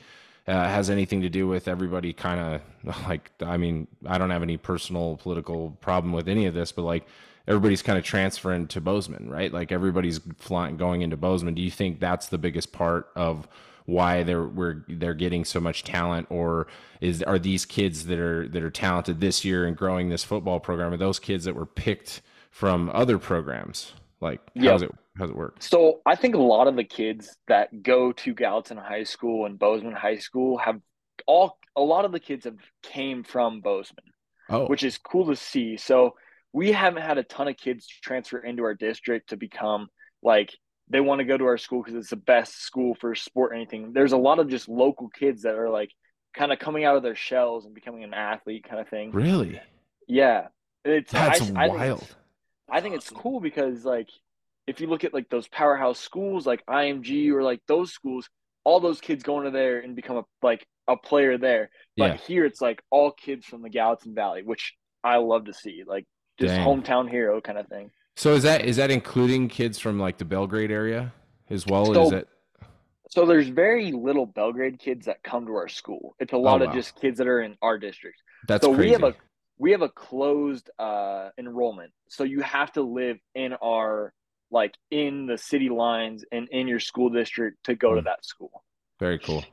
uh, 0.48 0.52
has 0.52 0.88
anything 0.88 1.20
to 1.22 1.28
do 1.28 1.46
with 1.46 1.68
everybody 1.68 2.12
kind 2.12 2.40
of 2.84 3.02
like 3.08 3.30
I 3.42 3.58
mean 3.58 3.86
I 4.06 4.16
don't 4.16 4.30
have 4.30 4.42
any 4.42 4.56
personal 4.56 5.18
political 5.18 5.72
problem 5.82 6.12
with 6.14 6.26
any 6.26 6.46
of 6.46 6.54
this 6.54 6.72
but 6.72 6.82
like 6.82 7.06
everybody's 7.46 7.82
kind 7.82 7.98
of 7.98 8.04
transferring 8.04 8.66
to 8.68 8.80
Bozeman, 8.80 9.28
right? 9.30 9.52
Like 9.52 9.72
everybody's 9.72 10.20
flying 10.38 10.76
going 10.76 11.02
into 11.02 11.16
Bozeman. 11.16 11.54
Do 11.54 11.62
you 11.62 11.70
think 11.70 12.00
that's 12.00 12.28
the 12.28 12.38
biggest 12.38 12.72
part 12.72 13.08
of 13.16 13.48
why 13.84 14.24
they're 14.24 14.44
we're 14.44 14.84
they're 14.88 15.14
getting 15.14 15.44
so 15.44 15.60
much 15.60 15.84
talent, 15.84 16.26
or 16.30 16.66
is 17.00 17.22
are 17.22 17.38
these 17.38 17.64
kids 17.64 18.06
that 18.06 18.18
are 18.18 18.48
that 18.48 18.62
are 18.62 18.70
talented 18.70 19.20
this 19.20 19.44
year 19.44 19.66
and 19.66 19.76
growing 19.76 20.08
this 20.08 20.24
football 20.24 20.58
program? 20.60 20.92
Are 20.92 20.96
those 20.96 21.18
kids 21.18 21.44
that 21.44 21.54
were 21.54 21.66
picked 21.66 22.20
from 22.50 22.90
other 22.92 23.18
programs? 23.18 23.92
Like 24.20 24.40
how's 24.58 24.82
it 24.82 24.90
how's 25.16 25.30
it 25.30 25.36
work? 25.36 25.56
So 25.60 26.00
I 26.04 26.16
think 26.16 26.34
a 26.34 26.38
lot 26.38 26.66
of 26.66 26.74
the 26.76 26.84
kids 26.84 27.36
that 27.48 27.82
go 27.82 28.12
to 28.12 28.34
Gallatin 28.34 28.76
High 28.78 29.04
School 29.04 29.46
and 29.46 29.58
Bozeman 29.58 29.94
High 29.94 30.18
School 30.18 30.58
have 30.58 30.80
all 31.26 31.58
a 31.76 31.80
lot 31.80 32.04
of 32.04 32.12
the 32.12 32.20
kids 32.20 32.44
have 32.44 32.58
came 32.82 33.22
from 33.22 33.60
Bozeman, 33.60 34.04
Oh, 34.48 34.66
which 34.66 34.82
is 34.82 34.98
cool 34.98 35.26
to 35.26 35.36
see. 35.36 35.76
So 35.76 36.16
we 36.56 36.72
haven't 36.72 37.02
had 37.02 37.18
a 37.18 37.22
ton 37.22 37.48
of 37.48 37.56
kids 37.56 37.86
transfer 37.86 38.38
into 38.38 38.62
our 38.64 38.74
district 38.74 39.28
to 39.30 39.36
become 39.36 39.88
like 40.22 40.50
they 40.88 41.00
want 41.00 41.18
to 41.18 41.24
go 41.24 41.36
to 41.36 41.44
our 41.44 41.58
school 41.58 41.82
because 41.82 41.94
it's 42.00 42.10
the 42.10 42.16
best 42.34 42.62
school 42.62 42.94
for 42.94 43.14
sport 43.14 43.52
or 43.52 43.54
anything. 43.54 43.92
There's 43.92 44.12
a 44.12 44.16
lot 44.28 44.38
of 44.38 44.48
just 44.48 44.68
local 44.68 45.08
kids 45.08 45.42
that 45.42 45.54
are 45.56 45.68
like 45.68 45.90
kind 46.34 46.52
of 46.52 46.58
coming 46.58 46.84
out 46.84 46.96
of 46.96 47.02
their 47.02 47.14
shells 47.14 47.66
and 47.66 47.74
becoming 47.74 48.04
an 48.04 48.14
athlete 48.14 48.64
kind 48.68 48.80
of 48.80 48.88
thing. 48.88 49.10
really? 49.12 49.60
Yeah. 50.08 50.48
It's 50.84 51.12
That's 51.12 51.40
I, 51.40 51.44
I 51.64 51.66
think 51.68 51.78
wild. 51.78 51.98
it's- 52.02 52.14
I 52.70 52.80
think 52.80 52.94
it's 52.96 53.10
cool 53.10 53.38
because 53.40 53.84
like 53.84 54.08
if 54.66 54.80
you 54.80 54.86
look 54.88 55.04
at 55.04 55.14
like 55.14 55.28
those 55.28 55.46
powerhouse 55.48 56.00
schools 56.00 56.46
like 56.46 56.64
IMG 56.66 57.30
or 57.32 57.42
like 57.42 57.60
those 57.68 57.92
schools, 57.92 58.28
all 58.64 58.80
those 58.80 59.00
kids 59.00 59.22
go 59.22 59.38
into 59.38 59.50
there 59.52 59.78
and 59.80 59.94
become 59.94 60.16
a 60.16 60.24
like 60.42 60.66
a 60.88 60.96
player 60.96 61.36
there. 61.38 61.70
But 61.96 62.10
Yeah. 62.12 62.16
here 62.28 62.44
it's 62.44 62.60
like 62.60 62.80
all 62.90 63.10
kids 63.12 63.44
from 63.46 63.62
the 63.62 63.68
Gallatin 63.70 64.14
Valley, 64.14 64.42
which 64.42 64.74
I 65.04 65.16
love 65.18 65.44
to 65.46 65.52
see. 65.54 65.82
Like 65.86 66.06
just 66.38 66.54
Dang. 66.54 66.66
hometown 66.66 67.08
hero 67.10 67.40
kind 67.40 67.58
of 67.58 67.66
thing. 67.68 67.90
So 68.16 68.32
is 68.34 68.42
that 68.44 68.64
is 68.64 68.76
that 68.76 68.90
including 68.90 69.48
kids 69.48 69.78
from 69.78 69.98
like 69.98 70.18
the 70.18 70.24
Belgrade 70.24 70.70
area 70.70 71.12
as 71.50 71.66
well? 71.66 71.86
So- 71.86 72.06
is 72.06 72.12
it? 72.12 72.28
So 73.08 73.24
there's 73.24 73.48
very 73.48 73.92
little 73.92 74.26
Belgrade 74.26 74.78
kids 74.80 75.06
that 75.06 75.22
come 75.22 75.46
to 75.46 75.52
our 75.54 75.68
school. 75.68 76.16
It's 76.18 76.32
a 76.32 76.36
lot 76.36 76.60
Oh, 76.60 76.66
of 76.66 76.74
just 76.74 77.00
kids 77.00 77.18
that 77.18 77.28
are 77.28 77.40
in 77.40 77.56
our 77.62 77.78
district. 77.78 78.20
That's 78.48 78.64
so 78.64 78.74
crazy. 78.74 78.88
we 78.88 78.92
have 78.92 79.02
a 79.04 79.14
we 79.58 79.70
have 79.70 79.82
a 79.82 79.88
closed 79.88 80.70
uh 80.78 81.30
enrollment. 81.38 81.92
So 82.08 82.24
you 82.24 82.42
have 82.42 82.72
to 82.72 82.82
live 82.82 83.18
in 83.34 83.54
our 83.62 84.12
like 84.50 84.74
in 84.90 85.26
the 85.26 85.38
city 85.38 85.68
lines 85.68 86.24
and 86.32 86.48
in 86.50 86.66
your 86.68 86.80
school 86.80 87.08
district 87.08 87.64
to 87.64 87.74
go 87.74 87.94
to 87.94 88.00
Hmm. 88.00 88.06
that 88.06 88.24
school. 88.24 88.64
Very 88.98 89.18
cool. 89.18 89.44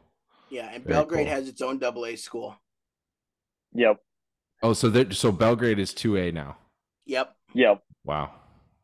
Yeah, 0.50 0.70
and 0.74 0.84
Very 0.84 0.96
Belgrade 0.96 1.28
cool. 1.28 1.36
has 1.36 1.48
its 1.48 1.62
own 1.62 1.78
double 1.80 2.06
A 2.06 2.16
school. 2.16 2.56
Yep. 3.74 3.98
Oh, 4.62 4.74
so 4.74 4.90
there, 4.90 5.12
so 5.12 5.32
Belgrade 5.32 5.80
is 5.80 5.94
two 5.94 6.18
A 6.18 6.32
now. 6.32 6.58
Yep. 7.06 7.36
Yep. 7.54 7.84
Wow. 8.06 8.32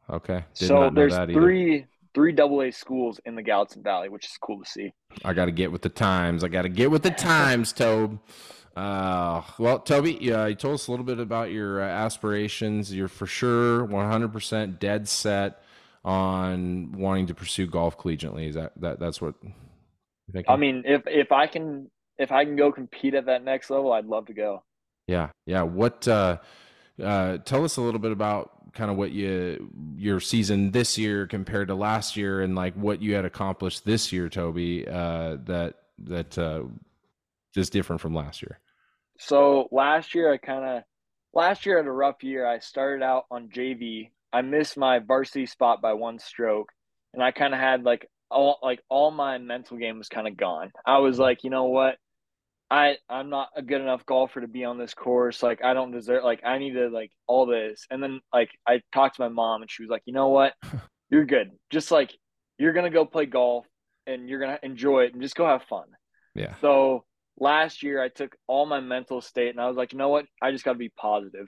Okay. 0.09 0.45
Did 0.55 0.67
so 0.67 0.89
there's 0.93 1.15
three 1.15 1.85
three 2.13 2.31
double 2.31 2.61
A 2.61 2.71
schools 2.71 3.19
in 3.25 3.35
the 3.35 3.43
Gallatin 3.43 3.83
Valley, 3.83 4.09
which 4.09 4.25
is 4.25 4.37
cool 4.41 4.63
to 4.63 4.69
see. 4.69 4.93
I 5.23 5.33
got 5.33 5.45
to 5.45 5.51
get 5.51 5.71
with 5.71 5.81
the 5.81 5.89
times. 5.89 6.43
I 6.43 6.47
got 6.47 6.63
to 6.63 6.69
get 6.69 6.91
with 6.91 7.03
the 7.03 7.11
times, 7.11 7.71
Tobe. 7.73 8.19
Uh, 8.75 9.41
well, 9.57 9.79
Toby, 9.79 10.17
yeah, 10.21 10.45
you 10.47 10.55
told 10.55 10.75
us 10.75 10.87
a 10.87 10.91
little 10.91 11.05
bit 11.05 11.19
about 11.19 11.51
your 11.51 11.81
uh, 11.81 11.85
aspirations. 11.85 12.93
You're 12.93 13.07
for 13.07 13.25
sure 13.25 13.85
100% 13.85 14.79
dead 14.79 15.07
set 15.07 15.61
on 16.05 16.93
wanting 16.93 17.27
to 17.27 17.33
pursue 17.33 17.67
golf 17.67 17.97
collegiately. 17.97 18.47
Is 18.47 18.55
that 18.55 18.71
that 18.79 18.99
that's 18.99 19.21
what 19.21 19.35
you 19.43 19.53
think? 20.31 20.47
I 20.49 20.55
mean, 20.55 20.83
if 20.85 21.03
if 21.07 21.31
I 21.31 21.47
can 21.47 21.89
if 22.17 22.31
I 22.31 22.45
can 22.45 22.55
go 22.55 22.71
compete 22.71 23.15
at 23.15 23.25
that 23.25 23.43
next 23.43 23.69
level, 23.69 23.91
I'd 23.91 24.05
love 24.05 24.27
to 24.27 24.33
go. 24.33 24.63
Yeah, 25.07 25.29
yeah. 25.45 25.63
What? 25.63 26.07
Uh, 26.07 26.37
uh, 27.01 27.37
tell 27.39 27.63
us 27.63 27.77
a 27.77 27.81
little 27.81 27.99
bit 27.99 28.11
about 28.11 28.73
kind 28.73 28.91
of 28.91 28.97
what 28.97 29.11
you 29.11 29.71
your 29.95 30.19
season 30.19 30.71
this 30.71 30.97
year 30.97 31.27
compared 31.27 31.67
to 31.69 31.75
last 31.75 32.15
year, 32.15 32.41
and 32.41 32.55
like 32.55 32.73
what 32.75 33.01
you 33.01 33.15
had 33.15 33.25
accomplished 33.25 33.85
this 33.85 34.11
year, 34.11 34.29
Toby. 34.29 34.87
Uh, 34.87 35.37
that 35.45 35.75
that 35.99 36.37
uh, 36.37 36.63
is 37.55 37.69
different 37.69 38.01
from 38.01 38.13
last 38.13 38.41
year. 38.41 38.59
So 39.17 39.67
last 39.71 40.15
year 40.15 40.31
I 40.31 40.37
kind 40.37 40.63
of 40.63 40.83
last 41.33 41.65
year 41.65 41.77
I 41.77 41.81
had 41.81 41.87
a 41.87 41.91
rough 41.91 42.23
year. 42.23 42.45
I 42.45 42.59
started 42.59 43.03
out 43.03 43.25
on 43.29 43.49
JV. 43.49 44.11
I 44.31 44.41
missed 44.41 44.77
my 44.77 44.99
varsity 44.99 45.45
spot 45.45 45.81
by 45.81 45.93
one 45.93 46.19
stroke, 46.19 46.71
and 47.13 47.23
I 47.23 47.31
kind 47.31 47.53
of 47.53 47.59
had 47.59 47.83
like 47.83 48.07
all 48.31 48.59
like 48.61 48.79
all 48.89 49.11
my 49.11 49.37
mental 49.37 49.77
game 49.77 49.97
was 49.97 50.09
kind 50.09 50.27
of 50.27 50.37
gone. 50.37 50.71
I 50.85 50.99
was 50.99 51.19
like, 51.19 51.43
you 51.43 51.49
know 51.49 51.65
what? 51.65 51.95
I 52.71 52.97
I'm 53.09 53.29
not 53.29 53.49
a 53.55 53.61
good 53.61 53.81
enough 53.81 54.05
golfer 54.05 54.41
to 54.41 54.47
be 54.47 54.63
on 54.63 54.77
this 54.77 54.93
course. 54.93 55.41
Like 55.41 55.63
I 55.63 55.73
don't 55.73 55.91
deserve 55.91 56.23
like 56.23 56.41
I 56.45 56.57
need 56.59 56.73
to 56.73 56.89
like 56.89 57.11
all 57.27 57.45
this. 57.45 57.85
And 57.89 58.01
then 58.01 58.21
like 58.33 58.51
I 58.67 58.81
talked 58.93 59.15
to 59.15 59.21
my 59.21 59.29
mom 59.29 59.61
and 59.61 59.71
she 59.71 59.83
was 59.83 59.89
like, 59.89 60.03
"You 60.05 60.13
know 60.13 60.29
what? 60.29 60.53
You're 61.09 61.25
good. 61.25 61.51
Just 61.71 61.91
like 61.91 62.11
you're 62.59 62.73
going 62.73 62.85
to 62.85 62.91
go 62.91 63.05
play 63.05 63.25
golf 63.25 63.65
and 64.05 64.29
you're 64.29 64.39
going 64.39 64.55
to 64.55 64.65
enjoy 64.65 65.05
it 65.05 65.13
and 65.13 65.21
just 65.21 65.35
go 65.35 65.45
have 65.45 65.63
fun." 65.63 65.85
Yeah. 66.35 66.53
So 66.61 67.05
last 67.39 67.83
year 67.83 68.01
I 68.01 68.09
took 68.09 68.35
all 68.47 68.65
my 68.65 68.79
mental 68.79 69.21
state 69.21 69.49
and 69.49 69.59
I 69.59 69.67
was 69.67 69.77
like, 69.77 69.93
you 69.93 69.97
know 69.97 70.09
what? 70.09 70.25
I 70.41 70.51
just 70.51 70.63
got 70.63 70.73
to 70.73 70.79
be 70.79 70.89
positive. 70.89 71.47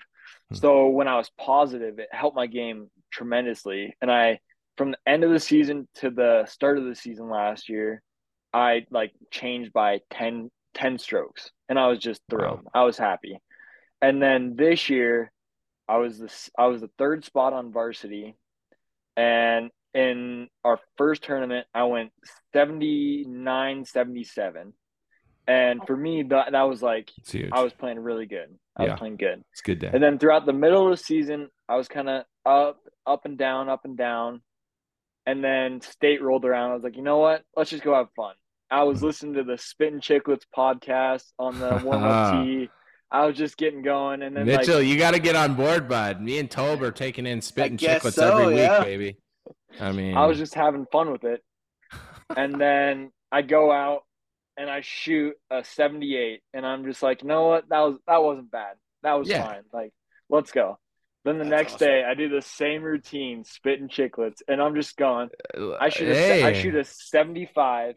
Hmm. 0.50 0.56
So 0.56 0.88
when 0.88 1.08
I 1.08 1.18
was 1.18 1.30
positive, 1.38 2.00
it 2.00 2.10
helped 2.12 2.36
my 2.36 2.48
game 2.48 2.90
tremendously. 3.12 3.96
And 4.02 4.12
I, 4.12 4.40
from 4.78 4.92
the 4.92 4.98
end 5.06 5.24
of 5.24 5.32
the 5.32 5.40
season 5.40 5.88
to 5.96 6.10
the 6.10 6.46
start 6.48 6.78
of 6.78 6.86
the 6.86 6.96
season 6.96 7.30
last 7.30 7.70
year, 7.70 8.02
I 8.54 8.86
like 8.90 9.12
changed 9.32 9.74
by 9.74 10.00
10, 10.12 10.50
10 10.74 10.98
strokes 11.00 11.52
and 11.70 11.78
I 11.80 11.88
was 11.88 12.00
just 12.00 12.22
thrilled. 12.30 12.62
I 12.74 12.84
was 12.84 12.98
happy. 12.98 13.40
And 14.02 14.22
then 14.22 14.56
this 14.56 14.90
year 14.90 15.32
I 15.88 15.98
was 15.98 16.18
this, 16.20 16.50
I 16.58 16.68
was 16.68 16.82
the 16.82 16.90
third 16.98 17.26
spot 17.26 17.54
on 17.54 17.72
varsity 17.72 18.36
and 19.18 19.70
in 19.94 20.48
our 20.64 20.80
first 20.98 21.22
tournament, 21.24 21.68
I 21.74 21.84
went 21.84 22.12
79 22.54 23.86
77. 23.86 24.74
And 25.48 25.82
for 25.86 25.98
me, 25.98 26.24
that, 26.24 26.54
that 26.54 26.62
was 26.64 26.82
like, 26.82 27.12
I 27.52 27.62
was 27.62 27.74
playing 27.74 28.00
really 28.00 28.26
good. 28.26 28.48
I 28.78 28.84
Yeah. 28.84 28.92
was 28.92 29.00
playing 29.00 29.18
good. 29.18 29.44
it's 29.52 29.60
a 29.60 29.64
good 29.64 29.80
day. 29.80 29.90
And 29.94 30.02
then 30.02 30.18
throughout 30.18 30.46
the 30.46 30.54
middle 30.54 30.86
of 30.86 30.98
the 30.98 31.04
season, 31.04 31.50
I 31.68 31.76
was 31.76 31.88
kind 31.90 32.08
of 32.08 32.24
up, 32.46 32.80
up 33.06 33.26
and 33.26 33.38
down, 33.38 33.68
up 33.68 33.84
and 33.84 33.98
down. 33.98 34.42
And 35.26 35.44
then 35.44 35.82
state 35.82 36.22
rolled 36.22 36.46
around. 36.46 36.72
I 36.72 36.74
was 36.76 36.84
like, 36.84 36.96
you 36.96 37.04
know 37.04 37.18
what? 37.18 37.44
Let's 37.56 37.70
just 37.70 37.84
go 37.84 37.94
have 37.94 38.08
fun. 38.16 38.34
I 38.72 38.84
was 38.84 39.04
listening 39.04 39.34
to 39.34 39.44
the 39.44 39.58
Spittin' 39.58 40.00
Chiclets 40.00 40.44
podcast 40.56 41.26
on 41.38 41.60
the 41.60 41.82
warm 41.84 42.04
up 42.04 42.46
tee. 42.46 42.70
I 43.12 43.26
was 43.26 43.36
just 43.36 43.58
getting 43.58 43.82
going. 43.82 44.22
And 44.22 44.36
then, 44.36 44.46
Mitchell, 44.46 44.78
like, 44.78 44.88
you 44.88 44.98
got 44.98 45.12
to 45.12 45.20
get 45.20 45.36
on 45.36 45.56
board, 45.56 45.90
bud. 45.90 46.22
Me 46.22 46.40
and 46.40 46.50
Tobe 46.50 46.82
are 46.82 46.92
taking 46.92 47.26
in 47.26 47.42
spit 47.42 47.64
I 47.64 47.68
and 47.68 47.78
guess 47.78 48.02
chicklets 48.02 48.14
so, 48.14 48.32
every 48.32 48.48
week, 48.54 48.58
yeah. 48.64 48.84
baby. 48.84 49.18
I 49.80 49.92
mean, 49.92 50.16
I 50.16 50.26
was 50.26 50.38
just 50.38 50.54
having 50.54 50.86
fun 50.92 51.12
with 51.12 51.26
it. 51.26 51.44
And 52.36 52.60
then 52.60 53.12
I 53.32 53.42
go 53.42 53.70
out 53.72 54.04
and 54.56 54.70
I 54.70 54.80
shoot 54.82 55.34
a 55.50 55.64
78 55.66 56.42
and 56.54 56.66
I'm 56.66 56.86
just 56.86 57.04
like, 57.04 57.22
you 57.24 57.28
know 57.28 57.48
what? 57.48 57.68
That 57.70 57.80
was 57.80 57.98
that 58.08 58.24
wasn't 58.24 58.52
bad. 58.52 58.76
That 59.04 59.14
was 59.14 59.28
Yeah. 59.28 59.46
fine. 59.46 59.64
Like, 59.74 59.92
let's 60.30 60.52
go. 60.52 60.80
Then 61.26 61.38
the 61.38 61.44
That's 61.44 61.52
next 61.52 61.74
awesome. 61.76 61.88
day 61.88 62.04
I 62.06 62.14
do 62.14 62.30
the 62.30 62.42
same 62.42 62.82
routine, 62.84 63.44
Spittin' 63.44 63.90
Chiclets, 63.90 64.42
and 64.48 64.62
I'm 64.62 64.76
just 64.76 64.96
going. 64.96 65.30
I 65.80 65.90
shoot 65.90 66.08
a 66.10 66.46
I 66.46 66.54
Hey. 66.54 66.62
shoot 66.62 66.76
a 66.76 66.86
75 66.86 67.96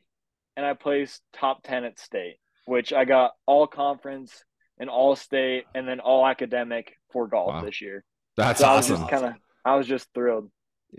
and 0.57 0.65
I 0.65 0.75
placed 0.75 1.21
top 1.35 1.63
10 1.65 1.85
at 1.85 1.99
state, 1.99 2.37
which 2.67 2.93
I 2.93 3.05
got 3.05 3.33
all 3.47 3.67
conference 3.67 4.45
and 4.79 4.89
all 4.91 5.17
state 5.17 5.65
and 5.75 5.87
then 5.87 6.01
all 6.01 6.27
academic 6.27 6.95
for 7.13 7.27
golf 7.27 7.49
Wow. 7.55 7.65
this 7.65 7.81
year. 7.81 8.05
That's 8.37 8.61
So 8.61 8.67
I 8.69 8.77
was 8.77 8.87
awesome. 8.91 9.01
just 9.03 9.11
kind 9.11 9.25
of 9.27 9.35
I 9.65 9.77
was 9.77 9.87
just 9.87 10.09
thrilled. 10.15 10.51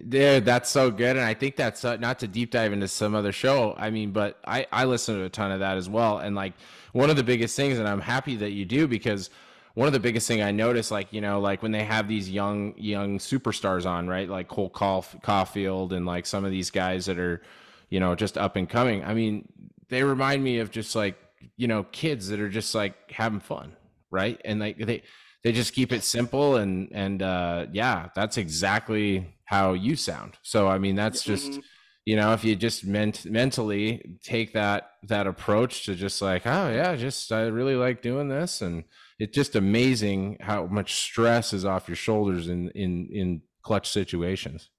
Dude, 0.10 0.44
that's 0.44 0.70
so 0.70 0.92
good, 0.92 1.16
and 1.16 1.24
I 1.26 1.34
think 1.34 1.56
that's 1.56 1.86
uh, 1.86 1.96
not 1.96 2.20
to 2.20 2.28
deep 2.28 2.52
dive 2.52 2.74
into 2.74 2.88
some 2.88 3.16
other 3.16 3.32
show. 3.32 3.74
I 3.78 3.90
mean, 3.92 4.12
but 4.12 4.40
I 4.46 4.68
I 4.72 4.84
listen 4.86 5.16
to 5.16 5.24
a 5.24 5.30
ton 5.30 5.52
of 5.52 5.62
that 5.62 5.78
as 5.78 5.88
well, 5.88 6.18
and 6.18 6.36
like 6.36 6.52
one 6.92 7.10
of 7.10 7.16
the 7.16 7.24
biggest 7.24 7.56
things, 7.56 7.80
and 7.80 7.88
I'm 7.88 8.02
happy 8.02 8.36
that 8.38 8.52
you 8.52 8.66
do 8.66 8.88
because 8.90 9.30
one 9.74 9.88
of 9.88 9.94
the 9.94 10.00
biggest 10.02 10.28
thing 10.28 10.42
I 10.42 10.52
notice, 10.52 10.92
like 10.92 11.14
you 11.14 11.22
know, 11.22 11.40
like 11.40 11.62
when 11.64 11.72
they 11.72 11.84
have 11.86 12.10
these 12.10 12.30
young 12.30 12.74
young 12.78 13.20
superstars 13.20 13.86
on, 13.86 14.06
right, 14.08 14.28
like 14.28 14.50
Cole 14.50 14.70
Caulf- 14.70 15.16
Caufield 15.22 15.94
and 15.94 16.06
like 16.06 16.26
some 16.26 16.44
of 16.44 16.52
these 16.52 16.72
guys 16.72 17.06
that 17.06 17.18
are, 17.18 17.42
you 17.90 18.00
know, 18.00 18.16
just 18.16 18.38
up 18.38 18.56
and 18.56 18.70
coming. 18.70 19.04
I 19.04 19.14
mean, 19.14 19.48
they 19.90 20.04
remind 20.04 20.44
me 20.44 20.60
of 20.60 20.72
just 20.72 20.96
like 20.96 21.18
you 21.58 21.68
know 21.68 21.84
kids 21.84 22.28
that 22.30 22.40
are 22.40 22.50
just 22.50 22.74
like 22.76 23.12
having 23.12 23.40
fun, 23.40 23.76
right, 24.12 24.40
and 24.46 24.60
like 24.60 24.78
they 24.78 25.04
they 25.44 25.52
just 25.52 25.74
keep 25.74 25.92
it 25.92 26.04
simple 26.04 26.56
and 26.56 26.90
and 26.92 27.22
uh 27.22 27.68
yeah 27.72 28.10
that's 28.16 28.38
exactly 28.38 29.36
how 29.46 29.74
you 29.74 29.96
sound 29.96 30.34
so 30.42 30.68
i 30.68 30.80
mean 30.80 30.96
that's 30.96 31.22
just 31.22 31.52
Mhm. 31.52 31.62
you 32.04 32.16
know 32.16 32.34
if 32.34 32.44
you 32.44 32.56
just 32.56 32.84
ment- 32.84 33.26
mentally 33.26 34.18
take 34.24 34.54
that 34.54 34.90
that 35.04 35.28
approach 35.28 35.86
to 35.86 35.94
just 35.94 36.20
like 36.20 36.48
oh 36.48 36.72
yeah 36.74 36.96
just 36.96 37.32
i 37.32 37.42
really 37.44 37.76
like 37.76 38.02
doing 38.02 38.28
this 38.28 38.64
and 38.64 38.86
it's 39.20 39.36
just 39.36 39.56
amazing 39.56 40.38
how 40.40 40.66
much 40.66 40.96
stress 40.96 41.54
is 41.54 41.64
off 41.64 41.88
your 41.88 41.96
shoulders 41.96 42.48
in 42.48 42.70
in 42.70 43.08
in 43.12 43.42
clutch 43.62 43.88
situations 43.92 44.72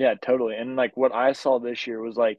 Yeah, 0.00 0.14
totally. 0.14 0.56
And 0.56 0.76
like 0.76 0.96
what 0.96 1.14
I 1.14 1.32
saw 1.32 1.58
this 1.58 1.86
year 1.86 2.00
was 2.00 2.16
like 2.16 2.38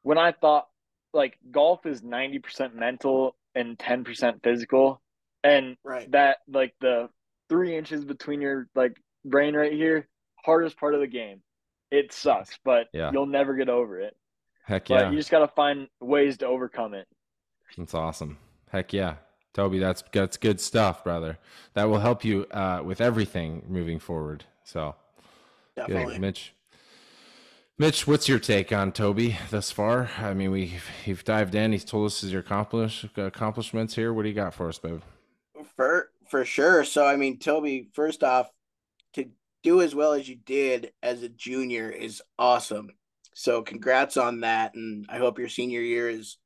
when 0.00 0.16
I 0.16 0.32
thought 0.32 0.66
like 1.12 1.36
golf 1.50 1.84
is 1.84 2.00
90% 2.00 2.74
mental 2.74 3.36
and 3.54 3.78
10% 3.78 4.42
physical. 4.42 5.02
And 5.44 5.76
Right. 5.84 6.10
that 6.12 6.38
like 6.48 6.74
the 6.80 7.10
three 7.50 7.76
inches 7.76 8.06
between 8.06 8.40
your 8.40 8.66
like 8.74 8.96
brain 9.26 9.54
right 9.54 9.74
here, 9.74 10.08
hardest 10.42 10.78
part 10.78 10.94
of 10.94 11.00
the 11.00 11.06
game. 11.06 11.42
It 11.90 12.14
sucks, 12.14 12.58
but 12.64 12.86
Yeah. 12.94 13.10
you'll 13.12 13.26
never 13.26 13.56
get 13.56 13.68
over 13.68 14.00
it. 14.00 14.16
Heck 14.64 14.88
yeah. 14.88 14.96
but 14.96 15.04
yeah. 15.04 15.10
you 15.10 15.16
just 15.18 15.30
got 15.30 15.40
to 15.40 15.48
find 15.48 15.86
ways 16.00 16.38
to 16.38 16.46
overcome 16.46 16.94
it. 16.94 17.06
That's 17.76 17.92
awesome. 17.92 18.38
Heck 18.70 18.94
yeah. 18.94 19.16
Toby, 19.52 19.80
that's 19.80 20.02
that's 20.12 20.38
good 20.38 20.60
stuff, 20.60 21.04
brother. 21.04 21.38
That 21.74 21.90
will 21.90 21.98
help 21.98 22.24
you 22.24 22.46
uh, 22.52 22.80
with 22.82 23.02
everything 23.02 23.64
moving 23.68 23.98
forward. 23.98 24.44
So, 24.64 24.94
Definitely. 25.76 26.14
good. 26.14 26.20
Mitch. 26.22 26.54
Mitch, 27.80 28.06
what's 28.06 28.28
your 28.28 28.38
take 28.38 28.74
on 28.74 28.92
Toby 28.92 29.38
thus 29.48 29.70
far? 29.70 30.10
I 30.18 30.34
mean, 30.34 30.50
we 30.50 30.74
you've 31.06 31.24
dived 31.24 31.54
in. 31.54 31.72
He's 31.72 31.82
told 31.82 32.04
us 32.04 32.20
his 32.20 32.34
accomplish, 32.34 33.06
accomplishments 33.16 33.94
here. 33.94 34.12
What 34.12 34.24
do 34.24 34.28
you 34.28 34.34
got 34.34 34.52
for 34.52 34.68
us, 34.68 34.78
babe? 34.78 35.00
For 35.76 36.10
for 36.28 36.44
sure. 36.44 36.84
So 36.84 37.06
I 37.06 37.16
mean, 37.16 37.38
Toby, 37.38 37.88
first 37.94 38.22
off, 38.22 38.50
to 39.14 39.30
do 39.62 39.80
as 39.80 39.94
well 39.94 40.12
as 40.12 40.28
you 40.28 40.36
did 40.36 40.92
as 41.02 41.22
a 41.22 41.30
junior 41.30 41.88
is 41.88 42.20
awesome. 42.38 42.90
So 43.32 43.62
congrats 43.62 44.18
on 44.18 44.40
that, 44.40 44.74
and 44.74 45.06
I 45.08 45.16
hope 45.16 45.38
your 45.38 45.48
senior 45.48 45.80
year 45.80 46.10
is 46.10 46.36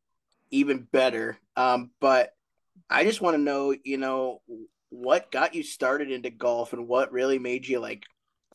even 0.53 0.87
better. 0.93 1.37
Um, 1.57 1.91
but 2.01 2.30
I 2.89 3.03
just 3.03 3.20
want 3.20 3.35
to 3.35 3.43
know, 3.43 3.74
you 3.82 3.99
know, 3.99 4.41
what 4.91 5.32
got 5.32 5.57
you 5.57 5.64
started 5.64 6.12
into 6.12 6.30
golf 6.30 6.72
and 6.72 6.87
what 6.87 7.11
really 7.11 7.41
made 7.41 7.66
you 7.66 7.80
like 7.80 8.05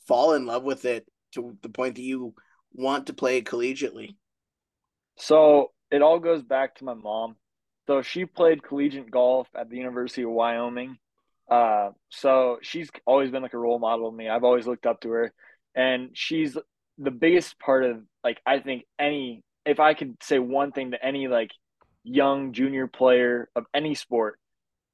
fall 0.08 0.32
in 0.32 0.46
love 0.46 0.64
with 0.64 0.86
it 0.86 1.06
to 1.34 1.58
the 1.62 1.68
point 1.68 1.96
that 1.96 2.04
you 2.04 2.34
want 2.74 3.08
to 3.08 3.14
play 3.14 3.42
collegiately? 3.42 4.16
So 5.18 5.72
it 5.92 6.02
all 6.02 6.20
goes 6.20 6.44
back 6.44 6.76
to 6.76 6.86
my 6.86 6.94
mom. 6.94 7.36
So 7.88 8.02
she 8.02 8.26
played 8.26 8.64
collegiate 8.64 9.10
golf 9.10 9.48
at 9.56 9.70
the 9.70 9.78
University 9.78 10.24
of 10.24 10.30
Wyoming. 10.30 10.98
Uh, 11.50 11.90
so 12.10 12.60
she's 12.62 12.90
always 13.06 13.32
been 13.32 13.42
like 13.42 13.54
a 13.54 13.58
role 13.58 13.80
model 13.80 14.12
to 14.12 14.16
me. 14.16 14.30
I've 14.30 14.44
always 14.44 14.68
looked 14.68 14.86
up 14.86 15.02
to 15.02 15.10
her, 15.10 15.34
and 15.76 16.12
she's 16.14 16.56
the 17.00 17.12
biggest 17.12 17.58
part 17.60 17.84
of 17.84 18.02
like 18.24 18.40
I 18.46 18.60
think 18.60 18.84
any 19.00 19.42
if 19.66 19.80
I 19.80 19.94
could 19.94 20.18
say 20.22 20.38
one 20.38 20.72
thing 20.72 20.92
to 20.92 21.04
any 21.04 21.28
like 21.28 21.52
young 22.04 22.54
junior 22.54 22.88
player 22.88 23.50
of 23.56 23.66
any 23.74 23.96
sport, 23.96 24.40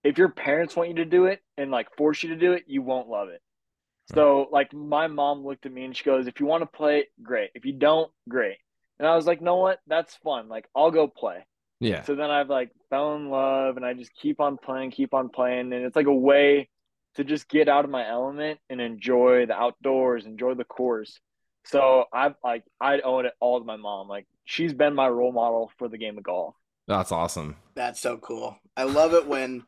if 0.03 0.17
your 0.17 0.29
parents 0.29 0.75
want 0.75 0.89
you 0.89 0.95
to 0.95 1.05
do 1.05 1.25
it 1.25 1.41
and 1.57 1.71
like 1.71 1.87
force 1.97 2.23
you 2.23 2.29
to 2.29 2.35
do 2.35 2.53
it, 2.53 2.63
you 2.67 2.81
won't 2.81 3.09
love 3.09 3.29
it. 3.29 3.41
So 4.13 4.47
like 4.51 4.73
my 4.73 5.07
mom 5.07 5.45
looked 5.45 5.65
at 5.65 5.71
me 5.71 5.85
and 5.85 5.95
she 5.95 6.03
goes, 6.03 6.27
"If 6.27 6.39
you 6.39 6.45
want 6.45 6.61
to 6.61 6.77
play, 6.77 7.07
great. 7.21 7.49
If 7.55 7.65
you 7.65 7.73
don't, 7.73 8.11
great." 8.29 8.57
And 8.99 9.07
I 9.07 9.15
was 9.15 9.25
like, 9.25 9.41
"No, 9.41 9.55
what? 9.57 9.79
That's 9.87 10.15
fun. 10.17 10.47
Like 10.47 10.65
I'll 10.75 10.91
go 10.91 11.07
play." 11.07 11.45
Yeah. 11.79 12.03
So 12.03 12.15
then 12.15 12.29
I've 12.29 12.49
like 12.49 12.71
fell 12.89 13.15
in 13.15 13.29
love 13.29 13.77
and 13.77 13.85
I 13.85 13.93
just 13.93 14.13
keep 14.13 14.39
on 14.39 14.57
playing, 14.57 14.91
keep 14.91 15.13
on 15.13 15.29
playing, 15.29 15.73
and 15.73 15.85
it's 15.85 15.95
like 15.95 16.05
a 16.07 16.13
way 16.13 16.69
to 17.15 17.23
just 17.23 17.49
get 17.49 17.67
out 17.67 17.85
of 17.85 17.91
my 17.91 18.07
element 18.07 18.59
and 18.69 18.79
enjoy 18.79 19.45
the 19.45 19.53
outdoors, 19.53 20.25
enjoy 20.25 20.53
the 20.53 20.63
course. 20.63 21.19
So 21.65 22.05
I've 22.13 22.35
like 22.43 22.63
I 22.79 22.99
owe 23.01 23.19
it 23.19 23.33
all 23.39 23.59
to 23.59 23.65
my 23.65 23.77
mom. 23.77 24.07
Like 24.07 24.27
she's 24.45 24.73
been 24.73 24.93
my 24.93 25.09
role 25.09 25.31
model 25.31 25.71
for 25.77 25.87
the 25.87 25.97
game 25.97 26.17
of 26.17 26.23
golf. 26.23 26.55
That's 26.87 27.11
awesome. 27.11 27.55
That's 27.73 27.99
so 27.99 28.17
cool. 28.17 28.57
I 28.77 28.83
love 28.83 29.13
it 29.13 29.27
when 29.27 29.63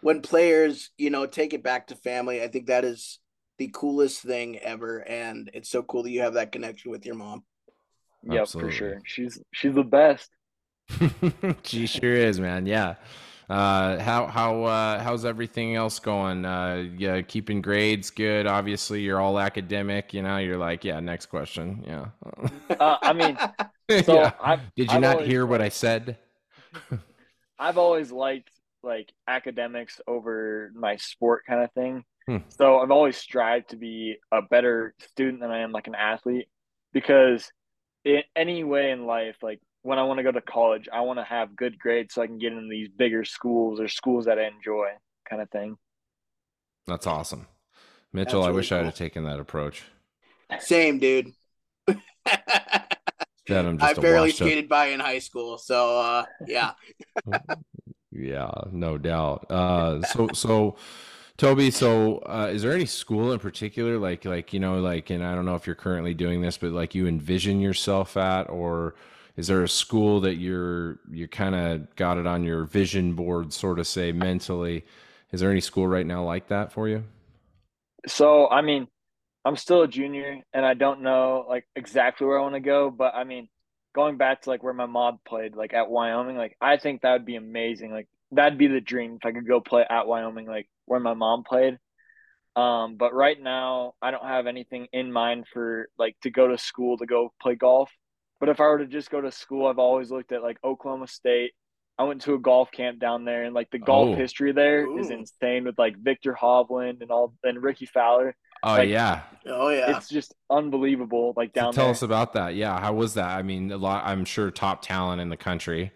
when 0.00 0.22
players, 0.22 0.90
you 0.96 1.10
know, 1.10 1.26
take 1.26 1.52
it 1.52 1.62
back 1.62 1.88
to 1.88 1.96
family. 1.96 2.42
I 2.42 2.48
think 2.48 2.66
that 2.66 2.84
is 2.84 3.18
the 3.60 3.70
coolest 3.74 4.22
thing 4.22 4.58
ever 4.60 5.06
and 5.06 5.50
it's 5.52 5.68
so 5.68 5.82
cool 5.82 6.02
that 6.02 6.10
you 6.10 6.22
have 6.22 6.32
that 6.32 6.50
connection 6.50 6.90
with 6.90 7.04
your 7.04 7.14
mom. 7.14 7.44
Yep, 8.22 8.48
for 8.48 8.70
sure. 8.70 9.02
She's 9.04 9.38
she's 9.52 9.74
the 9.74 9.84
best. 9.84 10.30
she 11.62 11.86
sure 11.86 12.14
is, 12.14 12.40
man. 12.40 12.64
Yeah. 12.64 12.94
Uh, 13.50 13.98
how 13.98 14.26
how 14.26 14.64
uh, 14.64 15.02
how's 15.02 15.26
everything 15.26 15.76
else 15.76 15.98
going? 15.98 16.46
Uh, 16.46 16.86
yeah, 16.96 17.20
keeping 17.20 17.60
grades 17.60 18.08
good. 18.08 18.46
Obviously, 18.46 19.02
you're 19.02 19.20
all 19.20 19.38
academic. 19.38 20.14
You 20.14 20.22
know, 20.22 20.38
you're 20.38 20.56
like, 20.56 20.82
yeah. 20.82 20.98
Next 21.00 21.26
question. 21.26 21.84
Yeah. 21.86 22.06
uh, 22.80 22.96
I 23.02 23.12
mean, 23.12 23.36
so 24.04 24.14
yeah. 24.14 24.32
I've, 24.42 24.74
did 24.74 24.88
you 24.88 24.94
I've 24.94 25.00
not 25.02 25.14
always, 25.16 25.28
hear 25.28 25.44
what 25.44 25.60
I 25.60 25.68
said? 25.68 26.16
I've 27.58 27.76
always 27.76 28.10
liked 28.10 28.52
like 28.82 29.12
academics 29.28 30.00
over 30.06 30.72
my 30.74 30.96
sport 30.96 31.44
kind 31.46 31.62
of 31.62 31.70
thing. 31.72 32.04
Hmm. 32.26 32.38
So 32.48 32.78
I've 32.78 32.90
always 32.90 33.16
strived 33.16 33.70
to 33.70 33.76
be 33.76 34.16
a 34.30 34.42
better 34.42 34.94
student 35.00 35.40
than 35.40 35.50
I 35.50 35.60
am 35.60 35.72
like 35.72 35.86
an 35.86 35.94
athlete 35.94 36.48
because 36.92 37.50
in 38.04 38.22
any 38.36 38.64
way 38.64 38.90
in 38.90 39.06
life, 39.06 39.36
like 39.42 39.60
when 39.82 39.98
I 39.98 40.04
want 40.04 40.18
to 40.18 40.22
go 40.22 40.32
to 40.32 40.40
college, 40.40 40.88
I 40.92 41.00
want 41.00 41.18
to 41.18 41.24
have 41.24 41.56
good 41.56 41.78
grades 41.78 42.14
so 42.14 42.22
I 42.22 42.26
can 42.26 42.38
get 42.38 42.52
into 42.52 42.68
these 42.70 42.88
bigger 42.88 43.24
schools 43.24 43.80
or 43.80 43.88
schools 43.88 44.26
that 44.26 44.38
I 44.38 44.46
enjoy, 44.46 44.88
kind 45.28 45.42
of 45.42 45.50
thing. 45.50 45.76
That's 46.86 47.06
awesome, 47.06 47.46
Mitchell. 48.12 48.40
That's 48.40 48.46
I 48.46 48.48
really 48.48 48.56
wish 48.56 48.72
I 48.72 48.84
had 48.84 48.94
taken 48.96 49.24
that 49.24 49.40
approach. 49.40 49.82
Same, 50.58 50.98
dude. 50.98 51.32
Instead, 51.88 53.66
I'm 53.66 53.78
just 53.78 53.98
a 53.98 54.00
barely 54.00 54.28
washed 54.28 54.42
up- 54.42 54.46
skated 54.46 54.68
by 54.68 54.86
in 54.86 55.00
high 55.00 55.18
school, 55.18 55.58
so 55.58 55.98
uh, 55.98 56.24
yeah. 56.46 56.72
Yeah, 58.12 58.50
no 58.72 58.98
doubt. 58.98 59.48
Uh, 59.50 60.02
so 60.02 60.28
so. 60.32 60.76
Toby, 61.40 61.70
so 61.70 62.18
uh, 62.26 62.50
is 62.52 62.60
there 62.60 62.72
any 62.72 62.84
school 62.84 63.32
in 63.32 63.38
particular, 63.38 63.96
like 63.96 64.26
like 64.26 64.52
you 64.52 64.60
know, 64.60 64.78
like, 64.78 65.08
and 65.08 65.24
I 65.24 65.34
don't 65.34 65.46
know 65.46 65.54
if 65.54 65.66
you're 65.66 65.74
currently 65.74 66.12
doing 66.12 66.42
this, 66.42 66.58
but 66.58 66.72
like 66.72 66.94
you 66.94 67.06
envision 67.06 67.60
yourself 67.60 68.18
at, 68.18 68.50
or 68.50 68.94
is 69.38 69.46
there 69.46 69.62
a 69.62 69.68
school 69.68 70.20
that 70.20 70.34
you're 70.34 70.98
you 71.10 71.28
kind 71.28 71.54
of 71.54 71.96
got 71.96 72.18
it 72.18 72.26
on 72.26 72.44
your 72.44 72.64
vision 72.64 73.14
board, 73.14 73.54
sort 73.54 73.78
of 73.78 73.86
say 73.86 74.12
mentally? 74.12 74.84
Is 75.32 75.40
there 75.40 75.50
any 75.50 75.62
school 75.62 75.88
right 75.88 76.04
now 76.04 76.22
like 76.22 76.48
that 76.48 76.74
for 76.74 76.88
you? 76.88 77.04
So, 78.06 78.46
I 78.46 78.60
mean, 78.60 78.86
I'm 79.46 79.56
still 79.56 79.80
a 79.80 79.88
junior 79.88 80.42
and 80.52 80.66
I 80.66 80.74
don't 80.74 81.00
know 81.00 81.46
like 81.48 81.66
exactly 81.74 82.26
where 82.26 82.38
I 82.38 82.42
want 82.42 82.56
to 82.56 82.60
go, 82.60 82.90
but 82.90 83.14
I 83.14 83.24
mean, 83.24 83.48
going 83.94 84.18
back 84.18 84.42
to 84.42 84.50
like 84.50 84.62
where 84.62 84.74
my 84.74 84.84
mom 84.84 85.20
played, 85.26 85.56
like 85.56 85.72
at 85.72 85.88
Wyoming, 85.88 86.36
like 86.36 86.58
I 86.60 86.76
think 86.76 87.00
that 87.00 87.12
would 87.12 87.24
be 87.24 87.36
amazing. 87.36 87.92
Like 87.92 88.08
that'd 88.30 88.58
be 88.58 88.66
the 88.66 88.82
dream 88.82 89.16
if 89.18 89.24
I 89.24 89.32
could 89.32 89.48
go 89.48 89.60
play 89.60 89.86
at 89.88 90.06
Wyoming, 90.06 90.46
like 90.46 90.68
where 90.90 91.00
my 91.00 91.14
mom 91.14 91.44
played. 91.44 91.78
Um, 92.56 92.96
but 92.96 93.14
right 93.14 93.40
now, 93.40 93.94
I 94.02 94.10
don't 94.10 94.24
have 94.26 94.46
anything 94.46 94.88
in 94.92 95.12
mind 95.12 95.46
for 95.52 95.88
like 95.98 96.16
to 96.22 96.30
go 96.30 96.48
to 96.48 96.58
school 96.58 96.98
to 96.98 97.06
go 97.06 97.32
play 97.40 97.54
golf. 97.54 97.90
But 98.40 98.48
if 98.48 98.60
I 98.60 98.64
were 98.64 98.78
to 98.78 98.86
just 98.86 99.10
go 99.10 99.20
to 99.20 99.30
school, 99.32 99.66
I've 99.66 99.78
always 99.78 100.10
looked 100.10 100.32
at 100.32 100.42
like 100.42 100.58
Oklahoma 100.64 101.06
State. 101.06 101.52
I 101.98 102.04
went 102.04 102.22
to 102.22 102.34
a 102.34 102.38
golf 102.40 102.70
camp 102.72 102.98
down 102.98 103.24
there, 103.24 103.44
and 103.44 103.54
like 103.54 103.70
the 103.70 103.78
golf 103.78 104.12
Oh. 104.12 104.14
history 104.14 104.52
there 104.52 104.88
is 104.94 105.10
Ooh. 105.10 105.10
insane 105.10 105.64
with 105.64 105.78
like 105.78 105.96
Viktor 105.98 106.34
Hovland 106.40 107.02
and 107.02 107.10
all 107.10 107.34
and 107.44 107.62
Rickie 107.62 107.86
Fowler. 107.86 108.34
Oh 108.62 108.76
Like, 108.76 108.80
yeah, 108.80 109.22
Oh 109.46 109.68
yeah. 109.70 109.90
It's 109.90 110.08
just 110.08 110.34
unbelievable. 110.50 111.34
Like 111.36 111.52
So 111.54 111.64
down 111.64 111.66
tell 111.66 111.90
there. 111.90 111.90
us 111.90 112.02
about 112.02 112.32
that. 112.32 112.54
Yeah, 112.56 112.80
how 112.80 112.92
was 112.94 113.14
that? 113.14 113.28
I 113.28 113.42
mean, 113.42 113.70
a 113.70 113.76
lot. 113.76 114.04
I'm 114.06 114.24
sure 114.24 114.50
top 114.50 114.82
talent 114.82 115.20
in 115.20 115.28
the 115.28 115.36
country. 115.36 115.92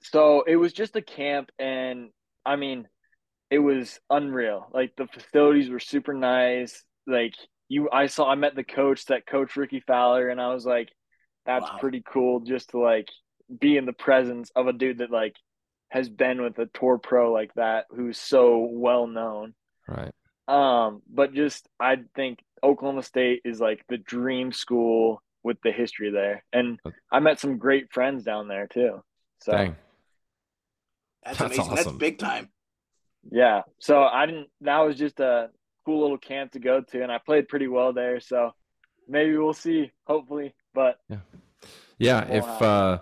So 0.00 0.42
it 0.42 0.56
was 0.56 0.72
just 0.72 0.96
a 0.96 1.02
camp, 1.02 1.50
and 1.58 2.10
I 2.44 2.56
mean, 2.56 2.88
it 3.54 3.58
was 3.60 4.00
unreal. 4.10 4.66
Like 4.74 4.96
the 4.96 5.06
facilities 5.06 5.70
were 5.70 5.78
super 5.78 6.12
nice. 6.12 6.82
Like 7.06 7.34
you, 7.68 7.88
I 7.92 8.08
saw, 8.08 8.28
I 8.28 8.34
met 8.34 8.56
the 8.56 8.64
coach 8.64 9.04
that 9.06 9.28
coach 9.28 9.54
Rickie 9.54 9.84
Fowler, 9.86 10.28
and 10.28 10.40
I 10.40 10.52
was 10.52 10.66
like, 10.66 10.88
that's 11.46 11.62
Wow. 11.70 11.78
pretty 11.78 12.02
cool 12.04 12.40
just 12.40 12.70
to 12.70 12.80
like 12.80 13.08
be 13.60 13.76
in 13.76 13.86
the 13.86 13.92
presence 13.92 14.50
of 14.56 14.66
a 14.66 14.72
dude 14.72 14.98
that 14.98 15.12
like 15.12 15.36
has 15.90 16.08
been 16.08 16.42
with 16.42 16.58
a 16.58 16.66
tour 16.74 16.98
pro 16.98 17.32
like 17.32 17.54
that, 17.54 17.84
who's 17.94 18.18
so 18.18 18.66
well 18.72 19.06
known. 19.06 19.54
Right. 19.86 20.10
Um, 20.48 21.02
but 21.08 21.32
just 21.32 21.68
I 21.78 21.98
think 22.16 22.40
Oklahoma 22.60 23.04
State 23.04 23.42
is 23.44 23.60
like 23.60 23.84
the 23.88 23.98
dream 23.98 24.50
school 24.50 25.22
with 25.44 25.58
the 25.62 25.70
history 25.70 26.10
there, 26.10 26.42
and 26.52 26.80
I 27.12 27.20
met 27.20 27.38
some 27.38 27.58
great 27.58 27.92
friends 27.92 28.24
down 28.24 28.48
there 28.48 28.66
too. 28.66 29.00
So. 29.42 29.52
Dang. 29.52 29.76
That's, 31.24 31.38
That's 31.38 31.56
amazing. 31.56 31.72
awesome. 31.72 31.76
That's 31.76 31.98
big 31.98 32.18
time. 32.18 32.48
Yeah. 33.30 33.62
So 33.78 34.02
I 34.02 34.26
didn't 34.26 34.48
that 34.62 34.78
was 34.80 34.96
just 34.96 35.20
a 35.20 35.50
cool 35.86 36.00
little 36.02 36.18
camp 36.18 36.52
to 36.52 36.58
go 36.58 36.80
to 36.80 37.02
and 37.02 37.12
I 37.12 37.18
played 37.18 37.48
pretty 37.48 37.68
well 37.68 37.92
there. 37.92 38.20
So 38.20 38.52
maybe 39.08 39.36
we'll 39.36 39.52
see, 39.54 39.92
hopefully. 40.06 40.54
But 40.74 40.96
Yeah, 41.98 42.24
Won't 42.24 42.30
if 42.38 42.44
happen. 42.44 42.66
uh 42.66 42.98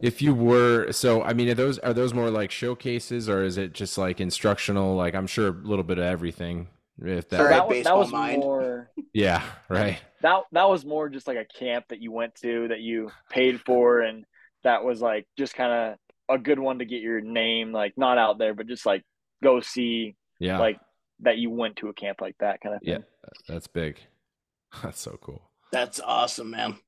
if 0.00 0.22
you 0.22 0.34
were 0.34 0.92
so 0.92 1.22
I 1.22 1.32
mean 1.32 1.48
are 1.48 1.54
those 1.54 1.78
are 1.80 1.92
those 1.92 2.14
more 2.14 2.30
like 2.30 2.50
showcases 2.50 3.28
or 3.28 3.42
is 3.42 3.58
it 3.58 3.72
just 3.72 3.98
like 3.98 4.20
instructional 4.20 4.94
like 4.94 5.14
I'm 5.14 5.26
sure 5.26 5.48
a 5.48 5.50
little 5.50 5.84
bit 5.84 5.98
of 5.98 6.04
everything 6.04 6.68
if 7.02 7.28
that 7.30 7.40
All 7.40 7.46
right, 7.46 7.56
that 7.56 7.68
was 7.68 7.84
that 7.84 7.96
was 7.96 8.12
mind. 8.12 8.40
more 8.40 8.90
Yeah, 9.12 9.42
right. 9.68 9.98
that 10.22 10.42
that 10.52 10.68
was 10.68 10.84
more 10.84 11.08
just 11.08 11.26
like 11.26 11.38
a 11.38 11.44
camp 11.58 11.86
that 11.88 12.00
you 12.00 12.12
went 12.12 12.34
to 12.36 12.68
that 12.68 12.80
you 12.80 13.10
paid 13.30 13.60
for 13.60 14.00
and 14.00 14.24
that 14.62 14.84
was 14.84 15.00
like 15.00 15.26
just 15.36 15.54
kind 15.54 15.72
of 16.28 16.36
a 16.36 16.38
good 16.38 16.58
one 16.58 16.78
to 16.78 16.84
get 16.84 17.02
your 17.02 17.20
name 17.20 17.72
like 17.72 17.94
not 17.96 18.18
out 18.18 18.38
there 18.38 18.54
but 18.54 18.66
just 18.68 18.86
like 18.86 19.02
go 19.42 19.60
see 19.60 20.16
Yeah. 20.38 20.58
like 20.58 20.78
that 21.20 21.38
you 21.38 21.50
went 21.50 21.76
to 21.76 21.88
a 21.88 21.92
camp 21.94 22.20
like 22.20 22.36
that 22.40 22.60
kind 22.60 22.74
of 22.74 22.82
thing. 22.82 22.90
yeah, 22.92 23.30
that's 23.48 23.66
big. 23.66 23.98
That's 24.82 25.00
so 25.00 25.16
cool. 25.22 25.42
That's 25.72 26.00
awesome, 26.00 26.50
man. 26.50 26.78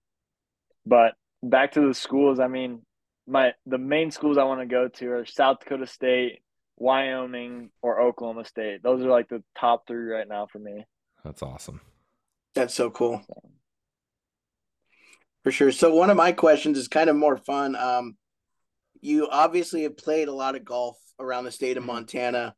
But 0.84 1.14
back 1.42 1.72
to 1.72 1.86
the 1.86 1.94
schools, 1.94 2.38
I 2.40 2.48
mean, 2.48 2.82
my 3.26 3.52
the 3.66 3.78
main 3.78 4.10
schools 4.10 4.36
I 4.36 4.44
want 4.44 4.60
to 4.60 4.66
go 4.66 4.88
to 4.88 5.10
are 5.12 5.24
South 5.26 5.60
Dakota 5.60 5.86
State, 5.86 6.40
Wyoming, 6.76 7.70
or 7.80 8.00
Oklahoma 8.02 8.44
State. 8.44 8.82
Those 8.82 9.02
are 9.02 9.08
like 9.08 9.28
the 9.28 9.42
top 9.58 9.86
three 9.86 10.04
right 10.12 10.28
now 10.28 10.46
for 10.50 10.58
me. 10.58 10.84
That's 11.24 11.42
awesome. 11.42 11.80
That's 12.54 12.74
so 12.74 12.90
cool. 12.90 13.18
For 13.26 13.42
For 15.44 15.50
sure. 15.52 15.72
So 15.72 15.94
one 15.94 16.10
of 16.10 16.16
my 16.16 16.32
questions 16.32 16.76
is 16.78 16.88
kind 16.88 17.08
of 17.08 17.16
more 17.16 17.36
fun. 17.38 17.76
Um, 17.76 18.16
you 19.00 19.28
obviously 19.30 19.84
have 19.84 19.96
played 19.96 20.28
a 20.28 20.32
lot 20.34 20.56
of 20.56 20.64
golf 20.64 20.98
around 21.20 21.44
the 21.44 21.52
state 21.52 21.76
of 21.76 21.82
Mm-hmm. 21.82 21.86
Montana. 21.86 22.54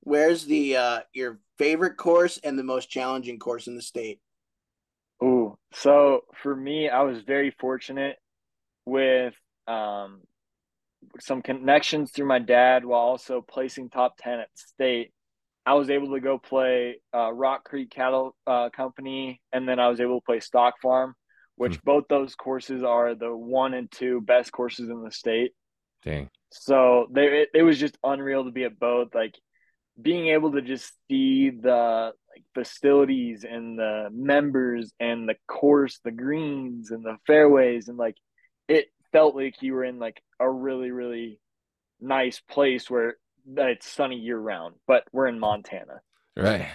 Where's 0.00 0.44
the 0.46 0.76
uh 0.76 1.00
your 1.12 1.40
favorite 1.58 1.96
course 1.96 2.38
and 2.42 2.58
the 2.58 2.64
most 2.64 2.90
challenging 2.90 3.38
course 3.38 3.66
in 3.66 3.76
the 3.76 3.82
state? 3.82 4.20
Ooh, 5.22 5.58
so 5.72 6.22
for 6.42 6.54
me, 6.54 6.88
I 6.88 7.02
was 7.02 7.22
very 7.22 7.50
fortunate 7.50 8.16
with 8.86 9.34
um, 9.66 10.22
some 11.20 11.42
connections 11.42 12.12
through 12.12 12.26
my 12.26 12.38
dad 12.38 12.84
while 12.84 13.00
also 13.00 13.40
placing 13.42 13.90
top 13.90 14.14
10 14.20 14.40
at 14.40 14.48
state. 14.54 15.12
I 15.66 15.74
was 15.74 15.90
able 15.90 16.14
to 16.14 16.20
go 16.20 16.38
play 16.38 17.00
uh, 17.14 17.32
Rock 17.32 17.64
Creek 17.64 17.90
Cattle 17.90 18.34
uh, 18.46 18.70
Company, 18.70 19.40
and 19.52 19.68
then 19.68 19.78
I 19.78 19.88
was 19.88 20.00
able 20.00 20.20
to 20.20 20.24
play 20.24 20.40
Stock 20.40 20.74
Farm, 20.80 21.14
which 21.56 21.82
both 21.82 22.04
those 22.08 22.34
courses 22.34 22.82
are 22.82 23.14
the 23.14 23.34
one 23.36 23.74
and 23.74 23.90
two 23.90 24.20
best 24.22 24.52
courses 24.52 24.88
in 24.88 25.02
the 25.02 25.10
state. 25.12 25.52
Dang. 26.04 26.30
So 26.50 27.06
they 27.10 27.42
it, 27.42 27.48
it 27.54 27.62
was 27.62 27.78
just 27.78 27.98
unreal 28.02 28.44
to 28.44 28.50
be 28.50 28.64
at 28.64 28.78
both. 28.78 29.14
Like 29.14 29.34
being 30.00 30.28
able 30.28 30.52
to 30.52 30.62
just 30.62 30.92
see 31.08 31.50
the 31.50 32.12
like 32.34 32.44
facilities 32.54 33.44
and 33.44 33.78
the 33.78 34.08
members 34.12 34.92
and 35.00 35.28
the 35.28 35.36
course, 35.46 36.00
the 36.04 36.10
greens 36.10 36.90
and 36.90 37.04
the 37.04 37.16
fairways, 37.26 37.88
and 37.88 37.98
like 37.98 38.16
it 38.68 38.86
felt 39.12 39.34
like 39.34 39.62
you 39.62 39.74
were 39.74 39.84
in 39.84 39.98
like 39.98 40.22
a 40.40 40.48
really 40.48 40.90
really 40.90 41.40
nice 42.00 42.40
place 42.40 42.88
where 42.88 43.16
it's 43.56 43.88
sunny 43.88 44.16
year 44.16 44.38
round. 44.38 44.76
But 44.86 45.04
we're 45.12 45.26
in 45.26 45.38
Montana. 45.38 46.00
Right. 46.36 46.68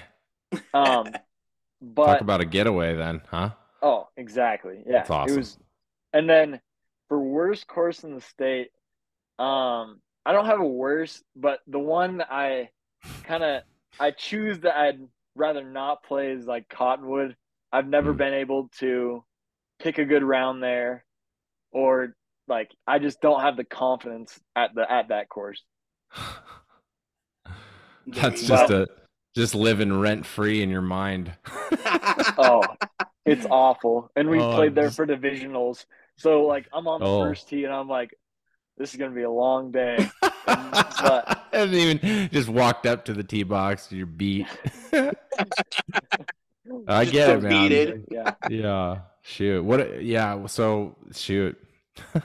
Um, 0.73 1.07
but 1.81 2.05
Talk 2.05 2.21
about 2.21 2.41
a 2.41 2.45
getaway 2.45 2.95
then, 2.95 3.21
huh? 3.29 3.51
Oh, 3.81 4.09
exactly. 4.17 4.83
Yeah. 4.85 4.99
That's 4.99 5.09
awesome. 5.09 5.33
It 5.33 5.37
was 5.37 5.57
and 6.13 6.29
then 6.29 6.59
for 7.09 7.19
worst 7.19 7.67
course 7.67 8.03
in 8.03 8.13
the 8.15 8.21
state, 8.21 8.69
um, 9.39 9.99
I 10.25 10.31
don't 10.31 10.45
have 10.45 10.59
a 10.59 10.65
worst, 10.65 11.23
but 11.35 11.59
the 11.67 11.79
one 11.79 12.17
that 12.17 12.31
I 12.31 12.69
kind 13.23 13.43
of 13.43 13.63
I 13.99 14.11
choose 14.11 14.59
that 14.59 14.77
I'd 14.77 14.99
rather 15.35 15.63
not 15.63 16.03
play 16.03 16.31
is 16.31 16.45
like 16.45 16.69
Cottonwood. 16.69 17.35
I've 17.71 17.87
never 17.87 18.13
Mm. 18.13 18.17
been 18.17 18.33
able 18.33 18.69
to 18.79 19.23
pick 19.79 19.97
a 19.97 20.05
good 20.05 20.23
round 20.23 20.61
there 20.63 21.03
or 21.71 22.15
like 22.47 22.71
I 22.87 22.99
just 22.99 23.19
don't 23.21 23.41
have 23.41 23.57
the 23.57 23.63
confidence 23.63 24.39
at 24.55 24.75
the 24.75 24.89
at 24.89 25.09
that 25.09 25.29
course. 25.29 25.61
That's 28.07 28.17
There 28.17 28.31
you 28.41 28.47
just 28.47 28.69
a 28.71 28.87
just 29.35 29.55
living 29.55 29.99
rent 29.99 30.25
free 30.25 30.61
in 30.61 30.69
your 30.69 30.81
mind. 30.81 31.33
Oh, 32.37 32.63
it's 33.25 33.45
awful. 33.49 34.11
And 34.15 34.29
we 34.29 34.39
Oh, 34.39 34.55
played 34.55 34.75
there 34.75 34.85
just- 34.87 34.97
for 34.97 35.07
divisionals. 35.07 35.85
So 36.17 36.43
like 36.45 36.67
I'm 36.73 36.87
on 36.87 36.99
the 36.99 37.07
Oh. 37.07 37.19
first 37.23 37.49
tee 37.49 37.63
and 37.63 37.73
I'm 37.73 37.87
like, 37.87 38.11
this 38.77 38.93
is 38.93 38.99
gonna 38.99 39.11
be 39.15 39.23
a 39.23 39.29
long 39.29 39.71
day. 39.71 40.09
but- 40.45 41.39
and 41.53 41.73
even 41.73 42.29
just 42.31 42.49
walked 42.49 42.85
up 42.85 43.05
to 43.05 43.13
the 43.13 43.23
tee 43.23 43.43
box, 43.43 43.91
you're 43.91 44.05
beat. 44.05 44.47
I 46.87 47.03
Just 47.03 47.11
get 47.13 47.29
it, 47.29 47.43
man. 47.43 47.69
defeated. 47.69 48.05
Yeah. 48.09 48.33
Yeah, 48.49 48.97
shoot. 49.21 49.63
What? 49.63 50.03
Yeah. 50.03 50.45
So 50.47 50.95
shoot. 51.13 51.57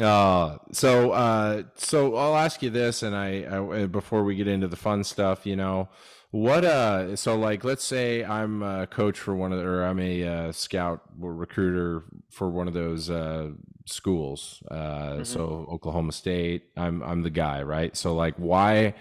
Uh, 0.00 0.56
so 0.72 1.10
uh, 1.12 1.64
so 1.74 2.16
I'll 2.16 2.34
ask 2.36 2.62
you 2.62 2.70
this, 2.70 3.02
and 3.02 3.14
I, 3.14 3.80
I 3.82 3.86
before 3.86 4.24
we 4.24 4.34
get 4.36 4.48
into 4.48 4.66
the 4.66 4.76
fun 4.76 5.04
stuff, 5.04 5.44
you 5.44 5.54
know, 5.54 5.90
what 6.30 6.64
uh, 6.64 7.14
so 7.14 7.36
like 7.36 7.62
let's 7.62 7.84
say 7.84 8.24
I'm 8.24 8.62
a 8.62 8.86
coach 8.86 9.18
for 9.18 9.36
one 9.36 9.52
of 9.52 9.58
the, 9.58 9.66
or 9.66 9.84
I'm 9.84 9.98
a 10.00 10.24
uh, 10.26 10.52
scout 10.52 11.02
or 11.20 11.34
recruiter 11.34 12.04
for 12.30 12.48
one 12.48 12.68
of 12.68 12.74
those 12.74 13.10
uh 13.10 13.50
schools, 13.86 14.62
uh, 14.70 15.24
so 15.24 15.66
Oklahoma 15.70 16.12
State. 16.12 16.70
I'm 16.76 17.02
I'm 17.02 17.22
the 17.22 17.30
guy, 17.30 17.62
right? 17.62 17.96
So 17.96 18.14
like, 18.14 18.34
why? 18.36 18.94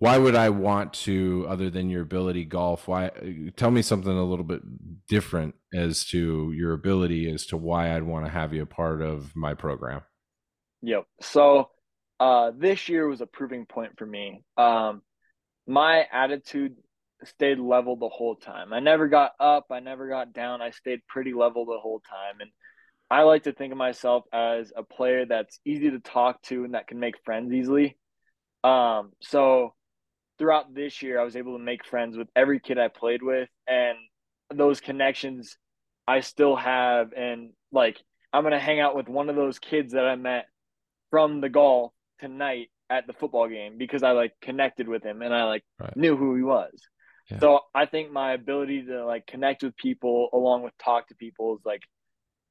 why 0.00 0.16
would 0.16 0.36
I 0.36 0.50
want 0.50 0.92
to, 0.92 1.44
other 1.48 1.70
than 1.70 1.90
your 1.90 2.02
ability 2.02 2.44
golf? 2.44 2.86
Why? 2.86 3.10
Tell 3.56 3.72
me 3.72 3.82
something 3.82 4.12
a 4.12 4.24
little 4.24 4.44
bit 4.44 4.62
different 5.08 5.56
as 5.74 6.04
to 6.06 6.52
your 6.52 6.72
ability, 6.72 7.28
as 7.32 7.46
to 7.46 7.56
why 7.56 7.94
I'd 7.94 8.04
want 8.04 8.24
to 8.24 8.30
have 8.30 8.54
you 8.54 8.62
a 8.62 8.66
part 8.66 9.02
of 9.02 9.34
my 9.34 9.54
program. 9.54 10.02
Yep. 10.82 11.06
So 11.20 11.70
uh 12.20 12.52
this 12.56 12.88
year 12.88 13.06
was 13.08 13.20
a 13.20 13.26
proving 13.26 13.66
point 13.66 13.98
for 13.98 14.06
me. 14.06 14.44
Um 14.56 15.02
my 15.66 16.06
attitude 16.12 16.76
stayed 17.24 17.58
level 17.58 17.96
the 17.96 18.08
whole 18.08 18.36
time. 18.36 18.72
I 18.72 18.80
never 18.80 19.08
got 19.08 19.32
up, 19.40 19.66
I 19.70 19.80
never 19.80 20.08
got 20.08 20.32
down. 20.32 20.62
I 20.62 20.70
stayed 20.70 21.00
pretty 21.08 21.32
level 21.32 21.66
the 21.66 21.78
whole 21.80 22.00
time 22.00 22.40
and 22.40 22.50
I 23.10 23.22
like 23.22 23.44
to 23.44 23.52
think 23.52 23.72
of 23.72 23.78
myself 23.78 24.24
as 24.32 24.72
a 24.76 24.82
player 24.82 25.24
that's 25.26 25.60
easy 25.64 25.90
to 25.90 26.00
talk 26.00 26.42
to 26.42 26.64
and 26.64 26.74
that 26.74 26.86
can 26.86 27.00
make 27.00 27.14
friends 27.24 27.52
easily. 27.52 27.96
Um 28.64 29.12
so 29.22 29.74
throughout 30.38 30.74
this 30.74 31.02
year 31.02 31.20
I 31.20 31.24
was 31.24 31.36
able 31.36 31.56
to 31.56 31.62
make 31.62 31.84
friends 31.84 32.16
with 32.16 32.28
every 32.36 32.60
kid 32.60 32.78
I 32.78 32.88
played 32.88 33.22
with 33.22 33.48
and 33.66 33.96
those 34.52 34.80
connections 34.80 35.56
I 36.06 36.20
still 36.20 36.56
have 36.56 37.12
and 37.12 37.50
like 37.72 37.98
I'm 38.32 38.42
going 38.42 38.52
to 38.52 38.58
hang 38.58 38.78
out 38.78 38.94
with 38.94 39.08
one 39.08 39.30
of 39.30 39.36
those 39.36 39.58
kids 39.58 39.94
that 39.94 40.04
I 40.04 40.16
met 40.16 40.46
from 41.10 41.40
the 41.40 41.48
golf 41.48 41.92
tonight 42.20 42.68
at 42.90 43.06
the 43.06 43.12
football 43.14 43.48
game 43.48 43.78
because 43.78 44.02
I 44.02 44.10
like 44.12 44.32
connected 44.42 44.86
with 44.88 45.02
him 45.02 45.22
and 45.22 45.34
I 45.34 45.44
like 45.44 45.64
Right. 45.78 45.96
knew 45.96 46.16
who 46.16 46.34
he 46.36 46.42
was. 46.42 46.72
Yeah. 47.30 47.40
So 47.40 47.60
I 47.74 47.86
think 47.86 48.10
my 48.10 48.32
ability 48.32 48.84
to 48.86 49.04
like 49.04 49.26
connect 49.26 49.62
with 49.62 49.76
people 49.76 50.28
along 50.32 50.62
with 50.62 50.76
talk 50.78 51.08
to 51.08 51.14
people 51.14 51.56
is 51.56 51.64
like 51.64 51.82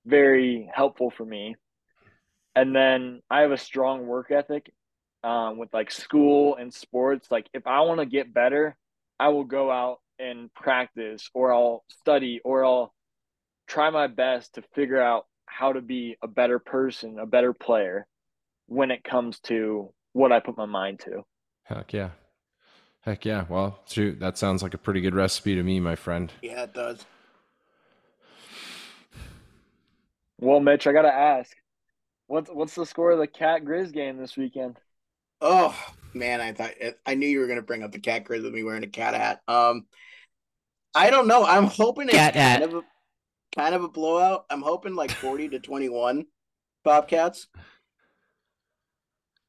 very 0.08 0.70
helpful 0.74 1.12
for 1.12 1.26
me. 1.26 1.56
And 2.56 2.76
then 2.76 3.22
I 3.30 3.42
have 3.42 3.52
a 3.52 3.58
strong 3.58 4.08
work 4.08 4.32
ethic 4.32 4.72
um, 5.24 5.58
with 5.58 5.74
like 5.74 5.92
school 5.92 6.56
and 6.56 6.74
sports. 6.74 7.30
Like 7.30 7.48
if 7.54 7.68
I 7.68 7.82
want 7.82 8.00
to 8.00 8.06
get 8.06 8.34
better, 8.34 8.76
I 9.20 9.30
will 9.30 9.44
go 9.44 9.70
out 9.70 10.00
and 10.18 10.52
practice 10.54 11.30
or 11.34 11.54
I'll 11.54 11.84
study 12.00 12.42
or 12.44 12.66
I'll 12.66 12.94
try 13.68 13.90
my 13.90 14.08
best 14.08 14.56
to 14.56 14.64
figure 14.74 15.02
out 15.02 15.26
how 15.46 15.74
to 15.74 15.82
be 15.82 16.18
a 16.22 16.28
better 16.28 16.60
person, 16.60 17.20
a 17.20 17.26
better 17.26 17.54
player 17.54 18.08
when 18.68 18.92
it 18.92 19.04
comes 19.04 19.40
to 19.42 19.94
what 20.14 20.32
I 20.32 20.40
put 20.40 20.58
my 20.58 20.66
mind 20.66 21.02
to. 21.02 21.24
Heck 21.64 21.94
yeah, 21.94 22.12
heck 23.02 23.26
yeah. 23.26 23.46
Well, 23.50 23.80
shoot, 23.88 24.20
that 24.20 24.38
sounds 24.38 24.64
like 24.64 24.74
a 24.74 24.78
pretty 24.78 25.02
good 25.02 25.16
recipe 25.16 25.56
to 25.56 25.64
me, 25.64 25.80
my 25.80 25.96
friend. 25.96 26.32
Yeah, 26.42 26.64
it 26.64 26.74
does. 26.74 27.06
Well, 30.40 30.60
Mitch, 30.60 30.86
I 30.88 30.94
gotta 30.94 31.14
ask, 31.14 31.56
what's 32.28 32.50
what's 32.50 32.76
the 32.76 32.86
score 32.86 33.12
of 33.12 33.20
the 33.20 33.28
Cat 33.28 33.64
Grizz 33.64 33.92
game 33.94 34.18
this 34.18 34.38
weekend? 34.38 34.78
Oh 35.42 35.76
man, 36.14 36.42
I 36.42 36.52
thought 36.54 36.72
I 37.06 37.16
knew 37.16 37.28
you 37.28 37.40
were 37.40 37.48
gonna 37.48 37.62
bring 37.62 37.84
up 37.84 37.92
the 37.92 38.00
cat 38.00 38.26
grizz 38.26 38.42
with 38.44 38.54
me 38.54 38.64
wearing 38.64 38.84
a 38.84 38.88
cat 38.88 39.14
hat. 39.14 39.42
Um, 39.48 39.86
I 40.96 41.10
don't 41.12 41.28
know. 41.28 41.46
I'm 41.46 41.66
hoping 41.66 42.08
it's 42.08 42.18
Cat 42.18 42.34
kind 42.34 42.44
hat. 42.44 42.64
of 42.64 42.74
a 42.74 42.82
kind 43.56 43.76
of 43.76 43.84
a 43.84 43.88
blowout. 43.88 44.46
I'm 44.50 44.64
hoping 44.64 44.96
like 44.96 45.12
40 45.12 45.50
to 45.50 45.60
21 45.60 46.26
Bobcats. 46.84 47.48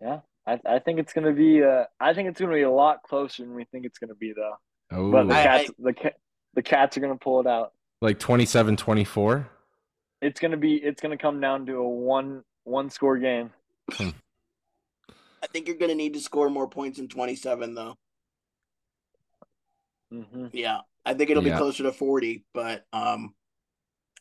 Yeah, 0.03 0.21
I 0.47 0.61
I 0.67 0.79
think 0.79 0.99
it's 1.01 1.13
gonna 1.15 1.33
be 1.33 1.63
uh 1.63 1.85
I 1.99 2.13
think 2.13 2.29
it's 2.29 2.39
gonna 2.41 2.53
be 2.55 2.63
a 2.63 2.71
lot 2.71 3.03
closer 3.03 3.43
than 3.45 3.55
we 3.55 3.65
think 3.65 3.87
it's 3.87 3.99
gonna 3.99 4.15
be 4.15 4.33
though. 4.37 4.55
Oh, 4.93 5.11
But 5.11 5.29
the 5.29 5.35
I- 5.35 5.43
cats 5.43 5.71
the 5.79 5.93
cat 5.95 6.15
the 6.55 6.63
cats 6.63 6.97
are 6.97 7.01
gonna 7.01 7.17
pull 7.17 7.41
it 7.41 7.47
out. 7.47 7.73
like 8.03 8.19
27 8.19 8.77
24? 8.77 9.49
It's 10.21 10.41
gonna 10.41 10.57
be 10.57 10.75
it's 10.77 11.01
gonna 11.01 11.19
come 11.19 11.41
down 11.41 11.67
to 11.67 11.77
a 11.77 11.89
one 11.89 12.43
one 12.65 12.91
score 12.91 13.19
game. 13.19 13.51
I 14.01 15.47
think 15.53 15.69
you're 15.69 15.77
gonna 15.77 15.95
need 15.95 16.15
to 16.15 16.21
score 16.21 16.51
more 16.51 16.69
points 16.69 16.99
in 16.99 17.09
27 17.09 17.75
though. 17.75 17.95
hmm 20.11 20.47
Yeah, 20.53 20.81
I 21.05 21.15
think 21.15 21.31
it'll 21.31 21.45
Yeah. 21.45 21.55
be 21.55 21.59
closer 21.59 21.85
to 21.85 21.93
40, 21.93 22.45
but 22.53 22.85
um, 22.93 23.35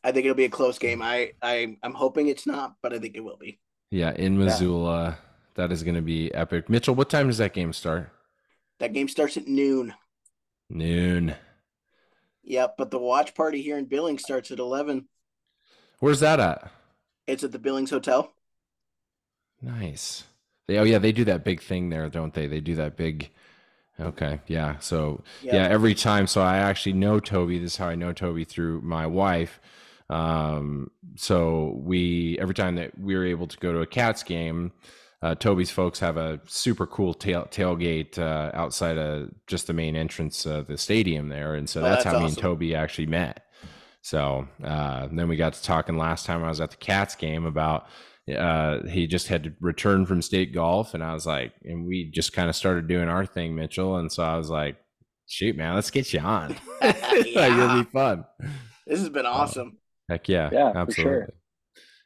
I 0.04 0.12
think 0.12 0.26
it'll 0.26 0.36
be 0.36 0.46
a 0.46 0.50
close 0.50 0.78
game. 0.78 1.02
I 1.02 1.34
I 1.42 1.78
I'm 1.82 1.94
hoping 1.94 2.28
it's 2.28 2.46
not, 2.46 2.76
but 2.82 2.94
I 2.94 3.00
think 3.00 3.16
it 3.16 3.24
will 3.24 3.38
be. 3.38 3.60
Yeah, 3.90 4.14
in 4.14 4.38
Missoula. 4.38 5.18
That 5.56 5.72
is 5.72 5.82
going 5.82 5.96
to 5.96 6.04
be 6.04 6.32
epic. 6.36 6.70
Mitchell, 6.70 6.94
what 6.94 7.10
time 7.10 7.28
does 7.28 7.40
that 7.40 7.54
game 7.54 7.74
start? 7.74 8.12
That 8.80 8.94
game 8.94 9.08
starts 9.08 9.38
at 9.38 9.48
noon. 9.48 9.92
Noon. 10.70 11.34
Yep, 12.44 12.76
but 12.78 12.92
the 12.92 13.00
watch 13.00 13.34
party 13.34 13.64
here 13.64 13.78
in 13.78 13.86
Billings 13.86 14.22
starts 14.22 14.52
at 14.52 14.60
11. 14.60 15.08
Where's 16.00 16.20
that 16.20 16.40
at? 16.40 16.72
It's 17.26 17.44
at 17.44 17.52
the 17.52 17.60
Billings 17.60 17.90
Hotel. 17.90 18.32
Nice. 19.62 20.24
They, 20.68 20.78
oh 20.78 20.84
yeah, 20.84 21.00
they 21.00 21.12
do 21.12 21.26
that 21.26 21.44
big 21.44 21.62
thing 21.62 21.90
there, 21.90 22.10
don't 22.10 22.34
they? 22.34 22.48
They 22.48 22.60
do 22.60 22.76
that 22.76 22.96
big. 22.98 23.30
Okay, 24.00 24.40
yeah. 24.48 24.78
So 24.80 25.24
Yep. 25.42 25.54
yeah, 25.54 25.68
every 25.68 25.96
time. 25.96 26.28
So 26.28 26.42
I 26.42 26.58
actually 26.58 26.94
know 26.94 27.20
Toby. 27.20 27.58
This 27.58 27.74
is 27.74 27.78
how 27.78 27.88
I 27.88 27.96
know 27.96 28.14
Toby 28.14 28.44
through 28.44 28.82
my 28.82 29.08
wife. 29.08 29.60
Um, 30.10 30.92
so 31.16 31.74
we 31.84 32.38
every 32.40 32.54
time 32.54 32.76
that 32.76 32.98
we 33.00 33.16
were 33.16 33.26
able 33.26 33.48
to 33.48 33.58
go 33.58 33.74
to 33.74 33.80
a 33.80 33.88
Cats 33.88 34.22
game, 34.24 34.72
uh, 35.24 35.34
Toby's 35.36 35.72
folks 35.72 36.00
have 36.00 36.16
a 36.16 36.40
super 36.46 36.86
cool 36.86 37.14
tail, 37.16 37.48
tailgate 37.50 38.20
uh, 38.20 38.52
outside 38.54 38.98
of 39.00 39.32
just 39.48 39.66
the 39.68 39.74
main 39.74 39.96
entrance 39.96 40.46
of 40.46 40.68
the 40.68 40.78
stadium 40.78 41.30
there, 41.30 41.56
and 41.56 41.68
so 41.68 41.80
Oh, 41.80 41.84
that's, 41.84 42.04
that's 42.04 42.14
how 42.16 42.20
me 42.22 42.28
and. 42.28 42.38
Toby 42.38 42.76
actually 42.76 43.08
met. 43.08 43.44
So 44.08 44.48
uh, 44.64 45.10
then 45.12 45.28
we 45.28 45.36
got 45.36 45.52
to 45.52 45.62
talking 45.62 45.98
last 45.98 46.26
time 46.26 46.42
I 46.42 46.48
was 46.48 46.62
at 46.62 46.72
the 46.72 46.78
Cats 46.78 47.14
game 47.14 47.46
about 47.46 47.88
uh, 48.34 48.88
he 48.88 49.06
just 49.06 49.28
had 49.28 49.44
to 49.44 49.54
return 49.60 50.06
from 50.06 50.22
state 50.22 50.54
golf, 50.54 50.94
and 50.94 51.04
I 51.04 51.14
was 51.14 51.26
like, 51.26 51.52
and 51.66 51.86
we 51.86 52.10
just 52.10 52.32
kind 52.32 52.48
of 52.48 52.56
started 52.56 52.88
doing 52.88 53.10
our 53.10 53.26
thing, 53.26 53.54
Mitchell. 53.54 53.98
And 53.98 54.10
so 54.10 54.24
I 54.24 54.38
was 54.38 54.50
like, 54.50 54.78
shoot, 55.28 55.58
man, 55.58 55.76
let's 55.76 55.92
get 55.92 56.14
you 56.14 56.22
on. 56.22 56.56
yeah. 56.82 57.48
You'll 57.48 57.84
be 57.84 57.90
fun. 57.90 58.24
This 58.86 59.02
has 59.02 59.10
been 59.10 59.26
awesome. 59.26 59.78
Uh, 60.10 60.14
heck 60.14 60.30
yeah, 60.30 60.52
yeah, 60.54 60.72
absolutely. 60.74 61.14
Sure. 61.14 61.28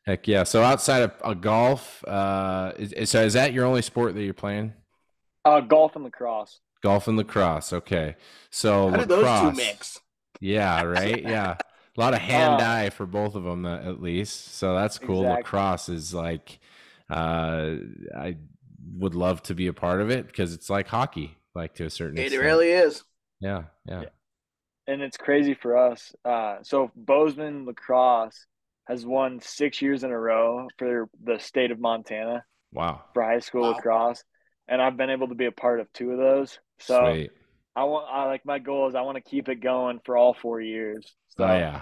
Heck 0.08 0.28
yeah. 0.28 0.44
So 0.44 0.64
outside 0.64 1.04
of 1.04 1.12
uh, 1.24 1.36
golf, 1.36 2.04
uh, 2.08 2.72
is, 2.80 3.12
so 3.12 3.24
is 3.24 3.34
that 3.34 3.54
your 3.54 3.66
only 3.66 3.84
sport 3.84 4.16
that 4.16 4.24
you're 4.24 4.34
playing? 4.34 4.74
Uh, 5.46 5.60
golf 5.60 5.96
and 5.96 6.04
lacrosse. 6.04 6.62
Golf 6.82 7.08
and 7.08 7.16
lacrosse. 7.16 7.74
Okay. 7.74 8.16
So 8.50 8.90
How 8.90 8.98
lacrosse, 9.02 9.08
those 9.08 9.52
two 9.52 9.58
mix? 9.58 10.00
Yeah. 10.40 10.82
Right. 10.82 11.22
Yeah. 11.22 11.58
A 11.98 12.00
lot 12.00 12.14
of 12.14 12.22
hand 12.22 12.62
eye 12.62 12.90
for 12.90 13.06
both 13.06 13.36
of 13.36 13.44
them, 13.44 13.66
uh, 13.66 13.80
at 13.80 14.02
least. 14.02 14.56
So 14.56 14.74
that's 14.74 14.98
cool. 14.98 15.24
Exactly. 15.24 15.44
Lacrosse 15.44 15.90
is 15.90 16.14
like, 16.14 16.60
uh, 17.10 17.76
I 18.18 18.38
would 18.98 19.14
love 19.14 19.44
to 19.44 19.56
be 19.56 19.68
a 19.68 19.74
part 19.74 20.00
of 20.00 20.10
it 20.10 20.26
because 20.28 20.54
it's 20.54 20.70
like 20.70 20.88
hockey, 20.88 21.38
like 21.54 21.76
to 21.76 21.86
a 21.86 21.90
certain 21.90 22.18
it 22.18 22.22
extent. 22.22 22.42
It 22.42 22.46
really 22.46 22.70
is. 22.70 23.04
Yeah, 23.42 23.64
yeah. 23.86 24.06
And 24.88 25.02
it's 25.02 25.18
crazy 25.18 25.54
for 25.54 25.78
us. 25.78 26.14
Uh, 26.24 26.58
so 26.64 26.92
Bozeman 26.96 27.66
lacrosse 27.66 28.46
has 28.88 29.06
won 29.06 29.40
six 29.42 29.82
years 29.82 30.04
in 30.04 30.12
a 30.12 30.20
row 30.20 30.68
for 30.78 31.10
the 31.24 31.40
state 31.40 31.72
of 31.72 31.80
Montana. 31.80 32.46
Wow. 32.74 33.02
For 33.14 33.22
high 33.22 33.40
school 33.40 33.64
wow. 33.64 33.74
lacrosse, 33.74 34.24
and 34.68 34.82
I've 34.82 34.96
been 34.96 35.10
able 35.10 35.28
to 35.28 35.36
be 35.36 35.46
a 35.46 35.52
part 35.52 35.82
of 35.82 35.92
two 35.92 36.12
of 36.12 36.18
those. 36.18 36.58
So 36.80 37.12
Sweet. 37.12 37.32
I 37.76 37.84
want, 37.84 38.08
I 38.10 38.26
like 38.28 38.46
my 38.46 38.60
goal 38.60 38.88
is 38.88 38.96
I 38.96 39.02
want 39.02 39.18
to 39.18 39.30
keep 39.30 39.50
it 39.50 39.56
going 39.56 40.00
for 40.06 40.16
all 40.16 40.34
four 40.34 40.62
years. 40.62 41.14
So 41.38 41.46
oh 41.46 41.54
yeah, 41.54 41.82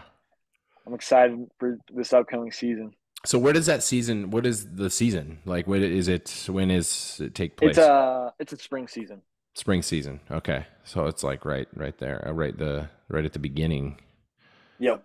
I'm 0.85 0.93
excited 0.93 1.47
for 1.57 1.77
this 1.93 2.13
upcoming 2.13 2.51
season. 2.51 2.93
So 3.25 3.37
where 3.37 3.53
does 3.53 3.65
that 3.65 3.83
season? 3.83 4.31
What 4.31 4.45
is 4.45 4.75
the 4.75 4.89
season 4.89 5.39
like? 5.45 5.67
What 5.67 5.79
is 5.79 6.07
it? 6.07 6.45
When 6.47 6.71
is 6.71 7.19
it 7.21 7.35
take 7.35 7.57
place? 7.57 7.71
It's 7.71 7.79
a 7.79 8.33
it's 8.39 8.53
a 8.53 8.57
spring 8.57 8.87
season. 8.87 9.21
Spring 9.55 9.81
season. 9.81 10.21
Okay, 10.31 10.67
so 10.83 11.05
it's 11.05 11.23
like 11.23 11.43
right 11.43 11.67
right 11.75 11.97
there, 11.97 12.25
uh, 12.27 12.31
right 12.31 12.57
the 12.57 12.89
right 13.09 13.25
at 13.25 13.33
the 13.33 13.39
beginning. 13.39 13.99
Yep. 14.79 15.03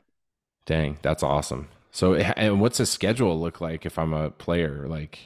Dang, 0.66 0.98
that's 1.02 1.22
awesome. 1.22 1.68
So, 1.90 2.14
and 2.14 2.60
what's 2.60 2.78
the 2.78 2.86
schedule 2.86 3.38
look 3.38 3.60
like 3.60 3.84
if 3.86 3.98
I'm 3.98 4.12
a 4.12 4.30
player? 4.30 4.86
Like, 4.88 5.18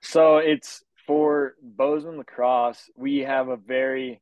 so 0.00 0.38
it's 0.38 0.82
for 1.06 1.54
Bozeman 1.62 2.18
lacrosse. 2.18 2.88
We 2.96 3.18
have 3.18 3.48
a 3.48 3.56
very 3.56 4.20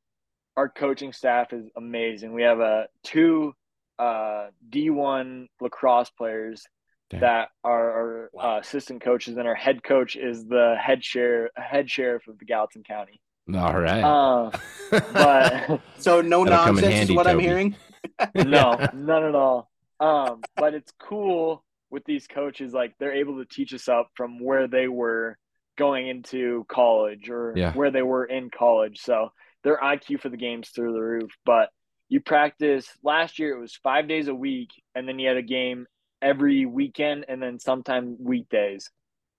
our 0.57 0.68
coaching 0.68 1.12
staff 1.12 1.53
is 1.53 1.66
amazing. 1.76 2.33
We 2.33 2.43
have 2.43 2.59
a 2.59 2.89
two 3.05 3.55
uh, 3.99 4.49
D1 4.69 5.47
lacrosse 5.61 6.11
players 6.11 6.65
Damn. 7.11 7.21
that 7.21 7.49
are 7.65 7.91
our 7.91 8.31
wow. 8.33 8.57
uh, 8.57 8.61
assistant 8.61 9.03
coaches, 9.03 9.37
and 9.37 9.49
our 9.49 9.55
head 9.55 9.83
coach 9.83 10.17
is 10.17 10.47
the 10.47 10.77
head 10.81 11.05
sheriff 11.05 11.53
head 11.57 11.91
sheriff 11.91 12.27
of 12.29 12.39
the 12.39 12.45
Gallatin 12.45 12.83
County. 12.83 13.21
All 13.55 13.81
right. 13.81 14.03
Uh, 14.03 14.51
but 14.91 15.81
so 15.99 16.21
no 16.21 16.45
nonsense 16.45 17.09
is 17.09 17.17
what 17.17 17.25
Toby. 17.25 17.31
I'm 17.33 17.41
hearing. 17.41 17.77
no, 18.35 18.79
none 18.93 19.25
at 19.25 19.35
all. 19.35 19.71
Um, 20.01 20.43
but 20.57 20.75
it's 20.75 20.93
cool 21.01 21.65
with 21.91 22.05
these 22.05 22.27
coaches, 22.27 22.73
like 22.73 22.95
they're 22.99 23.15
able 23.15 23.39
to 23.39 23.47
teach 23.47 23.73
us 23.73 23.89
up 23.89 24.11
from 24.15 24.39
where 24.39 24.69
they 24.69 24.87
were 24.87 25.39
going 25.77 26.09
into 26.09 26.67
college 26.69 27.31
or 27.31 27.55
yeah. 27.57 27.73
where 27.73 27.91
they 27.91 28.03
were 28.03 28.25
in 28.25 28.51
college. 28.51 29.01
So 29.01 29.31
their 29.65 29.79
IQ 29.79 30.21
for 30.21 30.29
the 30.29 30.37
game's 30.37 30.69
through 30.69 30.93
the 30.93 31.01
roof. 31.01 31.31
But 31.47 31.71
you 32.09 32.21
practice 32.21 32.89
last 33.03 33.39
year 33.39 33.57
it 33.57 33.61
was 33.61 33.75
five 33.75 34.09
days 34.09 34.29
a 34.29 34.35
week, 34.35 34.71
and 34.95 35.09
then 35.09 35.19
you 35.19 35.29
had 35.29 35.37
a 35.37 35.43
game 35.43 35.87
every 36.21 36.67
weekend 36.67 37.25
and 37.29 37.43
then 37.43 37.59
sometime 37.59 38.17
weekdays. 38.19 38.91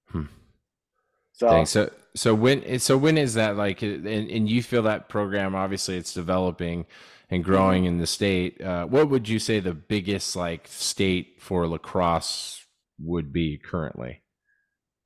Hmm. 0.07 0.25
So, 1.33 1.47
Dang, 1.47 1.65
so 1.65 1.89
so 2.15 2.35
when 2.35 2.79
so 2.79 2.97
when 2.97 3.17
is 3.17 3.35
that 3.35 3.55
like 3.55 3.81
and, 3.81 4.05
and 4.05 4.49
you 4.49 4.61
feel 4.61 4.83
that 4.83 5.07
program 5.09 5.55
obviously 5.55 5.95
it's 5.95 6.13
developing 6.13 6.85
and 7.29 7.43
growing 7.43 7.83
mm-hmm. 7.83 7.93
in 7.93 7.97
the 7.99 8.07
state 8.07 8.61
uh, 8.61 8.85
what 8.85 9.09
would 9.09 9.29
you 9.29 9.39
say 9.39 9.59
the 9.59 9.73
biggest 9.73 10.35
like 10.35 10.67
state 10.67 11.37
for 11.39 11.65
lacrosse 11.67 12.65
would 12.99 13.31
be 13.31 13.57
currently 13.57 14.21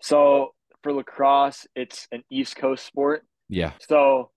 so 0.01 0.53
for 0.81 0.93
lacrosse 0.93 1.67
it's 1.75 2.07
an 2.11 2.23
east 2.31 2.55
coast 2.55 2.85
sport 2.85 3.23
yeah 3.49 3.73
so 3.87 4.31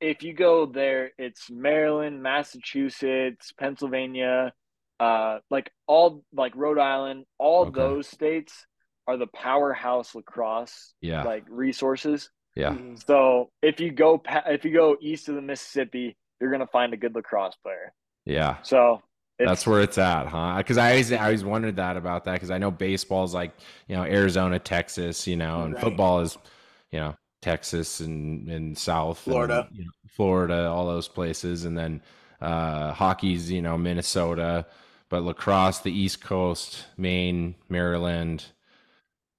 if 0.00 0.22
you 0.22 0.32
go 0.32 0.66
there 0.66 1.10
it's 1.18 1.50
maryland 1.50 2.22
massachusetts 2.22 3.52
pennsylvania 3.58 4.52
uh 5.00 5.38
like 5.50 5.70
all 5.86 6.24
like 6.32 6.54
rhode 6.56 6.78
island 6.78 7.24
all 7.38 7.66
okay. 7.66 7.80
those 7.80 8.08
states 8.08 8.66
are 9.08 9.16
the 9.16 9.26
powerhouse 9.26 10.14
lacrosse 10.14 10.92
yeah. 11.00 11.24
like 11.24 11.44
resources. 11.48 12.30
Yeah. 12.54 12.72
Mm-hmm. 12.72 12.96
So 13.06 13.50
if 13.62 13.80
you 13.80 13.90
go 13.90 14.22
if 14.46 14.64
you 14.64 14.72
go 14.72 14.96
east 15.00 15.28
of 15.30 15.34
the 15.34 15.40
Mississippi, 15.40 16.16
you're 16.40 16.52
gonna 16.52 16.66
find 16.66 16.92
a 16.92 16.96
good 16.96 17.14
lacrosse 17.14 17.56
player. 17.62 17.94
Yeah. 18.26 18.58
So 18.62 19.02
that's 19.38 19.66
where 19.66 19.80
it's 19.80 19.96
at, 19.96 20.26
huh? 20.26 20.58
Because 20.58 20.76
I 20.76 20.90
always 20.90 21.10
I 21.10 21.24
always 21.24 21.44
wondered 21.44 21.76
that 21.76 21.96
about 21.96 22.24
that 22.24 22.34
because 22.34 22.50
I 22.50 22.58
know 22.58 22.70
baseball 22.70 23.24
is 23.24 23.32
like 23.32 23.54
you 23.88 23.96
know 23.96 24.04
Arizona, 24.04 24.58
Texas, 24.58 25.26
you 25.26 25.36
know, 25.36 25.62
and 25.62 25.72
right. 25.74 25.82
football 25.82 26.20
is 26.20 26.36
you 26.92 27.00
know 27.00 27.16
Texas 27.40 28.00
and 28.00 28.48
and 28.48 28.76
South, 28.76 29.18
Florida, 29.18 29.66
and, 29.68 29.78
you 29.78 29.84
know, 29.84 29.90
Florida, 30.08 30.68
all 30.68 30.86
those 30.86 31.08
places, 31.08 31.64
and 31.64 31.76
then 31.76 32.02
uh, 32.40 32.92
hockey's 32.92 33.50
you 33.50 33.62
know 33.62 33.78
Minnesota, 33.78 34.66
but 35.08 35.22
lacrosse, 35.22 35.78
the 35.80 35.92
East 35.92 36.20
Coast, 36.20 36.86
Maine, 36.96 37.54
Maryland, 37.68 38.44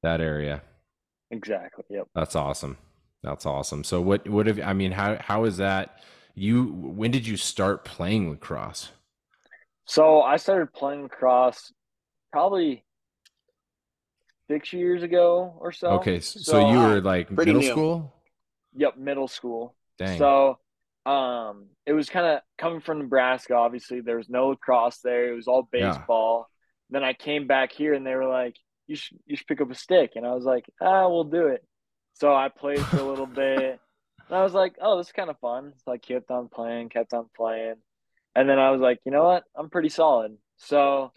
that 0.04 0.22
area. 0.22 0.62
Exactly. 1.32 1.84
Yep. 1.89 2.08
That's 2.16 2.36
awesome. 2.36 2.78
That's 3.24 3.45
awesome. 3.45 3.84
So 3.84 4.02
what 4.02 4.28
what 4.30 4.47
have 4.47 4.60
I 4.60 4.74
mean 4.74 4.91
how 4.91 5.18
how 5.20 5.43
is 5.43 5.58
that 5.58 6.00
you 6.36 6.66
when 6.66 7.12
did 7.12 7.28
you 7.28 7.38
start 7.38 7.86
playing 7.86 8.30
lacrosse? 8.30 8.89
So 9.86 10.22
I 10.22 10.38
started 10.38 10.74
playing 10.74 11.04
lacrosse 11.04 11.74
probably 12.32 12.84
six 14.50 14.74
years 14.74 15.04
ago 15.04 15.54
or 15.60 15.72
so. 15.72 15.89
Okay, 15.91 16.20
so, 16.20 16.39
so 16.39 16.72
you 16.72 16.80
were 16.80 17.02
like 17.02 17.32
middle 17.32 17.62
new. 17.62 17.70
school. 17.70 18.14
Yep, 18.76 18.97
middle 18.97 19.28
school. 19.28 19.76
Dang. 19.97 20.18
So, 20.18 20.60
um, 21.06 21.68
it 21.86 21.93
was 21.93 22.10
kind 22.10 22.26
of 22.26 22.41
coming 22.58 22.82
from 22.82 23.00
Nebraska. 23.00 23.56
Obviously, 23.56 24.02
there 24.02 24.18
was 24.18 24.30
no 24.30 24.50
lacrosse 24.50 25.00
there. 25.04 25.32
It 25.32 25.36
was 25.36 25.47
all 25.47 25.68
baseball. 25.72 26.47
Yeah. 26.91 27.00
Then 27.00 27.04
I 27.04 27.14
came 27.14 27.47
back 27.47 27.72
here, 27.72 27.93
and 27.93 28.06
they 28.06 28.16
were 28.16 28.28
like, 28.28 28.56
you 28.88 28.95
should 28.95 29.20
you 29.26 29.36
should 29.36 29.47
pick 29.47 29.62
up 29.62 29.72
a 29.72 29.76
stick. 29.76 30.14
And 30.16 30.26
I 30.26 30.34
was 30.34 30.45
like, 30.45 30.66
ah, 30.82 31.08
we'll 31.08 31.26
do 31.26 31.47
it. 31.47 31.64
So 32.14 32.34
I 32.34 32.50
played 32.50 32.82
for 32.82 32.97
a 32.97 33.04
little 33.04 33.26
bit. 33.43 33.80
And 34.28 34.38
I 34.38 34.43
was 34.43 34.54
like, 34.54 34.76
oh, 34.82 34.97
this 34.97 35.08
is 35.08 35.14
kind 35.14 35.30
of 35.30 35.39
fun. 35.39 35.74
So 35.84 35.91
I 35.91 35.97
kept 35.97 36.30
on 36.32 36.50
playing, 36.50 36.89
kept 36.89 37.14
on 37.14 37.28
playing. 37.36 37.76
And 38.36 38.47
then 38.50 38.60
I 38.60 38.72
was 38.72 38.82
like, 38.82 39.00
you 39.06 39.12
know 39.12 39.24
what? 39.24 39.43
I'm 39.56 39.70
pretty 39.70 39.89
solid. 39.89 40.38
So 40.58 41.12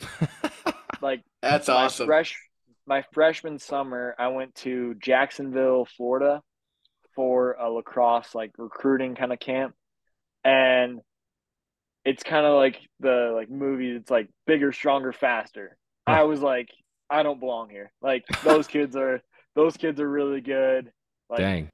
like 1.03 1.23
that's 1.41 1.69
my 1.69 1.75
awesome. 1.75 2.07
Fresh 2.07 2.39
my 2.87 3.05
freshman 3.13 3.59
summer, 3.59 4.15
I 4.19 4.29
went 4.29 4.55
to 4.57 4.95
Jacksonville, 4.95 5.87
Florida 5.97 6.43
for 7.15 7.53
a 7.53 7.71
lacrosse 7.71 8.35
like 8.35 8.53
recruiting 8.59 9.15
kind 9.15 9.33
of 9.33 9.39
camp. 9.39 9.75
And 10.45 11.01
it's 12.05 12.23
kind 12.23 12.47
of 12.47 12.55
like 12.55 12.81
the 13.01 13.33
like 13.35 13.51
movie 13.51 13.91
it's 13.93 14.11
like 14.11 14.29
bigger, 14.47 14.73
stronger, 14.73 15.13
faster. 15.13 15.77
I 16.07 16.25
was 16.25 16.41
like 16.41 16.69
I 17.09 17.23
don't 17.23 17.39
belong 17.39 17.71
here. 17.71 17.93
Like 18.01 18.25
those 18.43 18.67
kids 18.69 18.97
are 18.97 19.21
those 19.55 19.77
kids 19.77 20.01
are 20.01 20.09
really 20.09 20.41
good. 20.41 20.91
Like, 21.29 21.41
Dang. 21.41 21.71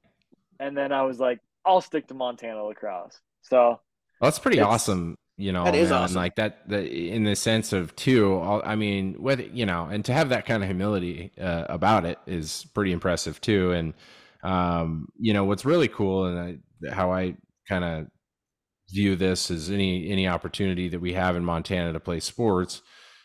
And 0.59 0.77
then 0.77 0.91
I 0.91 1.03
was 1.03 1.19
like, 1.19 1.39
I'll 1.65 1.81
stick 1.81 2.07
to 2.07 2.13
Montana 2.13 2.63
lacrosse. 2.63 3.19
So 3.41 3.57
well, 3.57 3.79
that's 4.21 4.39
pretty 4.39 4.59
awesome. 4.59 5.15
You 5.39 5.53
know, 5.53 5.63
that 5.63 5.73
is 5.73 5.89
man. 5.89 6.01
awesome. 6.01 6.17
Like 6.17 6.35
that, 6.35 6.67
the, 6.67 6.85
in 6.85 7.23
the 7.23 7.33
sense 7.33 7.71
of 7.71 7.95
too. 7.95 8.41
I 8.41 8.75
mean, 8.75 9.15
whether 9.21 9.43
you 9.43 9.65
know, 9.65 9.85
and 9.85 10.03
to 10.03 10.13
have 10.13 10.29
that 10.29 10.45
kind 10.45 10.61
of 10.61 10.67
humility 10.67 11.31
uh, 11.39 11.63
about 11.69 12.03
it 12.03 12.19
is 12.27 12.67
pretty 12.73 12.91
impressive 12.91 13.39
too. 13.39 13.71
And 13.71 13.93
um, 14.43 15.07
you 15.17 15.33
know, 15.33 15.45
what's 15.45 15.63
really 15.63 15.87
cool 15.87 16.25
and 16.25 16.61
I, 16.85 16.93
how 16.93 17.13
I 17.13 17.35
kind 17.69 17.85
of 17.85 18.07
view 18.91 19.15
this 19.15 19.49
as 19.49 19.69
any 19.69 20.11
any 20.11 20.27
opportunity 20.27 20.89
that 20.89 20.99
we 20.99 21.13
have 21.13 21.37
in 21.37 21.45
Montana 21.45 21.93
to 21.93 22.01
play 22.01 22.19
sports 22.19 22.81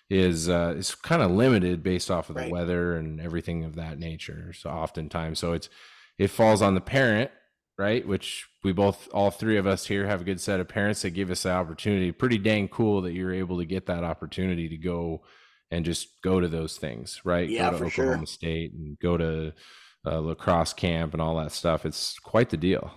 is 0.08 0.48
uh, 0.48 0.74
is 0.76 0.94
kind 0.94 1.20
of 1.20 1.32
limited 1.32 1.82
based 1.82 2.12
off 2.12 2.28
of 2.28 2.36
the 2.36 2.42
right. 2.42 2.52
weather 2.52 2.96
and 2.96 3.20
everything 3.20 3.64
of 3.64 3.74
that 3.74 3.98
nature. 3.98 4.52
So 4.52 4.70
oftentimes, 4.70 5.40
so 5.40 5.52
it's 5.52 5.68
it 6.16 6.28
falls 6.28 6.62
on 6.62 6.74
the 6.74 6.80
parent, 6.80 7.32
right? 7.76 8.06
Which 8.06 8.46
we 8.64 8.72
both, 8.72 9.08
all 9.12 9.30
three 9.30 9.56
of 9.56 9.66
us 9.66 9.86
here, 9.86 10.06
have 10.06 10.22
a 10.22 10.24
good 10.24 10.40
set 10.40 10.60
of 10.60 10.68
parents 10.68 11.02
that 11.02 11.10
give 11.10 11.30
us 11.30 11.42
the 11.42 11.52
opportunity. 11.52 12.10
Pretty 12.12 12.38
dang 12.38 12.68
cool 12.68 13.02
that 13.02 13.12
you're 13.12 13.32
able 13.32 13.58
to 13.58 13.64
get 13.64 13.86
that 13.86 14.04
opportunity 14.04 14.68
to 14.70 14.76
go 14.76 15.22
and 15.70 15.84
just 15.84 16.20
go 16.22 16.40
to 16.40 16.48
those 16.48 16.76
things, 16.76 17.20
right? 17.24 17.48
Yeah, 17.48 17.66
go 17.66 17.70
to 17.70 17.78
for 17.78 17.86
Oklahoma 17.86 18.16
sure. 18.18 18.26
State 18.26 18.72
and 18.72 18.98
go 18.98 19.16
to 19.16 19.52
uh, 20.06 20.18
lacrosse 20.18 20.72
camp 20.72 21.12
and 21.12 21.22
all 21.22 21.36
that 21.36 21.52
stuff. 21.52 21.86
It's 21.86 22.18
quite 22.18 22.50
the 22.50 22.56
deal. 22.56 22.90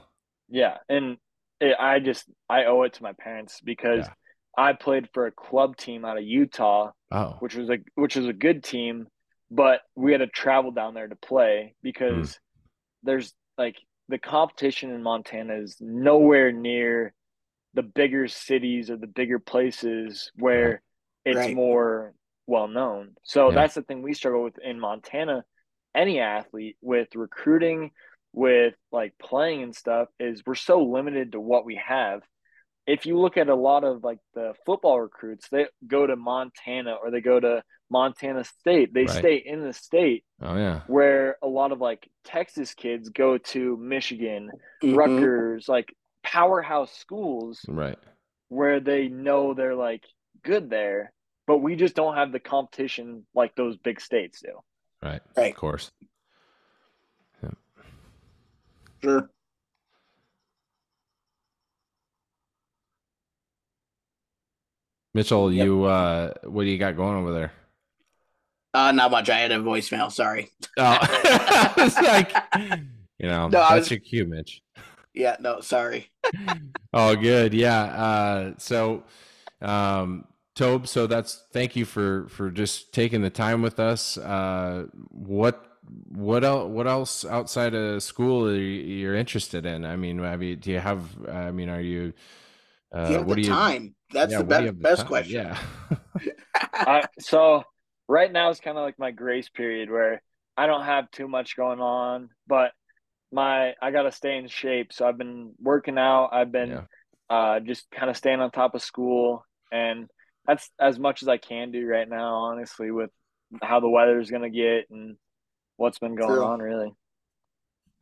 Yeah, 0.49 0.78
and 0.88 1.18
it, 1.59 1.76
I 1.80 1.99
just 1.99 2.26
I 2.49 2.65
owe 2.65 2.84
it 2.84 2.93
to 2.93 3.03
my 3.03 3.13
parents 3.13 3.61
because. 3.63 4.05
Yeah 4.05 4.13
I 4.57 4.74
played 4.74 5.07
for 5.13 5.28
a 5.28 5.32
club 5.32 5.78
team 5.78 6.03
out 6.03 6.18
of 6.18 6.24
Utah, 6.24 6.91
oh. 7.11 7.36
which 7.39 7.55
was 7.55 7.70
a 7.70 7.78
which 7.93 8.15
was 8.15 8.26
a 8.26 8.34
good 8.34 8.63
team, 8.63 9.05
but 9.51 9.82
we 9.95 10.11
had 10.11 10.20
to 10.20 10.28
travel 10.28 10.72
down 10.72 10.95
there 10.95 11.07
to 11.07 11.15
play 11.15 11.76
because 11.84 12.30
mm. 12.30 12.38
there's 13.03 13.34
like 13.57 13.76
the 14.10 14.18
competition 14.18 14.91
in 14.91 15.03
Montana 15.03 15.55
is 15.55 15.78
nowhere 15.80 16.51
near 16.51 17.14
the 17.74 17.84
bigger 17.84 18.28
cities 18.28 18.89
or 18.89 18.97
the 18.97 19.08
bigger 19.08 19.39
places 19.39 20.32
where 20.36 20.82
it's 21.26 21.38
right. 21.38 21.55
more 21.55 22.14
well 22.47 22.68
known. 22.68 23.16
So 23.24 23.49
yeah. 23.49 23.55
that's 23.55 23.76
the 23.76 23.82
thing 23.82 24.01
we 24.01 24.14
struggle 24.14 24.43
with 24.43 24.58
in 24.60 24.80
Montana. 24.80 25.43
Any 25.95 26.20
athlete 26.20 26.78
with 26.82 27.10
recruiting, 27.16 27.91
with 28.34 28.74
like 28.91 29.14
playing 29.22 29.64
and 29.64 29.76
stuff, 29.76 30.08
is 30.20 30.43
we're 30.45 30.55
so 30.55 30.84
limited 30.84 31.34
to 31.34 31.39
what 31.39 31.66
we 31.66 31.82
have. 31.86 32.22
If 32.88 33.06
you 33.06 33.20
look 33.20 33.38
at 33.38 33.50
a 33.50 33.56
lot 33.56 33.84
of 33.84 34.04
like 34.04 34.20
the 34.34 34.54
football 34.66 35.02
recruits, 35.02 35.50
they 35.50 35.68
go 35.86 36.08
to 36.08 36.16
Montana 36.16 36.94
or 36.94 37.12
they 37.12 37.22
go 37.22 37.40
to 37.40 37.64
Montana 37.90 38.44
State. 38.44 38.94
They 38.94 39.02
right. 39.02 39.10
stay 39.10 39.36
in 39.46 39.62
the 39.62 39.74
state. 39.74 40.24
Oh 40.42 40.56
yeah. 40.56 40.82
Where 40.88 41.38
a 41.44 41.48
lot 41.48 41.72
of 41.72 41.80
like 41.80 42.10
Texas 42.24 42.74
kids 42.74 43.10
go 43.10 43.38
to 43.38 43.78
Michigan, 43.78 44.52
mm-hmm. 44.82 44.96
Rutgers, 44.96 45.68
like 45.68 45.94
powerhouse 46.24 46.94
schools. 46.98 47.60
Right. 47.68 48.00
Where 48.48 48.80
they 48.80 49.10
know 49.10 49.54
they're 49.54 49.76
like 49.76 50.04
good 50.44 50.70
there 50.70 51.12
but 51.48 51.60
we 51.60 51.76
just 51.76 51.96
don't 51.96 52.16
have 52.16 52.32
the 52.32 52.40
competition 52.40 53.26
like 53.34 53.56
those 53.56 53.78
big 53.78 54.00
states 54.02 54.42
do. 54.42 54.60
Right. 55.02 55.22
Right. 55.36 55.52
Of 55.52 55.58
course. 55.58 55.90
Yeah. 57.42 57.52
Sure. 59.02 59.30
Mitchell, 65.18 65.51
yep. 65.51 65.65
you 65.65 65.84
uh 65.86 66.32
what 66.43 66.61
do 66.61 66.70
you 66.70 66.78
got 66.78 66.95
going 66.95 67.18
over 67.18 67.34
there? 67.34 67.51
Uh 68.72 68.91
not 68.91 69.09
much. 69.09 69.32
I 69.32 69.39
had 69.39 69.51
a 69.51 69.57
voicemail, 69.57 70.11
sorry. 70.11 70.51
Oh 70.78 70.97
it's 71.78 71.99
like 71.99 72.32
you 73.18 73.28
know, 73.28 73.47
no, 73.47 73.49
that's 73.49 73.89
was... 73.89 73.91
your 73.91 73.99
cue, 73.99 74.26
Mitch. 74.26 74.61
Yeah, 75.15 75.38
no, 75.39 75.59
sorry. 75.61 76.11
oh 76.93 77.15
good. 77.15 77.55
Yeah. 77.55 77.82
Uh 77.82 78.53
so 78.59 79.05
um 79.59 80.26
Tobe, 80.53 80.88
so 80.88 81.07
that's 81.07 81.45
thank 81.51 81.76
you 81.76 81.86
for 81.86 82.28
for 82.30 82.51
just 82.51 82.93
taking 82.93 83.24
the 83.24 83.32
time 83.32 83.63
with 83.63 83.80
us. 83.80 84.20
Uh, 84.20 84.86
what 85.09 85.63
what 86.09 86.43
else 86.43 86.70
what 86.70 86.88
else 86.88 87.26
outside 87.26 87.74
of 87.76 88.01
school 88.01 88.47
are 88.47 88.55
you, 88.55 89.09
are 89.09 89.15
interested 89.15 89.68
in? 89.68 89.84
I 89.86 89.95
mean, 89.95 90.18
have 90.18 90.41
you 90.41 90.55
do 90.55 90.72
you 90.72 90.80
have? 90.80 91.03
I 91.28 91.51
mean, 91.51 91.70
are 91.70 91.82
you? 91.82 92.11
Uh, 92.91 93.07
you 93.11 93.22
what 93.22 93.36
do 93.36 93.41
you 93.41 93.49
time? 93.49 93.93
That's 94.12 94.32
yeah, 94.32 94.38
the 94.39 94.43
best 94.43 94.80
best 94.80 94.97
time? 94.99 95.08
question. 95.08 95.36
Yeah. 95.36 95.58
uh, 96.74 97.01
so 97.20 97.64
right 98.08 98.32
now 98.32 98.49
is 98.49 98.60
kind 98.60 98.78
of 98.78 98.84
like 98.84 98.99
my 98.99 99.12
grace 99.12 99.49
period 99.49 99.89
where 99.89 100.22
I 100.55 100.68
don't 100.68 100.86
have 100.86 101.12
too 101.12 101.28
much 101.28 101.58
going 101.58 101.80
on, 101.80 102.30
but 102.47 102.72
my 103.32 103.74
I 103.82 103.91
got 103.91 104.03
to 104.03 104.12
stay 104.12 104.38
in 104.38 104.47
shape. 104.47 104.93
So 104.93 105.08
I've 105.08 105.18
been 105.18 105.53
working 105.60 105.97
out. 105.97 106.30
I've 106.32 106.51
been 106.51 106.70
yeah. 106.70 106.82
uh, 107.30 107.60
just 107.60 107.89
kind 107.91 108.10
of 108.10 108.18
staying 108.18 108.39
on 108.39 108.51
top 108.51 108.76
of 108.76 108.82
school 108.82 109.43
and 109.72 110.08
that's 110.47 110.70
as 110.80 110.97
much 110.97 111.22
as 111.22 111.28
I 111.28 111.38
can 111.38 111.72
do 111.72 111.86
right 111.86 112.08
now, 112.08 112.36
honestly, 112.36 112.89
with 112.89 113.10
how 113.62 113.80
the 113.80 113.89
weather 113.89 114.20
is 114.20 114.32
going 114.32 114.43
to 114.43 114.49
get 114.49 114.89
and 114.89 115.18
what's 115.76 115.99
been 115.99 116.16
going 116.16 116.36
True. 116.36 116.45
on, 116.45 116.60
really. 116.60 116.93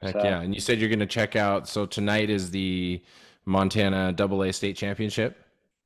Heck 0.01 0.13
so. 0.13 0.23
yeah! 0.23 0.41
And 0.41 0.53
you 0.53 0.61
said 0.61 0.79
you're 0.79 0.89
going 0.89 0.99
to 0.99 1.05
check 1.07 1.35
out. 1.35 1.67
So 1.67 1.85
tonight 1.85 2.29
is 2.29 2.51
the 2.51 3.01
Montana 3.45 4.13
Double 4.13 4.43
A 4.43 4.53
State 4.53 4.77
Championship. 4.77 5.37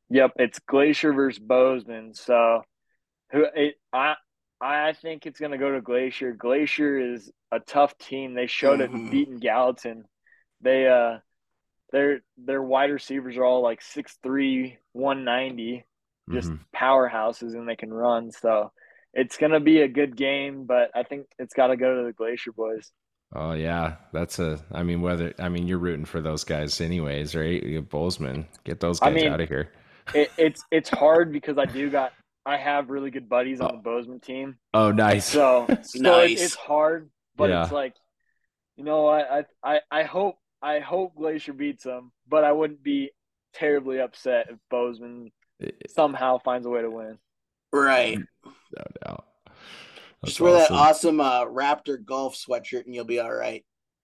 Yep, 0.10 0.34
it's 0.38 0.60
Glacier 0.60 1.14
versus 1.14 1.40
Bozeman. 1.40 2.14
So, 2.14 2.64
who 3.32 3.46
it, 3.56 3.76
I 3.94 4.16
I 4.62 4.94
think 4.94 5.26
it's 5.26 5.40
going 5.40 5.52
to 5.52 5.58
go 5.58 5.72
to 5.72 5.82
Glacier. 5.82 6.34
Glacier 6.34 7.00
is 7.14 7.32
a 7.52 7.60
tough 7.60 7.98
team. 7.98 8.34
They 8.34 8.48
showed 8.48 8.80
mm-hmm. 8.80 9.08
it 9.08 9.12
beating 9.12 9.40
Gallatin. 9.40 10.06
They 10.62 10.88
uh, 10.88 11.20
their 11.92 12.22
their 12.38 12.62
wide 12.62 12.92
receivers 12.92 13.38
are 13.38 13.46
all 13.46 13.62
like 13.62 13.82
6'3", 13.82 14.78
190 14.94 15.86
just 16.32 16.50
mm-hmm. 16.50 16.76
powerhouses 16.76 17.54
and 17.54 17.68
they 17.68 17.76
can 17.76 17.94
run. 17.94 18.32
So 18.32 18.72
it's 19.14 19.38
gonna 19.38 19.60
be 19.60 19.82
a 19.82 19.88
good 19.88 20.16
game, 20.16 20.66
but 20.66 20.92
I 20.96 21.04
think 21.04 21.28
it's 21.38 21.54
got 21.54 21.68
to 21.68 21.78
go 21.78 21.98
to 21.98 22.04
the 22.06 22.14
Glacier 22.14 22.52
boys. 22.52 22.92
Oh 23.34 23.54
yeah, 23.54 23.96
that's 24.12 24.40
a. 24.40 24.60
I 24.72 24.84
mean, 24.84 25.02
whether 25.02 25.34
I 25.40 25.50
mean 25.50 25.68
you're 25.68 25.78
rooting 25.80 26.06
for 26.06 26.22
those 26.22 26.44
guys 26.44 26.82
anyways, 26.82 27.36
right? 27.36 27.62
You 27.62 27.82
Bozeman, 27.82 28.48
get 28.64 28.80
those 28.80 29.00
guys 29.00 29.12
I 29.12 29.16
mean, 29.16 29.28
out 29.28 29.42
of 29.42 29.50
here. 29.50 29.72
It, 30.14 30.32
it's 30.38 30.64
it's 30.72 30.90
hard 30.90 31.32
because 31.32 31.58
I 31.58 31.66
do 31.66 31.90
got 31.90 32.14
I 32.46 32.58
have 32.58 32.90
really 32.90 33.12
good 33.12 33.30
buddies 33.30 33.62
on 33.62 33.76
the 33.76 33.82
Bozeman 33.82 34.20
team. 34.20 34.58
Oh, 34.74 34.92
nice. 34.92 35.26
So, 35.26 35.68
so 35.84 36.00
nice. 36.02 36.40
It, 36.40 36.44
it's 36.46 36.56
hard, 36.56 37.10
but 37.36 37.50
yeah. 37.50 37.64
it's 37.64 37.72
like, 37.72 37.94
you 38.76 38.84
know, 38.84 39.08
I, 39.08 39.44
I 39.64 39.82
I 39.92 40.04
hope 40.04 40.38
I 40.62 40.80
hope 40.80 41.16
Glacier 41.16 41.54
beats 41.54 41.84
them, 41.84 42.12
but 42.28 42.44
I 42.44 42.52
wouldn't 42.52 42.84
be 42.84 43.12
terribly 43.54 44.00
upset 44.00 44.48
if 44.50 44.58
Bozeman 44.70 45.32
somehow 45.90 46.40
finds 46.40 46.66
a 46.66 46.70
way 46.70 46.82
to 46.82 46.90
win. 46.90 47.18
Right. 47.72 48.18
No 48.46 48.84
doubt. 49.06 49.26
That's 50.22 50.34
Just 50.34 50.42
wear 50.42 50.56
awesome. 50.56 50.76
that 50.76 50.82
awesome 50.82 51.20
uh, 51.22 51.46
Raptor 51.46 52.04
golf 52.04 52.36
sweatshirt 52.36 52.86
and 52.86 52.94
you'll 52.94 53.06
be 53.06 53.20
all 53.20 53.34
right. 53.34 53.64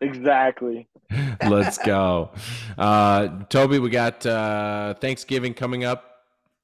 exactly. 0.00 0.88
Let's 1.48 1.78
go. 1.78 2.30
Uh, 2.78 3.44
Toby, 3.48 3.78
we 3.78 3.90
got 3.90 4.24
uh, 4.26 4.94
Thanksgiving 4.94 5.54
coming 5.54 5.84
up. 5.84 6.04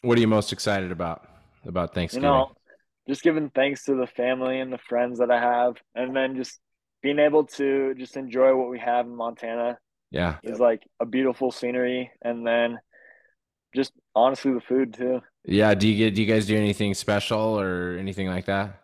What 0.03 0.19
are 0.19 0.21
you 0.21 0.29
most 0.29 0.53
excited 0.53 0.93
about 0.93 1.29
about 1.67 1.95
Thanksgiving? 1.95 2.29
You 2.29 2.35
know, 2.35 2.53
just 3.09 3.23
giving 3.23 3.51
thanks 3.51 3.85
to 3.85 3.95
the 3.95 4.07
family 4.07 4.61
and 4.61 4.73
the 4.73 4.79
friends 4.79 5.19
that 5.19 5.31
I 5.31 5.41
have, 5.41 5.77
and 5.95 6.15
then 6.15 6.37
just 6.37 6.59
being 7.03 7.19
able 7.19 7.45
to 7.45 7.95
just 7.95 8.17
enjoy 8.17 8.55
what 8.55 8.71
we 8.71 8.79
have 8.79 9.07
in 9.07 9.17
Montana. 9.17 9.79
Yeah, 10.11 10.37
is 10.43 10.61
like 10.61 10.83
a 11.01 11.07
beautiful 11.07 11.51
scenery, 11.51 12.13
and 12.23 12.47
then 12.47 12.79
just 13.75 13.93
honestly 14.15 14.53
the 14.53 14.61
food 14.61 14.95
too. 14.95 15.21
Yeah. 15.45 15.75
Do 15.75 15.89
you 15.89 15.97
get? 15.97 16.15
Do 16.15 16.23
you 16.23 16.27
guys 16.27 16.47
do 16.47 16.57
anything 16.57 16.95
special 16.95 17.61
or 17.61 17.97
anything 17.99 18.29
like 18.29 18.47
that? 18.47 18.81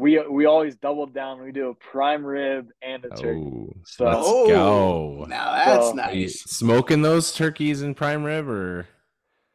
We 0.00 0.18
we 0.28 0.46
always 0.46 0.76
double 0.76 1.06
down. 1.06 1.42
We 1.42 1.52
do 1.52 1.68
a 1.68 1.74
prime 1.74 2.24
rib 2.24 2.68
and 2.80 3.04
a 3.04 3.10
turkey. 3.10 3.40
Oh, 3.40 3.72
so 3.84 4.04
let's 4.06 4.18
oh, 4.22 4.48
go. 4.48 5.26
Now 5.28 5.52
that's 5.52 5.88
so, 5.88 5.92
nice. 5.92 6.40
Smoking 6.40 7.02
those 7.02 7.34
turkeys 7.34 7.82
and 7.82 7.94
prime 7.94 8.24
rib, 8.24 8.48
or 8.48 8.88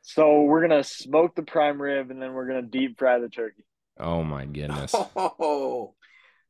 so 0.04 0.44
we're 0.44 0.62
gonna 0.62 0.84
smoke 0.84 1.36
the 1.36 1.42
prime 1.42 1.82
rib 1.82 2.12
and 2.12 2.22
then 2.22 2.34
we're 2.34 2.46
gonna 2.46 2.62
deep 2.62 3.00
fry 3.00 3.18
the 3.18 3.28
turkey. 3.28 3.64
Oh 4.00 4.24
my 4.24 4.46
goodness! 4.46 4.94
Oh, 5.18 5.96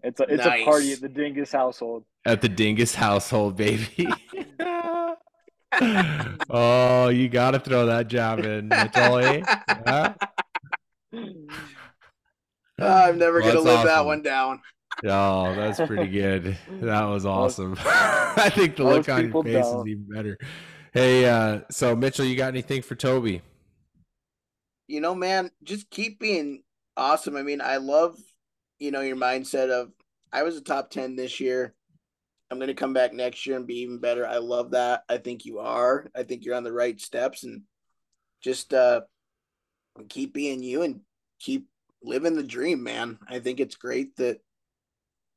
it's 0.04 0.20
a 0.20 0.24
it's 0.24 0.46
nice. 0.46 0.62
a 0.62 0.66
party 0.66 0.92
at 0.92 1.00
the 1.00 1.10
Dingus 1.10 1.54
household. 1.54 2.04
At 2.26 2.42
the 2.42 2.50
Dingus 2.50 2.94
household, 2.94 3.56
baby. 3.56 4.08
oh, 6.50 7.10
you 7.10 7.30
got 7.30 7.52
to 7.52 7.60
throw 7.60 7.86
that 7.86 8.08
jab 8.08 8.40
in, 8.40 8.70
Tully. 8.70 9.44
Yeah? 9.86 10.14
I'm 12.80 13.18
never 13.18 13.42
well, 13.42 13.54
gonna 13.54 13.66
live 13.66 13.80
awesome. 13.80 13.88
that 13.88 14.06
one 14.06 14.22
down. 14.22 14.62
Oh, 15.04 15.54
that's 15.56 15.80
pretty 15.88 16.08
good. 16.08 16.58
That 16.82 17.04
was 17.06 17.26
awesome. 17.26 17.76
I 17.86 18.52
think 18.54 18.76
the 18.76 18.84
look 18.84 19.10
on 19.10 19.32
your 19.32 19.44
face 19.44 19.66
down. 19.66 19.82
is 19.82 19.88
even 19.88 20.06
better. 20.10 20.38
Hey, 20.94 21.26
uh, 21.26 21.62
so 21.70 21.96
Mitchell, 21.96 22.26
you 22.26 22.36
got 22.36 22.50
anything 22.50 22.82
for 22.82 22.96
Toby? 22.96 23.42
You 24.88 25.02
know, 25.02 25.16
man, 25.16 25.52
just 25.64 25.90
keep 25.90 26.20
being 26.20 26.64
awesome. 26.96 27.36
I 27.36 27.44
mean, 27.44 27.60
I 27.62 27.78
love, 27.78 28.18
you 28.80 28.92
know, 28.92 29.02
your 29.02 29.18
mindset 29.18 29.70
of 29.72 29.92
I 30.32 30.44
was 30.44 30.58
a 30.58 30.62
top 30.62 30.90
10 30.90 31.16
this 31.16 31.40
year. 31.40 31.74
I'm 32.52 32.58
going 32.58 32.68
to 32.68 32.74
come 32.74 32.94
back 32.94 33.14
next 33.14 33.46
year 33.46 33.58
and 33.58 33.66
be 33.66 33.80
even 33.80 34.00
better. 34.00 34.28
I 34.28 34.38
love 34.38 34.72
that. 34.72 35.04
I 35.10 35.18
think 35.18 35.46
you 35.46 35.60
are. 35.60 36.08
I 36.16 36.24
think 36.24 36.46
you're 36.46 36.56
on 36.56 36.64
the 36.64 36.72
right 36.72 37.00
steps 37.00 37.44
and 37.44 37.64
just 38.42 38.74
uh 38.74 39.02
keep 40.10 40.34
being 40.34 40.62
you 40.62 40.84
and 40.84 41.02
keep 41.40 41.68
living 42.06 42.36
the 42.36 42.44
dream, 42.44 42.84
man. 42.84 43.20
I 43.28 43.40
think 43.40 43.60
it's 43.60 43.76
great 43.76 44.16
that 44.18 44.40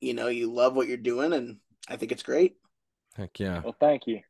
you 0.01 0.15
know 0.15 0.29
you 0.29 0.53
love 0.53 0.75
what 0.77 0.89
you're 0.89 0.97
doing 0.97 1.33
and 1.33 1.59
I 1.89 1.97
think 1.97 2.13
it's 2.13 2.23
great. 2.23 2.57
Heck 3.17 3.39
yeah. 3.41 3.61
Well, 3.63 3.77
thank 3.79 4.07
you. 4.07 4.21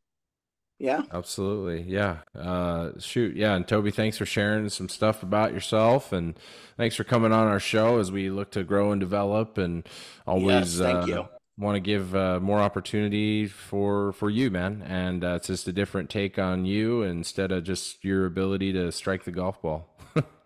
Yeah. 0.79 1.03
Absolutely. 1.13 1.83
Yeah. 1.83 2.19
Uh 2.35 2.93
shoot. 2.99 3.37
Yeah. 3.37 3.55
And 3.55 3.67
Toby, 3.67 3.91
thanks 3.91 4.17
for 4.17 4.27
sharing 4.27 4.69
some 4.69 4.89
stuff 4.89 5.23
about 5.23 5.53
yourself 5.53 6.13
and 6.13 6.39
thanks 6.77 6.95
for 6.95 7.05
coming 7.05 7.33
on 7.33 7.49
our 7.49 7.61
show 7.61 7.99
as 7.99 8.13
we 8.13 8.31
look 8.31 8.53
to 8.53 8.63
grow 8.63 8.93
and 8.93 9.01
develop 9.01 9.59
and 9.59 9.87
always 10.27 10.79
yes, 10.79 10.79
thank 10.79 11.03
uh, 11.03 11.07
you 11.07 11.29
want 11.59 11.75
to 11.75 11.81
give 11.81 12.15
uh, 12.15 12.39
more 12.41 12.61
opportunity 12.61 13.47
for 13.47 14.13
for 14.13 14.31
you, 14.31 14.51
man. 14.51 14.83
And 14.87 15.25
uh, 15.25 15.35
it's 15.35 15.49
just 15.49 15.69
a 15.69 15.73
different 15.73 16.09
take 16.09 16.39
on 16.39 16.65
you 16.65 17.03
instead 17.03 17.53
of 17.53 17.65
just 17.65 18.05
your 18.05 18.27
ability 18.27 18.73
to 18.75 18.93
strike 18.93 19.25
the 19.25 19.33
golf 19.33 19.61
ball. 19.61 19.89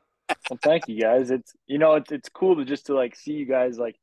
well, 0.51 0.59
thank 0.63 0.89
you 0.89 1.01
guys. 1.01 1.31
It's 1.31 1.53
you 1.67 1.79
know 1.79 1.95
it's 1.95 2.13
it's 2.13 2.29
cool 2.29 2.57
to 2.57 2.65
just 2.65 2.87
to 2.87 2.95
like 2.95 3.17
see 3.17 3.33
you 3.33 3.47
guys 3.47 3.79
like 3.79 3.97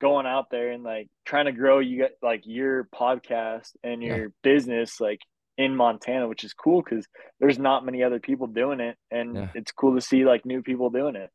going 0.00 0.26
out 0.26 0.46
there 0.50 0.70
and 0.70 0.82
like 0.82 1.08
trying 1.24 1.44
to 1.46 1.52
grow 1.52 1.78
you 1.78 1.98
get 1.98 2.12
like 2.22 2.42
your 2.44 2.88
podcast 2.94 3.70
and 3.84 4.02
your 4.02 4.22
yeah. 4.22 4.28
business 4.42 5.00
like 5.00 5.20
in 5.58 5.76
Montana, 5.76 6.26
which 6.26 6.42
is 6.42 6.54
cool 6.54 6.82
because 6.82 7.06
there's 7.38 7.58
not 7.58 7.84
many 7.84 8.02
other 8.02 8.18
people 8.18 8.46
doing 8.46 8.80
it, 8.80 8.96
and 9.10 9.36
yeah. 9.36 9.48
it's 9.54 9.72
cool 9.72 9.94
to 9.94 10.00
see 10.00 10.24
like 10.24 10.46
new 10.46 10.62
people 10.62 10.88
doing 10.90 11.16
it. 11.16 11.30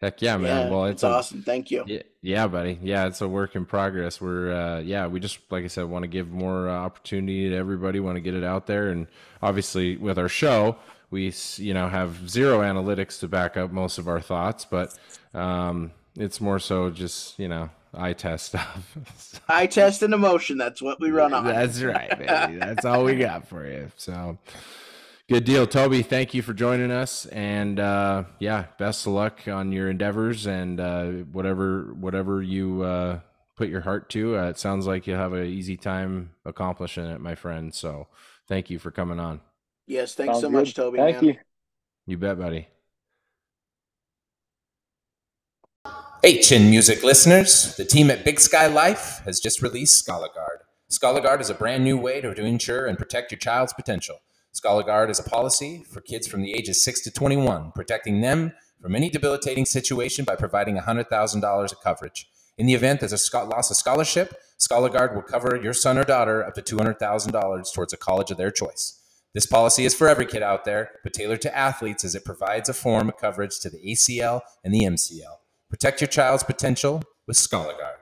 Heck 0.00 0.20
yeah, 0.20 0.36
man! 0.36 0.66
Yeah, 0.66 0.70
well, 0.70 0.84
it's, 0.84 0.96
it's 0.96 1.04
awesome. 1.04 1.42
Thank 1.42 1.70
you. 1.70 1.82
Yeah, 1.86 2.02
yeah, 2.20 2.46
buddy. 2.46 2.78
Yeah, 2.82 3.06
it's 3.06 3.22
a 3.22 3.28
work 3.28 3.56
in 3.56 3.64
progress. 3.64 4.20
We're 4.20 4.52
uh, 4.52 4.80
yeah, 4.80 5.06
we 5.06 5.20
just 5.20 5.38
like 5.50 5.64
I 5.64 5.68
said, 5.68 5.86
want 5.86 6.02
to 6.02 6.08
give 6.08 6.30
more 6.30 6.68
uh, 6.68 6.72
opportunity 6.72 7.48
to 7.48 7.56
everybody. 7.56 7.98
Want 7.98 8.16
to 8.16 8.20
get 8.20 8.34
it 8.34 8.44
out 8.44 8.66
there, 8.66 8.90
and 8.90 9.06
obviously 9.42 9.96
with 9.96 10.18
our 10.18 10.28
show, 10.28 10.76
we 11.10 11.32
you 11.56 11.74
know 11.74 11.88
have 11.88 12.28
zero 12.28 12.60
analytics 12.60 13.20
to 13.20 13.28
back 13.28 13.56
up 13.56 13.70
most 13.70 13.98
of 13.98 14.08
our 14.08 14.20
thoughts, 14.20 14.64
but 14.64 14.96
um, 15.34 15.92
it's 16.16 16.40
more 16.40 16.58
so 16.58 16.90
just 16.90 17.38
you 17.38 17.48
know 17.48 17.70
eye 17.94 18.12
test 18.12 18.46
stuff. 18.46 19.42
eye 19.48 19.66
test 19.66 20.02
and 20.02 20.14
emotion. 20.14 20.58
That's 20.58 20.82
what 20.82 21.00
we 21.00 21.10
run 21.10 21.32
on. 21.32 21.44
That's 21.44 21.82
right, 21.82 22.10
baby. 22.10 22.58
That's 22.58 22.84
all 22.84 23.04
we 23.04 23.16
got 23.16 23.48
for 23.48 23.66
you. 23.66 23.90
So 23.96 24.38
good 25.28 25.44
deal, 25.44 25.66
Toby. 25.66 26.02
Thank 26.02 26.34
you 26.34 26.42
for 26.42 26.52
joining 26.52 26.90
us, 26.90 27.26
and 27.26 27.78
uh, 27.80 28.24
yeah, 28.38 28.66
best 28.78 29.06
of 29.06 29.12
luck 29.12 29.46
on 29.48 29.72
your 29.72 29.90
endeavors 29.90 30.46
and 30.46 30.80
uh, 30.80 31.06
whatever 31.32 31.94
whatever 31.94 32.42
you 32.42 32.82
uh, 32.82 33.20
put 33.56 33.68
your 33.68 33.80
heart 33.80 34.08
to. 34.10 34.38
Uh, 34.38 34.48
it 34.48 34.58
sounds 34.58 34.86
like 34.86 35.06
you'll 35.06 35.18
have 35.18 35.32
an 35.32 35.46
easy 35.46 35.76
time 35.76 36.30
accomplishing 36.44 37.06
it, 37.06 37.20
my 37.20 37.34
friend. 37.34 37.74
So 37.74 38.08
thank 38.48 38.70
you 38.70 38.78
for 38.78 38.90
coming 38.90 39.18
on. 39.20 39.40
Yes, 39.86 40.14
thanks 40.14 40.34
Sounds 40.34 40.40
so 40.42 40.50
good. 40.50 40.56
much, 40.56 40.74
Toby. 40.74 40.98
Thank 40.98 41.16
man. 41.16 41.24
you. 41.24 41.36
You 42.06 42.18
bet, 42.18 42.38
buddy. 42.38 42.68
Hey, 46.22 46.40
Chin 46.40 46.70
Music 46.70 47.04
listeners. 47.04 47.76
The 47.76 47.84
team 47.84 48.10
at 48.10 48.24
Big 48.24 48.40
Sky 48.40 48.66
Life 48.66 49.20
has 49.24 49.38
just 49.38 49.62
released 49.62 49.98
Scholar 49.98 50.28
Guard. 50.34 50.58
Scholar 50.88 51.20
Guard 51.20 51.40
is 51.40 51.50
a 51.50 51.54
brand 51.54 51.84
new 51.84 51.96
way 51.96 52.20
to, 52.20 52.34
to 52.34 52.44
ensure 52.44 52.86
and 52.86 52.98
protect 52.98 53.30
your 53.30 53.38
child's 53.38 53.72
potential. 53.72 54.16
Scholar 54.52 54.82
Guard 54.82 55.10
is 55.10 55.20
a 55.20 55.22
policy 55.22 55.84
for 55.88 56.00
kids 56.00 56.26
from 56.26 56.42
the 56.42 56.52
ages 56.52 56.82
6 56.82 57.02
to 57.02 57.10
21, 57.10 57.72
protecting 57.72 58.22
them 58.22 58.52
from 58.80 58.96
any 58.96 59.10
debilitating 59.10 59.66
situation 59.66 60.24
by 60.24 60.34
providing 60.34 60.76
$100,000 60.76 61.72
of 61.72 61.80
coverage. 61.80 62.28
In 62.58 62.66
the 62.66 62.74
event 62.74 63.00
there's 63.00 63.12
a 63.12 63.44
loss 63.44 63.70
of 63.70 63.76
scholarship, 63.76 64.34
Scholar 64.56 64.88
Guard 64.88 65.14
will 65.14 65.22
cover 65.22 65.60
your 65.62 65.74
son 65.74 65.98
or 65.98 66.04
daughter 66.04 66.44
up 66.44 66.54
to 66.54 66.62
$200,000 66.62 67.74
towards 67.74 67.92
a 67.92 67.96
college 67.96 68.30
of 68.30 68.36
their 68.36 68.50
choice. 68.50 69.00
This 69.36 69.44
policy 69.44 69.84
is 69.84 69.94
for 69.94 70.08
every 70.08 70.24
kid 70.24 70.42
out 70.42 70.64
there, 70.64 70.92
but 71.04 71.12
tailored 71.12 71.42
to 71.42 71.54
athletes 71.54 72.06
as 72.06 72.14
it 72.14 72.24
provides 72.24 72.70
a 72.70 72.72
form 72.72 73.10
of 73.10 73.18
coverage 73.18 73.60
to 73.60 73.68
the 73.68 73.76
ACL 73.86 74.40
and 74.64 74.72
the 74.72 74.80
MCL. 74.80 75.36
Protect 75.68 76.00
your 76.00 76.08
child's 76.08 76.42
potential 76.42 77.02
with 77.26 77.36
Scholar 77.36 77.74
Guard. 77.76 77.95